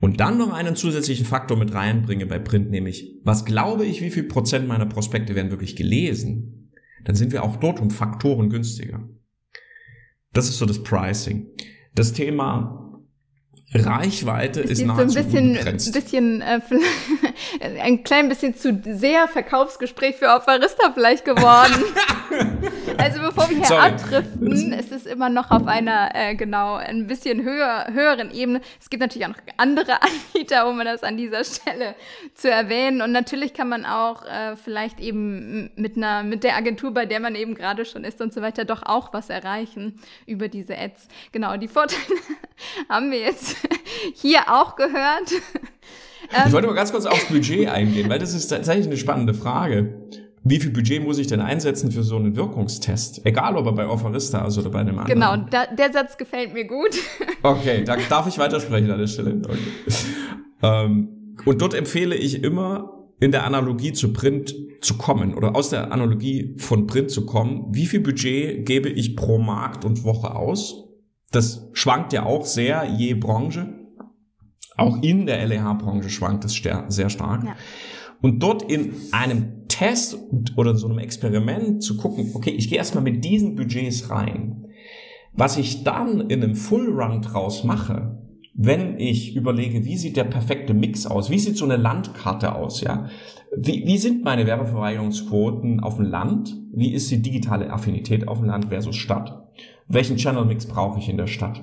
und 0.00 0.20
dann 0.20 0.38
noch 0.38 0.52
einen 0.52 0.74
zusätzlichen 0.74 1.26
Faktor 1.26 1.58
mit 1.58 1.74
reinbringe 1.74 2.24
bei 2.24 2.38
Print, 2.38 2.70
nämlich 2.70 3.20
was 3.22 3.44
glaube 3.44 3.84
ich, 3.84 4.00
wie 4.00 4.10
viel 4.10 4.24
Prozent 4.24 4.66
meiner 4.66 4.86
Prospekte 4.86 5.34
werden 5.34 5.50
wirklich 5.50 5.76
gelesen, 5.76 6.70
dann 7.04 7.14
sind 7.14 7.32
wir 7.32 7.44
auch 7.44 7.56
dort 7.56 7.78
um 7.78 7.90
Faktoren 7.90 8.48
günstiger. 8.48 9.06
Das 10.32 10.48
ist 10.48 10.58
so 10.58 10.66
das 10.66 10.82
Pricing. 10.82 11.46
Das 11.94 12.12
Thema 12.12 12.80
Reichweite 13.72 14.60
ist, 14.60 14.72
ist 14.72 14.84
nahezu 14.84 15.10
so 15.10 15.18
ein 15.18 15.24
bisschen, 15.24 15.48
unbegrenzt. 15.50 15.92
bisschen 15.92 16.42
äh, 16.42 16.60
ein 17.80 18.02
klein 18.02 18.28
bisschen 18.28 18.54
zu 18.56 18.82
sehr 18.84 19.28
Verkaufsgespräch 19.28 20.16
für 20.16 20.34
Opferista 20.34 20.92
vielleicht 20.92 21.24
geworden. 21.24 21.84
also 23.02 23.20
bevor 23.20 23.50
wir 23.50 23.56
hier 23.58 23.82
abdriften, 23.82 24.72
es 24.72 24.90
ist 24.90 25.06
immer 25.06 25.28
noch 25.28 25.50
auf 25.50 25.66
einer 25.66 26.10
äh, 26.14 26.34
genau 26.34 26.74
ein 26.74 27.06
bisschen 27.06 27.42
höher, 27.42 27.88
höheren 27.92 28.30
Ebene. 28.30 28.60
Es 28.80 28.90
gibt 28.90 29.00
natürlich 29.00 29.26
auch 29.26 29.30
noch 29.30 29.38
andere 29.56 30.02
Anbieter, 30.34 30.68
um 30.68 30.78
das 30.78 31.02
an 31.02 31.16
dieser 31.16 31.44
Stelle 31.44 31.94
zu 32.34 32.50
erwähnen. 32.50 33.02
Und 33.02 33.12
natürlich 33.12 33.54
kann 33.54 33.68
man 33.68 33.84
auch 33.84 34.24
äh, 34.24 34.56
vielleicht 34.56 35.00
eben 35.00 35.70
mit 35.76 35.96
einer 35.96 36.22
mit 36.22 36.44
der 36.44 36.56
Agentur, 36.56 36.92
bei 36.92 37.06
der 37.06 37.20
man 37.20 37.34
eben 37.34 37.54
gerade 37.54 37.84
schon 37.84 38.04
ist 38.04 38.20
und 38.20 38.32
so 38.32 38.42
weiter, 38.42 38.64
doch 38.64 38.82
auch 38.84 39.12
was 39.12 39.30
erreichen 39.30 40.00
über 40.26 40.48
diese 40.48 40.76
Ads. 40.76 41.08
Genau, 41.32 41.56
die 41.56 41.68
Vorteile 41.68 42.00
haben 42.88 43.10
wir 43.10 43.20
jetzt 43.20 43.56
hier 44.14 44.40
auch 44.48 44.76
gehört. 44.76 45.32
Ich 46.46 46.52
wollte 46.52 46.68
mal 46.68 46.74
ganz 46.74 46.92
kurz 46.92 47.06
aufs 47.06 47.26
Budget 47.26 47.68
eingehen, 47.68 48.08
weil 48.08 48.18
das 48.18 48.34
ist 48.34 48.48
tatsächlich 48.48 48.86
eine 48.86 48.96
spannende 48.96 49.34
Frage. 49.34 49.94
Wie 50.42 50.58
viel 50.58 50.70
Budget 50.70 51.04
muss 51.04 51.18
ich 51.18 51.26
denn 51.26 51.40
einsetzen 51.40 51.92
für 51.92 52.02
so 52.02 52.16
einen 52.16 52.34
Wirkungstest? 52.34 53.26
Egal, 53.26 53.56
ob 53.56 53.66
er 53.66 53.72
bei 53.72 53.86
Offerista 53.86 54.46
ist 54.46 54.56
oder 54.56 54.70
bei 54.70 54.80
einem 54.80 54.98
anderen. 54.98 55.20
Genau, 55.20 55.36
da, 55.50 55.66
der 55.66 55.92
Satz 55.92 56.16
gefällt 56.16 56.54
mir 56.54 56.66
gut. 56.66 56.96
Okay, 57.42 57.84
da 57.84 57.96
darf 57.96 58.26
ich 58.26 58.38
weitersprechen 58.38 58.90
an 58.90 58.98
der 58.98 59.06
Stelle. 59.06 59.40
Okay. 59.42 59.56
Ähm, 60.62 61.36
und 61.46 61.62
dort 61.62 61.72
empfehle 61.72 62.14
ich 62.14 62.42
immer, 62.42 63.00
in 63.18 63.32
der 63.32 63.44
Analogie 63.44 63.92
zu 63.92 64.12
Print 64.12 64.54
zu 64.80 64.96
kommen 64.96 65.34
oder 65.34 65.54
aus 65.54 65.70
der 65.70 65.92
Analogie 65.92 66.54
von 66.58 66.86
Print 66.86 67.10
zu 67.10 67.26
kommen. 67.26 67.66
Wie 67.70 67.86
viel 67.86 68.00
Budget 68.00 68.66
gebe 68.66 68.88
ich 68.88 69.16
pro 69.16 69.38
Markt 69.38 69.84
und 69.84 70.04
Woche 70.04 70.34
aus? 70.34 70.88
Das 71.30 71.68
schwankt 71.72 72.12
ja 72.12 72.24
auch 72.24 72.44
sehr 72.44 72.84
je 72.84 73.14
Branche. 73.14 73.74
Auch 74.76 75.02
in 75.02 75.26
der 75.26 75.46
LEH-Branche 75.46 76.08
schwankt 76.08 76.44
es 76.46 76.54
sehr 76.54 77.10
stark. 77.10 77.44
Ja. 77.44 77.56
Und 78.22 78.42
dort 78.42 78.70
in 78.70 78.92
einem 79.12 79.68
Test 79.68 80.18
oder 80.56 80.74
so 80.76 80.88
einem 80.88 80.98
Experiment 80.98 81.82
zu 81.82 81.96
gucken, 81.96 82.32
okay, 82.34 82.50
ich 82.50 82.68
gehe 82.68 82.78
erstmal 82.78 83.04
mit 83.04 83.24
diesen 83.24 83.56
Budgets 83.56 84.10
rein. 84.10 84.66
Was 85.32 85.56
ich 85.56 85.84
dann 85.84 86.28
in 86.28 86.42
einem 86.42 86.54
Full 86.54 86.88
Run 86.88 87.22
draus 87.22 87.64
mache, 87.64 88.18
wenn 88.54 88.98
ich 88.98 89.36
überlege, 89.36 89.84
wie 89.84 89.96
sieht 89.96 90.16
der 90.16 90.24
perfekte 90.24 90.74
Mix 90.74 91.06
aus? 91.06 91.30
Wie 91.30 91.38
sieht 91.38 91.56
so 91.56 91.64
eine 91.64 91.76
Landkarte 91.76 92.54
aus? 92.54 92.80
Ja, 92.80 93.08
wie, 93.56 93.86
wie 93.86 93.96
sind 93.96 94.24
meine 94.24 94.46
Werbeverweigerungsquoten 94.46 95.80
auf 95.80 95.96
dem 95.96 96.04
Land? 96.04 96.56
Wie 96.72 96.92
ist 96.92 97.10
die 97.10 97.22
digitale 97.22 97.72
Affinität 97.72 98.28
auf 98.28 98.38
dem 98.38 98.48
Land 98.48 98.66
versus 98.66 98.96
Stadt? 98.96 99.40
welchen 99.90 100.16
Channel 100.16 100.44
Mix 100.44 100.66
brauche 100.66 100.98
ich 100.98 101.08
in 101.08 101.16
der 101.16 101.26
Stadt. 101.26 101.62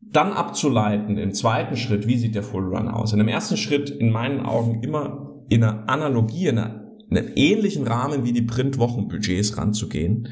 Dann 0.00 0.32
abzuleiten 0.32 1.16
im 1.16 1.32
zweiten 1.32 1.76
Schritt, 1.76 2.08
wie 2.08 2.16
sieht 2.16 2.34
der 2.34 2.42
Full 2.42 2.74
Run 2.74 2.88
aus? 2.88 3.12
In 3.12 3.18
dem 3.18 3.28
ersten 3.28 3.56
Schritt 3.56 3.88
in 3.90 4.10
meinen 4.10 4.40
Augen 4.40 4.82
immer 4.82 5.29
in 5.50 5.62
einer 5.62 5.88
Analogie, 5.90 6.46
in, 6.46 6.58
einer, 6.58 6.92
in 7.10 7.18
einem 7.18 7.32
ähnlichen 7.36 7.86
Rahmen 7.86 8.24
wie 8.24 8.32
die 8.32 8.42
Printwochenbudgets 8.42 9.58
ranzugehen. 9.58 10.28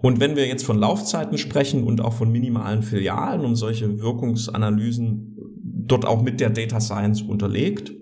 Und 0.00 0.20
wenn 0.20 0.36
wir 0.36 0.46
jetzt 0.46 0.64
von 0.64 0.78
Laufzeiten 0.78 1.38
sprechen 1.38 1.82
und 1.82 2.00
auch 2.00 2.12
von 2.12 2.30
minimalen 2.30 2.84
Filialen, 2.84 3.44
um 3.44 3.56
solche 3.56 4.00
Wirkungsanalysen 4.00 5.36
dort 5.64 6.04
auch 6.04 6.22
mit 6.22 6.38
der 6.38 6.50
Data 6.50 6.80
Science 6.80 7.22
unterlegt, 7.22 7.92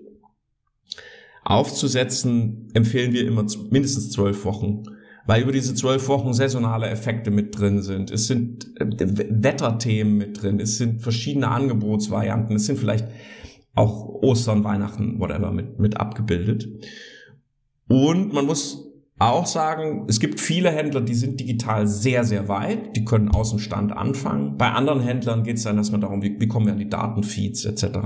aufzusetzen, 1.43 2.67
empfehlen 2.73 3.13
wir 3.13 3.25
immer 3.25 3.45
mindestens 3.71 4.11
zwölf 4.11 4.45
Wochen 4.45 4.83
weil 5.27 5.43
über 5.43 5.51
diese 5.51 5.75
zwölf 5.75 6.07
Wochen 6.07 6.33
saisonale 6.33 6.87
Effekte 6.87 7.31
mit 7.31 7.59
drin 7.59 7.81
sind. 7.81 8.11
Es 8.11 8.27
sind 8.27 8.67
äh, 8.79 8.85
Wetterthemen 8.89 10.17
mit 10.17 10.41
drin. 10.41 10.59
Es 10.59 10.77
sind 10.77 11.01
verschiedene 11.01 11.49
Angebotsvarianten. 11.49 12.55
Es 12.55 12.65
sind 12.65 12.79
vielleicht 12.79 13.05
auch 13.77 14.05
Ostern, 14.21 14.63
Weihnachten, 14.63 15.19
whatever 15.19 15.51
mit, 15.51 15.79
mit 15.79 15.97
abgebildet. 15.97 16.67
Und 17.87 18.33
man 18.33 18.45
muss 18.45 18.83
auch 19.19 19.45
sagen, 19.45 20.05
es 20.07 20.19
gibt 20.19 20.39
viele 20.39 20.69
Händler, 20.69 21.01
die 21.01 21.15
sind 21.15 21.39
digital 21.39 21.87
sehr, 21.87 22.23
sehr 22.23 22.47
weit. 22.47 22.95
Die 22.95 23.05
können 23.05 23.29
aus 23.29 23.49
dem 23.49 23.59
Stand 23.59 23.91
anfangen. 23.91 24.57
Bei 24.57 24.71
anderen 24.71 24.99
Händlern 24.99 25.43
geht 25.43 25.57
es 25.57 25.63
dann 25.63 25.77
erstmal 25.77 26.01
darum, 26.01 26.21
wie, 26.21 26.39
wie 26.39 26.47
kommen 26.47 26.67
wir 26.67 26.73
an 26.73 26.79
die 26.79 26.89
Datenfeeds 26.89 27.65
etc. 27.65 27.99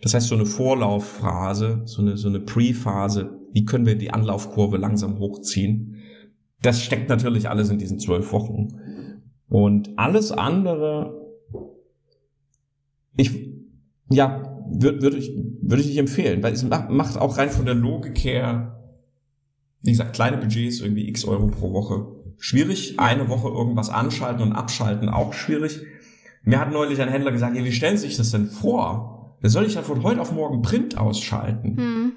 Das 0.00 0.14
heißt, 0.14 0.28
so 0.28 0.34
eine 0.34 0.46
Vorlaufphase, 0.46 1.82
so 1.84 2.00
eine, 2.00 2.16
so 2.16 2.28
eine 2.28 2.40
Pre-Phase, 2.40 3.38
wie 3.52 3.64
können 3.64 3.86
wir 3.86 3.96
die 3.96 4.10
Anlaufkurve 4.10 4.76
langsam 4.76 5.18
hochziehen 5.18 5.98
das 6.62 6.82
steckt 6.82 7.08
natürlich 7.08 7.48
alles 7.48 7.70
in 7.70 7.78
diesen 7.78 7.98
zwölf 7.98 8.32
Wochen. 8.32 8.68
Und 9.48 9.96
alles 9.96 10.32
andere, 10.32 11.14
ich, 13.16 13.48
ja, 14.10 14.57
würde 14.70 15.02
würd 15.02 15.14
ich, 15.14 15.32
würde 15.62 15.82
ich 15.82 15.88
nicht 15.88 15.98
empfehlen, 15.98 16.42
weil 16.42 16.52
es 16.52 16.62
macht 16.64 17.18
auch 17.18 17.38
rein 17.38 17.50
von 17.50 17.66
der 17.66 17.74
Logik 17.74 18.18
her, 18.18 18.80
wie 19.82 19.90
gesagt, 19.90 20.14
kleine 20.14 20.38
Budgets, 20.38 20.80
irgendwie 20.80 21.08
x 21.08 21.24
Euro 21.24 21.46
pro 21.48 21.72
Woche. 21.72 22.06
Schwierig, 22.38 23.00
eine 23.00 23.28
Woche 23.28 23.48
irgendwas 23.48 23.90
anschalten 23.90 24.42
und 24.42 24.52
abschalten, 24.52 25.08
auch 25.08 25.32
schwierig. 25.32 25.80
Mir 26.44 26.60
hat 26.60 26.72
neulich 26.72 27.00
ein 27.00 27.08
Händler 27.08 27.32
gesagt, 27.32 27.56
ja, 27.56 27.64
wie 27.64 27.72
stellen 27.72 27.96
Sie 27.96 28.06
sich 28.06 28.16
das 28.16 28.30
denn 28.30 28.46
vor? 28.46 29.36
Da 29.42 29.48
soll 29.48 29.66
ich 29.66 29.74
ja 29.74 29.82
von 29.82 30.02
heute 30.02 30.20
auf 30.20 30.32
morgen 30.32 30.62
Print 30.62 30.96
ausschalten. 30.96 31.76
Hm. 31.76 32.12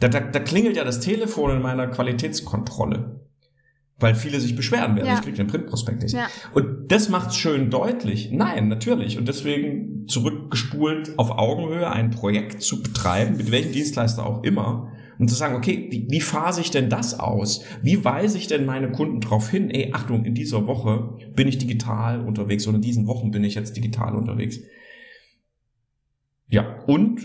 Da, 0.00 0.08
da, 0.08 0.20
da 0.20 0.40
klingelt 0.40 0.76
ja 0.76 0.84
das 0.84 1.00
Telefon 1.00 1.52
in 1.52 1.62
meiner 1.62 1.86
Qualitätskontrolle 1.86 3.20
weil 4.02 4.14
viele 4.14 4.40
sich 4.40 4.56
beschweren 4.56 4.96
werden, 4.96 5.06
ja. 5.06 5.14
ich 5.14 5.22
kriege 5.22 5.36
den 5.36 5.46
Printprospekt 5.46 6.02
nicht. 6.02 6.14
Ja. 6.14 6.26
Und 6.52 6.90
das 6.90 7.08
macht's 7.08 7.36
schön 7.36 7.70
deutlich. 7.70 8.30
Nein, 8.32 8.68
natürlich. 8.68 9.18
Und 9.18 9.28
deswegen 9.28 10.06
zurückgespult 10.08 11.18
auf 11.18 11.30
Augenhöhe 11.30 11.90
ein 11.90 12.10
Projekt 12.10 12.62
zu 12.62 12.82
betreiben, 12.82 13.36
mit 13.36 13.50
welchem 13.50 13.72
Dienstleister 13.72 14.26
auch 14.26 14.42
immer, 14.42 14.92
und 15.18 15.28
zu 15.28 15.36
sagen, 15.36 15.54
okay, 15.54 15.86
wie, 15.90 16.08
wie 16.10 16.20
phase 16.20 16.60
ich 16.60 16.72
denn 16.72 16.88
das 16.88 17.20
aus? 17.20 17.64
Wie 17.80 18.04
weise 18.04 18.38
ich 18.38 18.48
denn 18.48 18.66
meine 18.66 18.90
Kunden 18.90 19.20
darauf 19.20 19.48
hin, 19.48 19.70
ey, 19.70 19.92
Achtung, 19.92 20.24
in 20.24 20.34
dieser 20.34 20.66
Woche 20.66 21.16
bin 21.36 21.46
ich 21.46 21.58
digital 21.58 22.20
unterwegs 22.20 22.66
oder 22.66 22.76
in 22.76 22.82
diesen 22.82 23.06
Wochen 23.06 23.30
bin 23.30 23.44
ich 23.44 23.54
jetzt 23.54 23.76
digital 23.76 24.16
unterwegs. 24.16 24.58
Ja, 26.48 26.80
und 26.86 27.20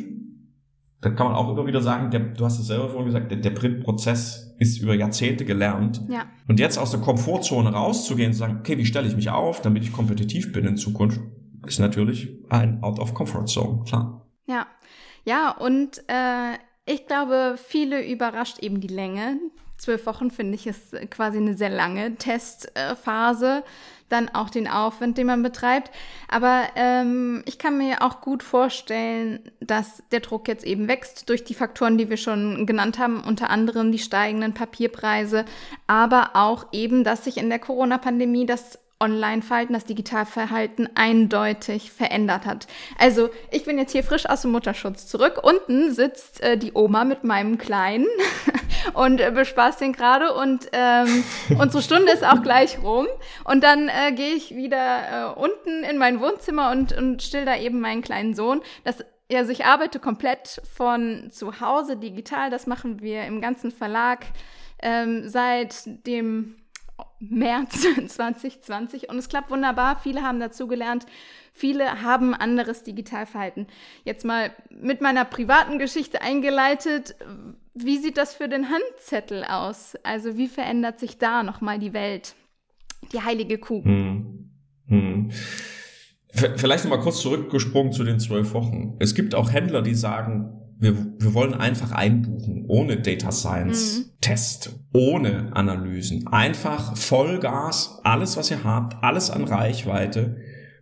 da 1.02 1.10
kann 1.10 1.28
man 1.28 1.36
auch 1.36 1.52
immer 1.52 1.66
wieder 1.66 1.82
sagen, 1.82 2.12
der, 2.12 2.20
du 2.20 2.46
hast 2.46 2.60
es 2.60 2.68
selber 2.68 2.90
vorhin 2.90 3.08
gesagt, 3.08 3.32
der, 3.32 3.40
der 3.40 3.50
Printprozess 3.52 4.47
ist 4.60 4.82
über 4.82 4.96
Jahrzehnte 4.96 5.46
gelernt. 5.46 6.02
Ja. 6.10 6.26
Und 6.48 6.60
jetzt 6.60 6.78
aus 6.78 6.92
der 6.92 7.00
Komfortzone 7.00 7.72
rauszugehen 7.72 8.30
und 8.30 8.34
zu 8.34 8.40
sagen, 8.40 8.58
okay, 8.60 8.78
wie 8.78 8.86
stelle 8.86 9.08
ich 9.08 9.16
mich 9.16 9.30
auf, 9.30 9.62
damit 9.62 9.84
ich 9.84 9.92
kompetitiv 9.92 10.52
bin 10.52 10.66
in 10.66 10.78
Zukunft, 10.78 11.20
ist 11.66 11.80
natürlich 11.80 12.30
ein 12.50 12.82
Out 12.84 13.00
of 13.00 13.14
Comfort 13.14 13.46
Zone, 13.46 13.84
klar. 13.86 14.26
Ja, 14.48 14.68
ja, 15.26 15.52
und 15.52 16.02
äh, 16.08 16.54
ich 16.86 17.06
glaube, 17.06 17.58
viele 17.58 18.08
überrascht 18.08 18.60
eben 18.60 18.80
die 18.80 18.88
Länge. 18.88 19.40
Zwölf 19.78 20.06
Wochen 20.06 20.32
finde 20.32 20.56
ich 20.56 20.66
ist 20.66 20.96
quasi 21.12 21.38
eine 21.38 21.56
sehr 21.56 21.70
lange 21.70 22.16
Testphase. 22.16 23.64
Äh, 23.66 23.70
dann 24.10 24.30
auch 24.30 24.50
den 24.50 24.68
Aufwand, 24.68 25.18
den 25.18 25.28
man 25.28 25.44
betreibt. 25.44 25.92
Aber 26.28 26.64
ähm, 26.76 27.44
ich 27.46 27.60
kann 27.60 27.78
mir 27.78 28.02
auch 28.02 28.22
gut 28.22 28.44
vorstellen, 28.44 29.40
dass 29.60 30.04
der 30.12 30.22
Druck 30.22 30.48
jetzt 30.48 30.66
eben 30.66 30.88
wächst 30.88 31.30
durch 31.30 31.44
die 31.44 31.54
Faktoren, 31.54 31.98
die 31.98 32.10
wir 32.10 32.18
schon 32.18 32.66
genannt 32.66 33.00
haben, 33.00 33.22
unter 33.22 33.50
anderem 33.50 33.92
die 33.92 34.00
steigenden 34.00 34.54
Papierpreise, 34.54 35.46
aber 35.88 36.32
auch 36.34 36.68
eben, 36.72 37.04
dass 37.04 37.24
sich 37.26 37.38
in 37.38 37.50
der 37.50 37.60
Corona-Pandemie 37.60 38.46
das 38.46 38.80
Online-Verhalten, 39.00 39.74
das 39.74 39.86
Digitalverhalten 39.86 40.90
eindeutig 40.96 41.92
verändert 41.92 42.46
hat. 42.46 42.68
Also 42.98 43.30
ich 43.52 43.66
bin 43.66 43.78
jetzt 43.78 43.92
hier 43.92 44.04
frisch 44.04 44.26
aus 44.26 44.42
dem 44.42 44.52
Mutterschutz 44.52 45.08
zurück. 45.08 45.40
Unten 45.44 45.94
sitzt 45.94 46.42
äh, 46.42 46.58
die 46.58 46.74
Oma 46.74 47.04
mit 47.04 47.24
meinem 47.24 47.58
Kleinen 47.58 48.08
und 48.94 49.22
äh, 49.22 49.32
bespaßt 49.32 49.82
den 49.82 49.94
gerade 49.94 50.34
und 50.34 50.68
ähm, 50.72 51.24
unsere 51.60 51.84
Stunde 51.84 52.12
ist 52.12 52.24
auch 52.24 52.42
gleich 52.42 52.82
rum. 52.82 53.08
Und 53.44 53.64
dann 53.64 53.90
äh, 53.90 54.12
gehe 54.14 54.34
ich 54.34 54.56
wieder 54.56 55.36
äh, 55.36 55.40
unten 55.40 55.84
in 55.84 55.98
mein 55.98 56.20
Wohnzimmer 56.20 56.72
und, 56.72 56.98
und 56.98 57.22
still 57.22 57.46
da 57.46 57.56
eben 57.56 57.80
meinen 57.80 58.02
kleinen 58.02 58.34
Sohn. 58.34 58.62
Das 58.84 59.04
also 59.36 59.52
ich 59.52 59.66
arbeite 59.66 60.00
komplett 60.00 60.62
von 60.74 61.30
zu 61.32 61.60
Hause 61.60 61.98
digital. 61.98 62.50
Das 62.50 62.66
machen 62.66 63.02
wir 63.02 63.26
im 63.26 63.42
ganzen 63.42 63.72
Verlag 63.72 64.26
ähm, 64.82 65.28
seit 65.28 66.08
dem 66.08 66.56
März 67.20 67.86
2020 68.08 69.10
und 69.10 69.18
es 69.18 69.30
klappt 69.30 69.50
wunderbar. 69.50 70.00
Viele 70.02 70.22
haben 70.22 70.40
dazugelernt. 70.40 71.06
Viele 71.54 72.04
haben 72.04 72.34
anderes 72.34 72.84
Digitalverhalten. 72.84 73.68
Jetzt 74.04 74.26
mal 74.26 74.52
mit 74.70 75.02
meiner 75.02 75.26
privaten 75.26 75.80
Geschichte 75.80 76.22
eingeleitet. 76.22 77.16
Wie 77.74 77.98
sieht 77.98 78.18
das 78.18 78.36
für 78.36 78.48
den 78.48 78.70
Handzettel 78.70 79.44
aus? 79.44 79.96
Also 80.04 80.38
wie 80.38 80.48
verändert 80.48 81.00
sich 81.00 81.18
da 81.18 81.44
nochmal 81.44 81.80
die 81.80 81.94
Welt? 81.94 82.36
Die 83.12 83.22
heilige 83.22 83.58
Kuh. 83.58 83.84
Hm. 83.84 84.52
Hm. 84.88 85.32
Vielleicht 86.32 86.84
nochmal 86.84 87.00
kurz 87.00 87.22
zurückgesprungen 87.22 87.92
zu 87.92 88.04
den 88.04 88.20
zwölf 88.20 88.54
Wochen. 88.54 88.96
Es 89.00 89.16
gibt 89.16 89.34
auch 89.34 89.52
Händler, 89.52 89.82
die 89.82 89.96
sagen, 89.96 90.67
wir, 90.80 90.96
wir 91.18 91.34
wollen 91.34 91.54
einfach 91.54 91.92
einbuchen, 91.92 92.66
ohne 92.68 92.98
Data 92.98 93.32
Science 93.32 94.00
mhm. 94.00 94.12
Test, 94.22 94.80
ohne 94.94 95.56
Analysen. 95.56 96.28
Einfach 96.28 96.96
Vollgas, 96.96 98.00
alles, 98.04 98.38
was 98.38 98.52
ihr 98.52 98.64
habt, 98.64 99.04
alles 99.04 99.30
an 99.30 99.44
Reichweite. 99.44 100.38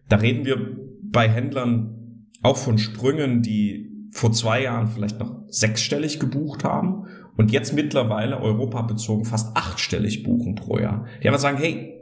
Da 0.10 0.18
reden 0.18 0.46
wir 0.46 0.78
bei 1.04 1.30
Händlern 1.30 2.28
auch 2.41 2.58
von 2.58 2.78
Sprüngen, 2.78 3.41
die 3.41 4.10
vor 4.12 4.32
zwei 4.32 4.64
Jahren 4.64 4.88
vielleicht 4.88 5.20
noch 5.20 5.43
sechsstellig 5.48 6.20
gebucht 6.20 6.64
haben 6.64 7.06
und 7.38 7.52
jetzt 7.52 7.74
mittlerweile 7.74 8.39
europabezogen 8.39 9.26
fast 9.26 9.56
achtstellig 9.56 10.24
buchen 10.24 10.56
pro 10.56 10.78
Jahr. 10.78 11.06
Die 11.22 11.28
einfach 11.28 11.41
sagen, 11.41 11.58
hey, 11.58 11.93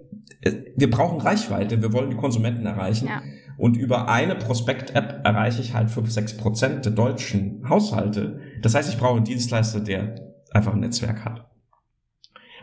äh, 0.41 0.52
wir 0.76 0.89
brauchen 0.89 1.22
Reichweite, 1.22 1.82
wir 1.82 1.94
wollen 1.94 2.10
die 2.10 2.18
Konsumenten 2.18 2.66
erreichen. 2.66 3.08
Ja. 3.08 3.22
Und 3.58 3.78
über 3.78 4.10
eine 4.10 4.36
Prospekt-App 4.36 5.22
erreiche 5.24 5.62
ich 5.62 5.74
halt 5.74 5.89
5, 5.91 6.12
6 6.12 6.38
Prozent 6.38 6.86
der 6.86 6.91
deutschen 6.91 7.68
Haushalte. 7.70 8.39
Das 8.62 8.76
heißt, 8.76 8.89
ich 8.89 8.97
brauche 8.97 9.18
einen 9.18 9.26
Dienstleister, 9.26 9.80
der 9.80 10.16
einfach 10.51 10.74
ein 10.74 10.80
Netzwerk 10.80 11.26
hat. 11.26 11.49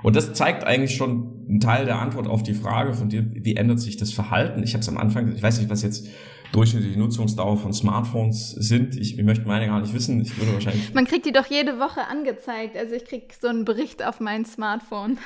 Und 0.02 0.16
das 0.16 0.32
zeigt 0.32 0.64
eigentlich 0.64 0.96
schon 0.96 1.46
einen 1.48 1.60
Teil 1.60 1.84
der 1.84 1.98
Antwort 1.98 2.26
auf 2.26 2.42
die 2.42 2.54
Frage 2.54 2.94
von 2.94 3.08
dir, 3.08 3.24
wie 3.32 3.56
ändert 3.56 3.80
sich 3.80 3.96
das 3.96 4.12
Verhalten? 4.12 4.62
Ich 4.62 4.72
habe 4.72 4.80
es 4.80 4.88
am 4.88 4.96
Anfang, 4.96 5.34
ich 5.34 5.42
weiß 5.42 5.58
nicht, 5.58 5.68
was 5.68 5.82
jetzt 5.82 6.08
durchschnittliche 6.52 6.98
Nutzungsdauer 6.98 7.56
von 7.56 7.72
Smartphones 7.72 8.50
sind. 8.50 8.96
Ich, 8.96 9.18
ich 9.18 9.24
möchte 9.24 9.46
meine 9.46 9.66
gar 9.66 9.80
nicht 9.80 9.94
wissen. 9.94 10.20
Ich 10.20 10.36
würde 10.38 10.54
wahrscheinlich. 10.54 10.92
Man 10.94 11.06
kriegt 11.06 11.26
die 11.26 11.32
doch 11.32 11.46
jede 11.46 11.78
Woche 11.78 12.06
angezeigt. 12.08 12.76
Also 12.76 12.94
ich 12.94 13.04
krieg 13.04 13.34
so 13.40 13.48
einen 13.48 13.64
Bericht 13.64 14.04
auf 14.04 14.20
mein 14.20 14.44
Smartphone. 14.44 15.18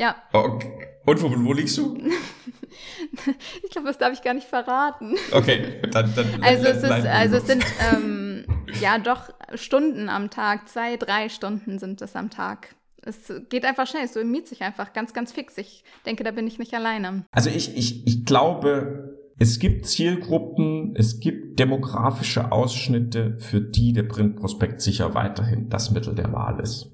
Ja. 0.00 0.16
Okay. 0.32 0.88
Und 1.04 1.22
wo, 1.22 1.30
wo 1.44 1.52
liegst 1.52 1.76
du? 1.76 1.94
ich 3.62 3.70
glaube, 3.70 3.88
das 3.88 3.98
darf 3.98 4.14
ich 4.14 4.22
gar 4.22 4.32
nicht 4.32 4.46
verraten. 4.46 5.14
Okay, 5.30 5.82
dann. 5.90 6.10
dann 6.14 6.42
also, 6.42 6.68
es 6.68 6.82
ist, 6.82 6.90
also 6.90 7.36
es 7.36 7.46
sind 7.46 7.64
ähm, 7.92 8.46
ja 8.80 8.98
doch 8.98 9.28
Stunden 9.54 10.08
am 10.08 10.30
Tag. 10.30 10.70
Zwei, 10.70 10.96
drei 10.96 11.28
Stunden 11.28 11.78
sind 11.78 12.00
es 12.00 12.16
am 12.16 12.30
Tag. 12.30 12.74
Es 13.02 13.30
geht 13.50 13.66
einfach 13.66 13.86
schnell, 13.86 14.04
es 14.04 14.14
miet 14.14 14.48
sich 14.48 14.62
einfach 14.62 14.94
ganz, 14.94 15.12
ganz 15.12 15.32
fix. 15.32 15.58
Ich 15.58 15.84
denke, 16.06 16.24
da 16.24 16.30
bin 16.30 16.46
ich 16.46 16.58
nicht 16.58 16.72
alleine. 16.72 17.26
Also 17.30 17.50
ich, 17.50 17.76
ich, 17.76 18.06
ich 18.06 18.24
glaube, 18.24 19.18
es 19.38 19.58
gibt 19.58 19.86
Zielgruppen, 19.86 20.94
es 20.96 21.20
gibt 21.20 21.58
demografische 21.58 22.52
Ausschnitte, 22.52 23.36
für 23.38 23.60
die 23.60 23.92
der 23.92 24.04
Printprospekt 24.04 24.80
sicher 24.80 25.14
weiterhin 25.14 25.68
das 25.68 25.90
Mittel 25.90 26.14
der 26.14 26.32
Wahl 26.32 26.60
ist. 26.60 26.90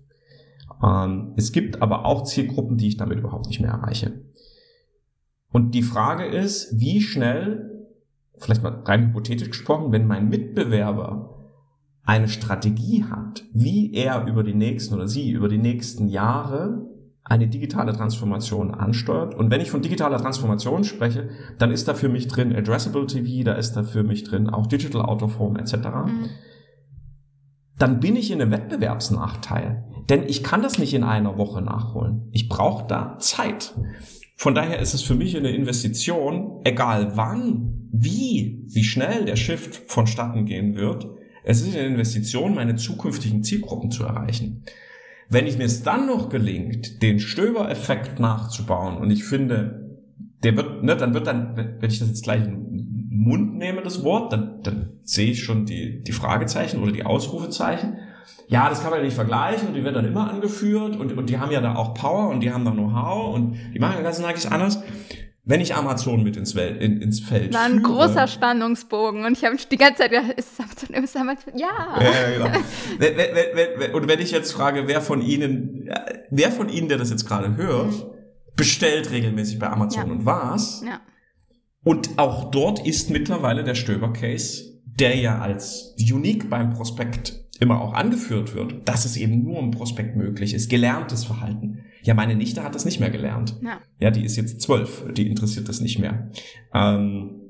Ähm, 0.83 1.33
es 1.37 1.53
gibt 1.53 1.83
aber 1.83 2.05
auch 2.05 2.25
Zielgruppen, 2.25 2.77
die 2.77 2.89
ich 2.89 2.97
damit 2.97 3.19
überhaupt 3.19 3.47
nicht 3.47 3.61
mehr 3.61 3.71
erreiche. 3.71 4.21
Und 5.51 5.75
die 5.75 5.83
Frage 5.83 6.25
ist, 6.27 6.79
wie 6.81 7.01
schnell, 7.01 7.87
vielleicht 8.39 8.63
mal 8.63 8.83
rein 8.85 9.09
hypothetisch 9.09 9.49
gesprochen, 9.49 9.93
wenn 9.93 10.07
mein 10.07 10.29
Mitbewerber 10.29 11.37
eine 12.05 12.29
Strategie 12.29 13.05
hat, 13.05 13.45
wie 13.53 13.93
er 13.95 14.27
über 14.27 14.43
die 14.43 14.55
nächsten 14.55 14.95
oder 14.95 15.09
sie 15.09 15.31
über 15.31 15.49
die 15.49 15.59
nächsten 15.59 16.09
Jahre 16.09 16.87
eine 17.25 17.49
digitale 17.49 17.93
Transformation 17.93 18.71
ansteuert. 18.71 19.35
Und 19.35 19.51
wenn 19.51 19.61
ich 19.61 19.71
von 19.71 19.83
digitaler 19.83 20.19
Transformation 20.19 20.85
spreche, 20.85 21.29
dann 21.59 21.73
ist 21.73 21.89
da 21.89 21.95
für 21.95 22.09
mich 22.09 22.29
drin 22.29 22.55
Addressable 22.55 23.07
TV, 23.07 23.45
da 23.45 23.55
ist 23.55 23.73
da 23.73 23.83
für 23.83 24.05
mich 24.05 24.23
drin 24.23 24.49
auch 24.49 24.69
Digital 24.69 25.03
Out 25.03 25.25
of 25.25 25.39
Home 25.41 25.59
etc. 25.59 25.75
Mhm. 25.75 26.29
Dann 27.79 27.99
bin 27.99 28.15
ich 28.15 28.31
in 28.31 28.41
einem 28.41 28.53
Wettbewerbsnachteil. 28.53 29.85
Denn 30.09 30.25
ich 30.29 30.43
kann 30.43 30.63
das 30.63 30.79
nicht 30.79 30.95
in 30.95 31.03
einer 31.03 31.37
Woche 31.37 31.63
nachholen. 31.63 32.29
Ich 32.33 32.49
brauche 32.49 32.87
da 32.87 33.19
Zeit. 33.19 33.75
Von 34.37 34.55
daher 34.55 34.79
ist 34.79 34.95
es 34.95 35.03
für 35.03 35.15
mich 35.15 35.37
eine 35.37 35.51
Investition, 35.51 36.61
egal 36.65 37.17
wann, 37.17 37.89
wie, 37.91 38.63
wie 38.67 38.85
schnell 38.85 39.25
der 39.25 39.37
Shift 39.37 39.91
vonstatten 39.91 40.45
gehen 40.45 40.77
wird. 40.77 41.07
Es 41.43 41.63
ist 41.63 41.75
eine 41.75 41.87
Investition, 41.87 42.55
meine 42.55 42.77
zukünftigen 42.77 43.43
Zielgruppen 43.43 43.91
zu 43.91 44.05
erreichen. 44.05 44.65
Wenn 45.29 45.47
ich 45.47 45.59
mir 45.59 45.65
es 45.65 45.83
dann 45.83 46.07
noch 46.07 46.29
gelingt, 46.29 47.03
den 47.03 47.19
Stöber-Effekt 47.19 48.21
nachzubauen, 48.21 48.99
und 48.99 49.11
ich 49.11 49.25
finde, 49.25 49.99
der 50.43 50.57
wird, 50.57 50.85
ne, 50.85 50.97
dann 50.97 51.15
wird 51.15 51.27
dann, 51.27 51.57
wenn 51.57 51.91
ich 51.91 51.99
das 51.99 52.09
jetzt 52.09 52.23
gleich 52.23 52.45
in 52.45 52.51
den 52.51 53.09
Mund 53.11 53.57
nehme, 53.57 53.83
das 53.83 54.05
Wort, 54.05 54.33
dann, 54.33 54.63
dann 54.63 55.01
sehe 55.03 55.31
ich 55.33 55.43
schon 55.43 55.67
die, 55.67 56.03
die 56.03 56.13
Fragezeichen 56.13 56.81
oder 56.81 56.93
die 56.93 57.05
Ausrufezeichen. 57.05 57.97
Ja, 58.49 58.69
das 58.69 58.83
kann 58.83 58.91
man 58.91 59.01
ja 59.01 59.05
nicht 59.05 59.15
vergleichen 59.15 59.69
und 59.69 59.75
die 59.75 59.85
werden 59.85 59.95
dann 59.95 60.07
immer 60.07 60.31
angeführt 60.31 60.97
und, 60.97 61.17
und 61.17 61.31
die 61.31 61.39
haben 61.39 61.51
ja 61.51 61.61
da 61.61 61.75
auch 61.75 61.95
Power 61.95 62.29
und 62.29 62.41
die 62.41 62.53
haben 62.53 62.65
da 62.65 62.71
Know-how 62.71 63.35
und 63.35 63.57
die 63.75 63.79
machen 63.79 63.95
ja 63.97 64.03
ganz 64.03 64.23
eigentlich 64.23 64.51
anders 64.51 64.83
wenn 65.47 65.61
ich 65.61 65.77
Amazon 65.77 66.25
mit 66.25 66.37
ins, 66.37 66.57
Welt, 66.57 66.83
in, 66.83 67.01
ins 67.01 67.21
Feld 67.21 67.55
War 67.55 67.63
ein 67.63 67.79
führe, 67.79 67.83
großer 67.83 68.27
Spannungsbogen 68.27 69.25
und 69.25 69.39
ich 69.39 69.45
habe 69.45 69.57
die 69.57 69.77
ganze 69.77 70.03
Zeit 70.03 70.11
gedacht, 70.11 70.33
ist 70.33 70.53
es 70.53 70.61
Amazon, 70.61 70.89
ist 70.97 71.11
es 71.11 71.17
Amazon? 71.17 71.53
Ja. 71.57 72.01
ja, 72.01 72.31
genau. 72.33 73.97
und 73.97 74.09
wenn 74.09 74.19
ich 74.19 74.33
jetzt 74.33 74.53
frage, 74.53 74.89
wer 74.89 75.01
von 75.01 75.23
Ihnen, 75.23 75.89
wer 76.31 76.51
von 76.51 76.69
Ihnen, 76.69 76.89
der 76.89 76.99
das 76.99 77.11
jetzt 77.11 77.29
gerade 77.29 77.57
hört, 77.57 77.95
bestellt 78.57 79.13
regelmäßig 79.13 79.61
bei 79.61 79.69
Amazon 79.69 80.09
ja. 80.09 80.13
und 80.13 80.27
was? 80.27 80.83
Ja. 80.85 81.01
Und 81.85 82.19
auch 82.19 82.51
dort 82.51 82.85
ist 82.85 83.11
mittlerweile 83.11 83.63
der 83.63 83.77
Stöber-Case, 83.77 84.81
der 84.85 85.15
ja 85.15 85.39
als 85.39 85.95
unique 86.13 86.51
beim 86.51 86.71
Prospekt 86.71 87.46
immer 87.61 87.81
auch 87.81 87.95
angeführt 87.95 88.55
wird, 88.55 88.89
dass 88.89 89.05
es 89.05 89.17
eben 89.17 89.43
nur 89.43 89.59
im 89.59 89.71
Prospekt 89.71 90.17
möglich 90.17 90.55
ist, 90.55 90.69
gelerntes 90.69 91.25
Verhalten. 91.25 91.85
Ja, 92.03 92.15
meine 92.15 92.37
Nichte 92.37 92.63
hat 92.63 92.75
das 92.75 92.85
nicht 92.85 93.01
mehr 93.01 93.11
gelernt. 93.11 93.57
Ja, 93.63 93.81
ja 93.99 94.11
die 94.11 94.25
ist 94.25 94.37
jetzt 94.37 94.61
zwölf, 94.61 95.05
die 95.13 95.27
interessiert 95.27 95.69
das 95.69 95.81
nicht 95.81 95.99
mehr. 95.99 96.31
Ähm, 96.75 97.41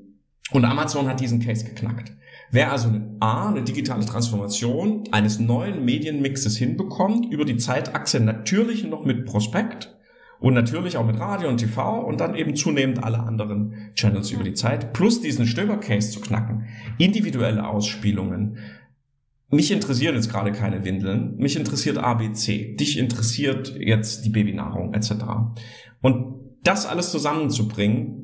und 0.51 0.65
Amazon 0.65 1.07
hat 1.07 1.19
diesen 1.19 1.39
Case 1.39 1.65
geknackt. 1.65 2.13
Wer 2.49 2.71
also 2.71 2.87
eine 2.87 3.17
A, 3.19 3.49
eine 3.49 3.63
digitale 3.63 4.05
Transformation 4.05 5.03
eines 5.11 5.39
neuen 5.39 5.83
Medienmixes 5.83 6.57
hinbekommt, 6.57 7.31
über 7.31 7.43
die 7.43 7.57
Zeitachse 7.57 8.21
natürlich 8.21 8.85
noch 8.85 9.03
mit 9.03 9.25
Prospekt 9.25 9.93
und 10.39 10.53
natürlich 10.53 10.97
auch 10.97 11.05
mit 11.05 11.19
Radio 11.19 11.49
und 11.49 11.57
TV 11.57 11.99
und 12.05 12.21
dann 12.21 12.35
eben 12.35 12.55
zunehmend 12.55 13.03
alle 13.03 13.19
anderen 13.19 13.91
Channels 13.95 14.31
über 14.31 14.43
die 14.43 14.53
Zeit, 14.53 14.93
plus 14.93 15.19
diesen 15.19 15.45
Stöber-Case 15.45 16.11
zu 16.11 16.21
knacken, 16.21 16.67
individuelle 16.97 17.67
Ausspielungen, 17.67 18.57
mich 19.49 19.71
interessieren 19.71 20.15
jetzt 20.15 20.29
gerade 20.29 20.51
keine 20.51 20.83
Windeln, 20.83 21.35
mich 21.37 21.55
interessiert 21.55 21.97
ABC, 21.97 22.75
dich 22.75 22.97
interessiert 22.97 23.75
jetzt 23.79 24.25
die 24.25 24.29
Babynahrung 24.29 24.93
etc. 24.93 25.11
Und 26.01 26.37
das 26.63 26.85
alles 26.85 27.11
zusammenzubringen, 27.11 28.17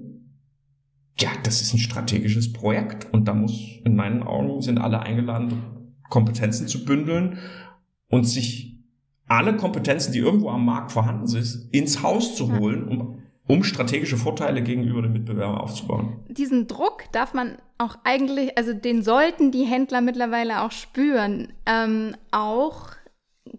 ja, 1.18 1.30
das 1.44 1.62
ist 1.62 1.74
ein 1.74 1.80
strategisches 1.80 2.52
Projekt. 2.52 3.12
Und 3.14 3.28
da 3.28 3.34
muss 3.34 3.54
in 3.86 3.96
meinen 3.96 4.24
Augen 4.24 4.62
sind 4.62 4.80
alle 4.80 5.00
eingeladen, 5.00 5.94
Kompetenzen 6.10 6.68
zu 6.68 6.84
bündeln 6.84 7.38
und 8.10 8.26
sich 8.26 8.80
alle 9.28 9.56
Kompetenzen, 9.56 10.12
die 10.12 10.20
irgendwo 10.20 10.50
am 10.50 10.66
Markt 10.66 10.92
vorhanden 10.92 11.28
sind, 11.28 11.70
ins 11.72 12.04
Haus 12.04 12.36
zu 12.36 12.58
holen, 12.58 12.88
um 12.88 13.23
um 13.48 13.64
strategische 13.64 14.18
Vorteile 14.18 14.62
gegenüber 14.62 15.02
dem 15.02 15.14
Mitbewerber 15.14 15.62
aufzubauen. 15.62 16.20
Diesen 16.30 16.68
Druck 16.68 17.04
darf 17.12 17.34
man 17.34 17.58
auch 17.78 17.98
eigentlich, 18.04 18.58
also 18.58 18.74
den 18.74 19.04
sollten 19.04 19.52
die 19.52 19.66
Händler 19.66 20.02
mittlerweile 20.02 20.62
auch 20.62 20.72
spüren. 20.72 21.52
Ähm, 21.66 22.16
auch 22.32 22.92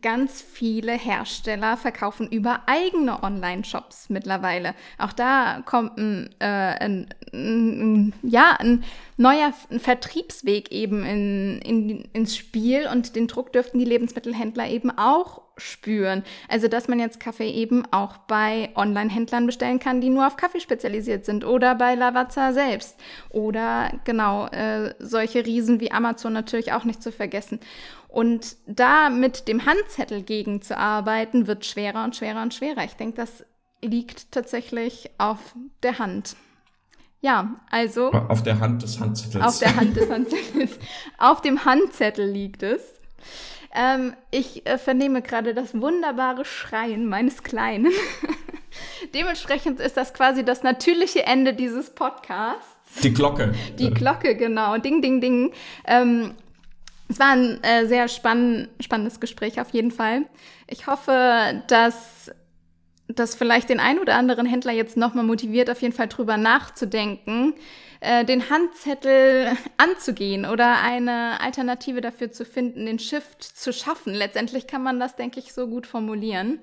ganz 0.01 0.41
viele 0.41 0.93
Hersteller 0.93 1.77
verkaufen 1.77 2.29
über 2.29 2.63
eigene 2.67 3.23
Online-Shops 3.23 4.09
mittlerweile. 4.09 4.75
Auch 4.99 5.13
da 5.13 5.63
kommt 5.67 5.99
ein, 5.99 6.31
äh, 6.41 6.47
ein, 6.47 7.09
ein, 7.33 8.15
ja, 8.23 8.57
ein 8.59 8.85
neuer 9.17 9.53
Vertriebsweg 9.79 10.73
eben 10.73 11.05
in, 11.05 11.59
in, 11.61 12.09
ins 12.13 12.37
Spiel 12.37 12.89
und 12.91 13.15
den 13.15 13.27
Druck 13.27 13.53
dürften 13.53 13.79
die 13.79 13.85
Lebensmittelhändler 13.85 14.69
eben 14.69 14.91
auch 14.91 15.43
spüren. 15.57 16.25
Also, 16.49 16.67
dass 16.67 16.89
man 16.89 16.99
jetzt 16.99 17.21
Kaffee 17.21 17.51
eben 17.51 17.85
auch 17.93 18.17
bei 18.17 18.71
Online-Händlern 18.75 19.47
bestellen 19.47 19.79
kann, 19.79 20.01
die 20.01 20.11
nur 20.11 20.27
auf 20.27 20.37
Kaffee 20.37 20.61
spezialisiert 20.61 21.25
sind 21.25 21.45
oder 21.45 21.75
bei 21.75 21.95
Lavazza 21.95 22.53
selbst 22.53 22.99
oder 23.31 23.93
genau 24.05 24.47
äh, 24.49 24.95
solche 24.99 25.47
Riesen 25.47 25.81
wie 25.81 25.93
Amazon 25.93 26.33
natürlich 26.33 26.73
auch 26.73 26.85
nicht 26.85 27.03
zu 27.03 27.13
vergessen. 27.13 27.61
Und 28.15 28.55
da 28.69 29.11
mit 29.11 29.49
dem 29.49 29.67
Handzettel 29.67 30.23
gegenzuarbeiten, 30.23 31.49
wird 31.49 31.67
schwerer 31.67 32.05
und 32.05 32.15
schwerer 32.15 32.45
und 32.45 32.55
schwerer. 32.55 32.85
Ich 32.85 32.95
denke, 32.95 33.17
das 33.17 33.45
liegt 33.83 34.31
tatsächlich 34.31 35.11
auf 35.19 35.57
der 35.83 35.99
Hand. 35.99 36.37
Ja, 37.23 37.57
also. 37.73 38.13
Auf 38.13 38.45
der 38.45 38.61
Hand 38.61 38.85
des 38.85 39.01
Handzettels. 39.01 39.45
Auf 39.45 39.59
der 39.59 39.75
Hand 39.75 39.97
des 39.97 40.09
Handzettels. 40.09 40.79
auf 41.19 41.41
dem 41.41 41.65
Handzettel 41.65 42.31
liegt 42.31 42.63
es. 42.63 42.83
Ähm, 43.75 44.15
ich 44.31 44.65
äh, 44.65 44.79
vernehme 44.79 45.21
gerade 45.21 45.53
das 45.53 45.75
wunderbare 45.75 46.45
Schreien 46.45 47.09
meines 47.09 47.43
Kleinen. 47.43 47.91
Dementsprechend 49.15 49.81
ist 49.81 49.97
das 49.97 50.15
quasi 50.15 50.45
das 50.45 50.63
natürliche 50.63 51.27
Ende 51.27 51.53
dieses 51.53 51.91
Podcasts. 51.91 52.77
Die 53.03 53.13
Glocke. 53.13 53.53
Die 53.77 53.91
Glocke, 53.91 54.37
genau. 54.37 54.79
Ding, 54.79 55.03
ding, 55.03 55.21
ding. 55.21 55.53
Ähm, 55.85 56.35
es 57.09 57.19
war 57.19 57.33
ein 57.33 57.63
äh, 57.63 57.87
sehr 57.87 58.09
spann 58.09 58.69
spannendes 58.81 59.21
Gespräch 59.21 59.61
auf 59.61 59.71
jeden 59.71 59.91
Fall. 59.91 60.25
Ich 60.69 60.87
hoffe, 60.87 61.63
dass 61.69 62.31
das 63.09 63.35
vielleicht 63.35 63.69
den 63.69 63.81
ein 63.81 63.99
oder 63.99 64.15
anderen 64.15 64.47
Händler 64.47 64.73
jetzt 64.73 64.97
nochmal 64.97 65.25
motiviert, 65.25 65.69
auf 65.71 65.83
jeden 65.83 65.95
Fall 65.95 66.09
drüber 66.09 66.37
nachzudenken, 66.37 67.55
äh, 68.01 68.25
den 68.25 68.49
Handzettel 68.49 69.57
anzugehen 69.77 70.47
oder 70.47 70.81
eine 70.81 71.41
Alternative 71.41 72.01
dafür 72.01 72.33
zu 72.33 72.45
finden, 72.45 72.87
den 72.87 72.99
Shift 72.99 73.43
zu 73.43 73.73
schaffen. 73.73 74.15
Letztendlich 74.15 74.67
kann 74.67 74.83
man 74.83 74.99
das, 74.99 75.17
denke 75.17 75.41
ich, 75.41 75.53
so 75.53 75.67
gut 75.67 75.87
formulieren. 75.87 76.61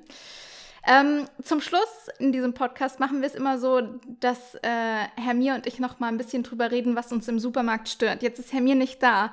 Ähm, 0.88 1.28
zum 1.44 1.62
Schluss 1.62 2.08
in 2.18 2.32
diesem 2.32 2.54
Podcast 2.54 3.00
machen 3.00 3.22
wir 3.22 3.28
es 3.28 3.36
immer 3.36 3.60
so, 3.60 3.82
dass 4.20 4.56
äh, 4.56 5.06
Herr 5.16 5.34
Mir 5.36 5.54
und 5.54 5.68
ich 5.68 5.80
noch 5.80 6.00
mal 6.00 6.08
ein 6.08 6.18
bisschen 6.18 6.44
drüber 6.44 6.72
reden, 6.72 6.96
was 6.96 7.12
uns 7.12 7.28
im 7.28 7.40
Supermarkt 7.40 7.90
stört. 7.90 8.24
Jetzt 8.24 8.40
ist 8.40 8.52
Herr 8.52 8.62
Mir 8.62 8.76
nicht 8.76 9.04
da. 9.04 9.32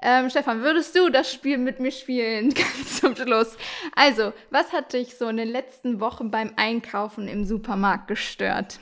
Ähm, 0.00 0.30
Stefan, 0.30 0.62
würdest 0.62 0.96
du 0.96 1.08
das 1.08 1.32
Spiel 1.32 1.58
mit 1.58 1.80
mir 1.80 1.90
spielen? 1.90 2.50
Ganz 2.54 3.00
zum 3.00 3.16
Schluss. 3.16 3.56
Also, 3.94 4.32
was 4.50 4.72
hat 4.72 4.92
dich 4.92 5.16
so 5.16 5.28
in 5.28 5.36
den 5.36 5.48
letzten 5.48 6.00
Wochen 6.00 6.30
beim 6.30 6.52
Einkaufen 6.56 7.28
im 7.28 7.44
Supermarkt 7.44 8.08
gestört? 8.08 8.78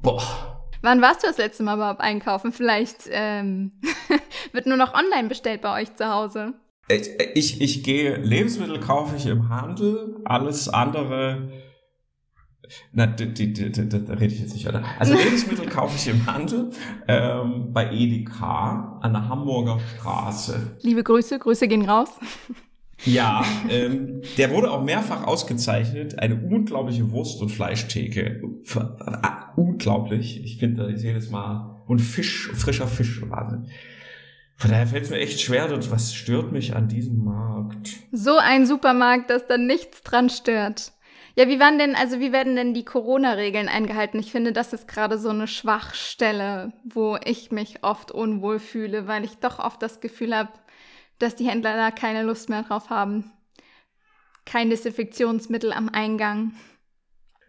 Boah. 0.00 0.58
Wann 0.82 1.00
warst 1.00 1.22
du 1.22 1.28
das 1.28 1.38
letzte 1.38 1.62
Mal 1.62 1.76
überhaupt 1.76 2.00
einkaufen? 2.00 2.52
Vielleicht 2.52 3.08
ähm, 3.10 3.72
wird 4.52 4.66
nur 4.66 4.76
noch 4.76 4.94
online 4.94 5.28
bestellt 5.28 5.62
bei 5.62 5.80
euch 5.80 5.94
zu 5.94 6.08
Hause. 6.08 6.54
Ich, 7.34 7.60
ich 7.60 7.82
gehe, 7.82 8.16
Lebensmittel 8.16 8.80
kaufe 8.80 9.16
ich 9.16 9.26
im 9.26 9.48
Handel, 9.48 10.16
alles 10.24 10.68
andere 10.68 11.50
na, 12.92 13.06
da 13.06 13.24
rede 13.24 14.34
ich 14.34 14.40
jetzt 14.40 14.54
nicht 14.54 14.66
weiter. 14.66 14.82
Also 14.98 15.14
Lebensmittel 15.14 15.66
kaufe 15.66 15.96
ich 15.96 16.08
im 16.08 16.26
Handel 16.26 16.70
ähm, 17.08 17.72
bei 17.72 17.92
Edeka 17.92 18.98
an 19.00 19.12
der 19.12 19.28
Hamburger 19.28 19.78
Straße. 19.96 20.76
Liebe 20.82 21.02
Grüße, 21.02 21.38
Grüße 21.38 21.68
gehen 21.68 21.88
raus. 21.88 22.08
Ja, 23.04 23.44
ähm, 23.68 24.22
der 24.38 24.50
wurde 24.52 24.70
auch 24.70 24.84
mehrfach 24.84 25.26
ausgezeichnet. 25.26 26.18
Eine 26.18 26.36
unglaubliche 26.36 27.10
Wurst- 27.10 27.42
und 27.42 27.48
Fleischtheke. 27.48 28.42
Unglaublich. 29.56 30.42
Ich 30.44 30.58
finde 30.58 30.92
das 30.92 31.02
jedes 31.02 31.30
Mal. 31.30 31.82
Und 31.88 31.98
Fisch, 31.98 32.50
frischer 32.54 32.86
Fisch. 32.86 33.20
Wahnsinn. 33.28 33.66
Von 34.62 34.70
daher 34.70 34.86
fällt 34.86 35.02
es 35.02 35.10
mir 35.10 35.18
echt 35.18 35.40
schwer, 35.40 35.68
was 35.90 36.14
stört 36.14 36.52
mich 36.52 36.76
an 36.76 36.86
diesem 36.86 37.24
Markt? 37.24 37.96
So 38.12 38.36
ein 38.36 38.64
Supermarkt, 38.64 39.28
dass 39.28 39.48
da 39.48 39.58
nichts 39.58 40.02
dran 40.02 40.30
stört. 40.30 40.92
Ja, 41.34 41.48
wie 41.48 41.58
waren 41.58 41.80
denn, 41.80 41.96
also 41.96 42.20
wie 42.20 42.30
werden 42.30 42.54
denn 42.54 42.72
die 42.72 42.84
Corona-Regeln 42.84 43.66
eingehalten? 43.66 44.20
Ich 44.20 44.30
finde, 44.30 44.52
das 44.52 44.72
ist 44.72 44.86
gerade 44.86 45.18
so 45.18 45.30
eine 45.30 45.48
Schwachstelle, 45.48 46.72
wo 46.84 47.18
ich 47.24 47.50
mich 47.50 47.82
oft 47.82 48.12
unwohl 48.12 48.60
fühle, 48.60 49.08
weil 49.08 49.24
ich 49.24 49.38
doch 49.38 49.58
oft 49.58 49.82
das 49.82 50.00
Gefühl 50.00 50.32
habe, 50.32 50.52
dass 51.18 51.34
die 51.34 51.48
Händler 51.48 51.74
da 51.74 51.90
keine 51.90 52.22
Lust 52.22 52.48
mehr 52.48 52.62
drauf 52.62 52.88
haben. 52.88 53.32
Kein 54.46 54.70
Desinfektionsmittel 54.70 55.72
am 55.72 55.88
Eingang. 55.88 56.52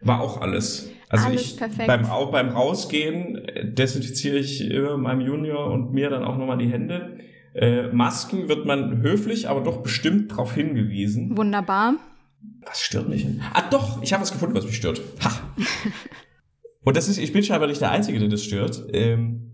War 0.00 0.20
auch 0.20 0.40
alles. 0.40 0.90
Also 1.14 1.28
alles 1.28 1.42
ich 1.42 1.56
perfekt. 1.56 1.86
beim 1.86 2.06
auch 2.06 2.30
beim 2.30 2.48
Rausgehen 2.50 3.36
äh, 3.36 3.72
desinfiziere 3.72 4.36
ich 4.36 4.70
immer 4.70 4.96
meinem 4.96 5.20
Junior 5.20 5.70
und 5.70 5.92
mir 5.92 6.10
dann 6.10 6.24
auch 6.24 6.36
nochmal 6.36 6.58
die 6.58 6.68
Hände. 6.68 7.18
Äh, 7.54 7.88
Masken 7.88 8.48
wird 8.48 8.66
man 8.66 9.02
höflich, 9.02 9.48
aber 9.48 9.60
doch 9.60 9.82
bestimmt 9.82 10.32
darauf 10.32 10.54
hingewiesen. 10.54 11.36
Wunderbar. 11.36 11.94
Was 12.66 12.80
stört 12.80 13.08
mich? 13.08 13.26
Ah, 13.52 13.62
doch, 13.70 14.02
ich 14.02 14.12
habe 14.12 14.22
was 14.22 14.32
gefunden, 14.32 14.54
was 14.54 14.66
mich 14.66 14.76
stört. 14.76 15.00
Ha. 15.22 15.30
Und 16.84 16.96
das 16.96 17.08
ist, 17.08 17.18
ich 17.18 17.32
bin 17.32 17.42
scheinbar 17.42 17.68
nicht 17.68 17.80
der 17.80 17.90
Einzige, 17.90 18.18
der 18.18 18.28
das 18.28 18.44
stört. 18.44 18.84
Ähm, 18.92 19.52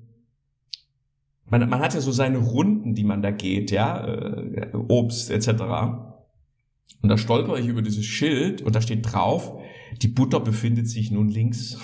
man, 1.46 1.68
man 1.68 1.80
hat 1.80 1.94
ja 1.94 2.00
so 2.00 2.10
seine 2.12 2.38
Runden, 2.38 2.94
die 2.94 3.04
man 3.04 3.22
da 3.22 3.30
geht, 3.30 3.70
ja, 3.70 4.06
äh, 4.06 4.70
Obst 4.88 5.30
etc. 5.30 5.48
Und 7.02 7.08
da 7.08 7.18
stolper 7.18 7.56
ich 7.56 7.66
über 7.66 7.82
dieses 7.82 8.04
Schild 8.04 8.62
und 8.62 8.74
da 8.74 8.80
steht 8.80 9.12
drauf, 9.12 9.58
die 10.02 10.08
Butter 10.08 10.40
befindet 10.40 10.88
sich 10.88 11.10
nun 11.10 11.28
links. 11.28 11.78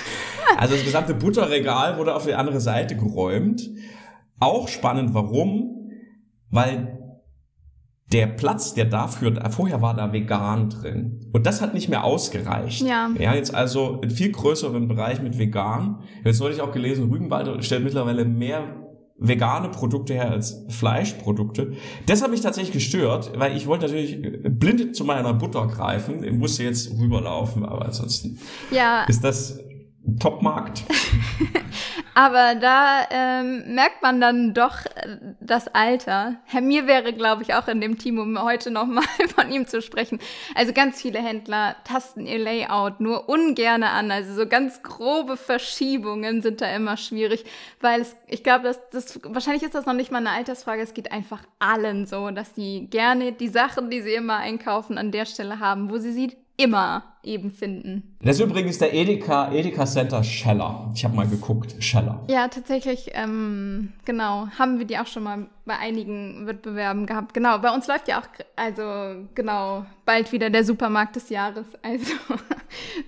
also 0.56 0.74
das 0.74 0.84
gesamte 0.84 1.14
Butterregal 1.14 1.98
wurde 1.98 2.14
auf 2.14 2.24
die 2.24 2.34
andere 2.34 2.60
Seite 2.60 2.96
geräumt. 2.96 3.70
Auch 4.38 4.68
spannend, 4.68 5.14
warum? 5.14 5.90
Weil 6.50 6.96
der 8.12 8.28
Platz, 8.28 8.74
der 8.74 8.84
dafür, 8.84 9.50
vorher 9.50 9.82
war 9.82 9.94
da 9.94 10.12
vegan 10.12 10.70
drin. 10.70 11.28
Und 11.32 11.46
das 11.46 11.60
hat 11.60 11.74
nicht 11.74 11.88
mehr 11.88 12.04
ausgereicht. 12.04 12.82
Ja. 12.82 13.10
Ja, 13.18 13.34
jetzt 13.34 13.54
also 13.54 14.00
einen 14.00 14.10
viel 14.10 14.30
größeren 14.30 14.86
Bereich 14.86 15.20
mit 15.22 15.38
vegan. 15.38 16.02
Jetzt 16.24 16.40
wollte 16.40 16.56
ich 16.56 16.62
auch 16.62 16.72
gelesen, 16.72 17.10
Rügenwalder 17.10 17.60
stellt 17.62 17.82
mittlerweile 17.82 18.24
mehr 18.24 18.85
vegane 19.18 19.70
Produkte 19.70 20.14
her 20.14 20.30
als 20.30 20.64
Fleischprodukte. 20.68 21.72
Das 22.06 22.22
hat 22.22 22.30
mich 22.30 22.42
tatsächlich 22.42 22.72
gestört, 22.72 23.32
weil 23.36 23.56
ich 23.56 23.66
wollte 23.66 23.86
natürlich 23.86 24.18
blind 24.42 24.94
zu 24.94 25.04
meiner 25.04 25.32
Butter 25.32 25.66
greifen. 25.66 26.22
Ich 26.22 26.32
musste 26.32 26.64
jetzt 26.64 26.90
rüberlaufen, 26.98 27.64
aber 27.64 27.86
ansonsten 27.86 28.38
ja. 28.70 29.04
ist 29.04 29.24
das 29.24 29.58
Topmarkt. 30.20 30.84
Aber 32.16 32.54
da 32.54 33.06
ähm, 33.10 33.74
merkt 33.74 34.00
man 34.00 34.22
dann 34.22 34.54
doch 34.54 34.86
äh, 34.86 35.18
das 35.38 35.68
Alter. 35.68 36.36
Herr 36.46 36.62
Mir 36.62 36.86
wäre, 36.86 37.12
glaube 37.12 37.42
ich, 37.42 37.52
auch 37.52 37.68
in 37.68 37.82
dem 37.82 37.98
Team, 37.98 38.18
um 38.18 38.42
heute 38.42 38.70
nochmal 38.70 39.04
von 39.34 39.52
ihm 39.52 39.66
zu 39.66 39.82
sprechen. 39.82 40.18
Also 40.54 40.72
ganz 40.72 41.02
viele 41.02 41.18
Händler 41.18 41.76
tasten 41.84 42.24
ihr 42.24 42.38
Layout 42.38 43.00
nur 43.00 43.28
ungerne 43.28 43.90
an. 43.90 44.10
Also 44.10 44.32
so 44.32 44.46
ganz 44.46 44.82
grobe 44.82 45.36
Verschiebungen 45.36 46.40
sind 46.40 46.62
da 46.62 46.74
immer 46.74 46.96
schwierig, 46.96 47.44
weil 47.82 48.00
es, 48.00 48.16
ich 48.28 48.42
glaube, 48.42 48.64
dass 48.64 48.80
das 48.88 49.20
wahrscheinlich 49.22 49.64
ist 49.64 49.74
das 49.74 49.84
noch 49.84 49.92
nicht 49.92 50.10
mal 50.10 50.26
eine 50.26 50.30
Altersfrage. 50.30 50.80
Es 50.80 50.94
geht 50.94 51.12
einfach 51.12 51.42
allen 51.58 52.06
so, 52.06 52.30
dass 52.30 52.54
die 52.54 52.88
gerne 52.88 53.32
die 53.32 53.48
Sachen, 53.48 53.90
die 53.90 54.00
sie 54.00 54.14
immer 54.14 54.38
einkaufen, 54.38 54.96
an 54.96 55.12
der 55.12 55.26
Stelle 55.26 55.60
haben, 55.60 55.90
wo 55.90 55.98
sie 55.98 56.12
sie 56.12 56.34
immer 56.56 57.04
eben 57.22 57.50
finden. 57.50 58.16
Das 58.22 58.36
ist 58.36 58.42
übrigens 58.42 58.78
der 58.78 58.94
Edeka, 58.94 59.52
Edeka 59.52 59.84
Center 59.84 60.22
Scheller. 60.22 60.90
Ich 60.94 61.04
habe 61.04 61.14
mal 61.14 61.26
geguckt, 61.26 61.74
Scheller. 61.80 62.24
Ja, 62.28 62.48
tatsächlich, 62.48 63.10
ähm, 63.14 63.92
genau, 64.04 64.46
haben 64.58 64.78
wir 64.78 64.86
die 64.86 64.96
auch 64.98 65.06
schon 65.06 65.24
mal 65.24 65.46
bei 65.64 65.76
einigen 65.76 66.46
Wettbewerben 66.46 67.06
gehabt. 67.06 67.34
Genau, 67.34 67.58
bei 67.58 67.74
uns 67.74 67.88
läuft 67.88 68.08
ja 68.08 68.20
auch, 68.20 68.26
also 68.54 69.26
genau, 69.34 69.84
bald 70.04 70.32
wieder 70.32 70.50
der 70.50 70.64
Supermarkt 70.64 71.16
des 71.16 71.28
Jahres. 71.28 71.66
Also 71.82 72.14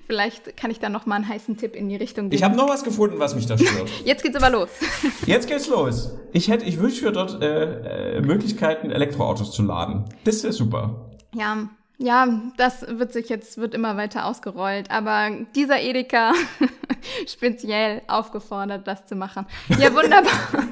vielleicht 0.07 0.57
kann 0.57 0.71
ich 0.71 0.79
da 0.79 0.89
noch 0.89 1.05
mal 1.05 1.17
einen 1.17 1.29
heißen 1.29 1.57
Tipp 1.57 1.75
in 1.75 1.89
die 1.89 1.97
Richtung 1.97 2.31
geben. 2.31 2.37
Ich 2.37 2.43
habe 2.43 2.57
noch 2.57 2.69
was 2.69 2.85
gefunden, 2.85 3.19
was 3.19 3.35
mich 3.35 3.47
da 3.47 3.59
stört. 3.59 3.91
Jetzt 4.05 4.23
geht's 4.23 4.37
aber 4.37 4.51
los. 4.51 4.69
Jetzt 5.27 5.49
geht's 5.49 5.69
los. 5.69 6.13
Ich 6.33 6.49
hätte, 6.49 6.65
ich 6.65 6.79
wünsche 6.79 7.05
mir 7.05 7.13
dort 7.13 7.43
äh, 7.43 8.17
äh, 8.17 8.21
Möglichkeiten, 8.21 8.91
Elektroautos 8.91 9.53
zu 9.53 9.63
laden. 9.63 10.05
Das 10.25 10.43
wäre 10.45 10.53
super. 10.53 11.11
Ja, 11.35 11.69
ja, 11.99 12.53
das 12.57 12.87
wird 12.87 13.13
sich 13.13 13.29
jetzt, 13.29 13.59
wird 13.59 13.75
immer 13.75 13.97
weiter 13.97 14.25
ausgerollt. 14.27 14.91
Aber 14.91 15.31
dieser 15.55 15.81
Edeka 15.81 16.33
speziell 17.27 18.03
aufgefordert, 18.07 18.87
das 18.87 19.05
zu 19.07 19.17
machen. 19.17 19.47
Ja, 19.79 19.93
wunderbar. 19.95 20.69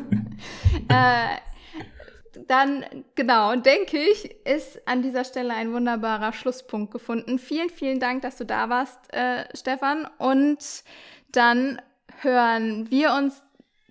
äh, 0.89 1.37
dann, 2.47 2.85
genau, 3.16 3.57
denke 3.57 3.99
ich, 3.99 4.47
ist 4.47 4.87
an 4.87 5.03
dieser 5.03 5.24
Stelle 5.24 5.53
ein 5.53 5.72
wunderbarer 5.72 6.33
Schlusspunkt 6.33 6.93
gefunden. 6.93 7.41
Vielen, 7.41 7.70
vielen 7.70 7.99
Dank, 7.99 8.22
dass 8.22 8.37
du 8.37 8.45
da 8.45 8.68
warst, 8.68 9.12
äh, 9.12 9.45
Stefan. 9.57 10.07
Und 10.18 10.85
dann 11.33 11.83
hören 12.20 12.89
wir 12.91 13.14
uns 13.14 13.43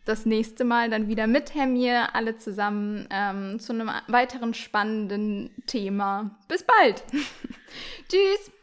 das 0.06 0.26
nächste 0.26 0.64
Mal 0.64 0.90
dann 0.90 1.08
wieder 1.08 1.28
mit 1.28 1.54
Hermir, 1.56 2.16
alle 2.16 2.38
zusammen 2.38 3.08
ähm, 3.10 3.60
zu 3.60 3.74
einem 3.74 3.90
weiteren 4.08 4.54
spannenden 4.54 5.50
Thema. 5.66 6.32
Bis 6.48 6.64
bald. 6.64 7.04
Tschüss. 8.10 8.55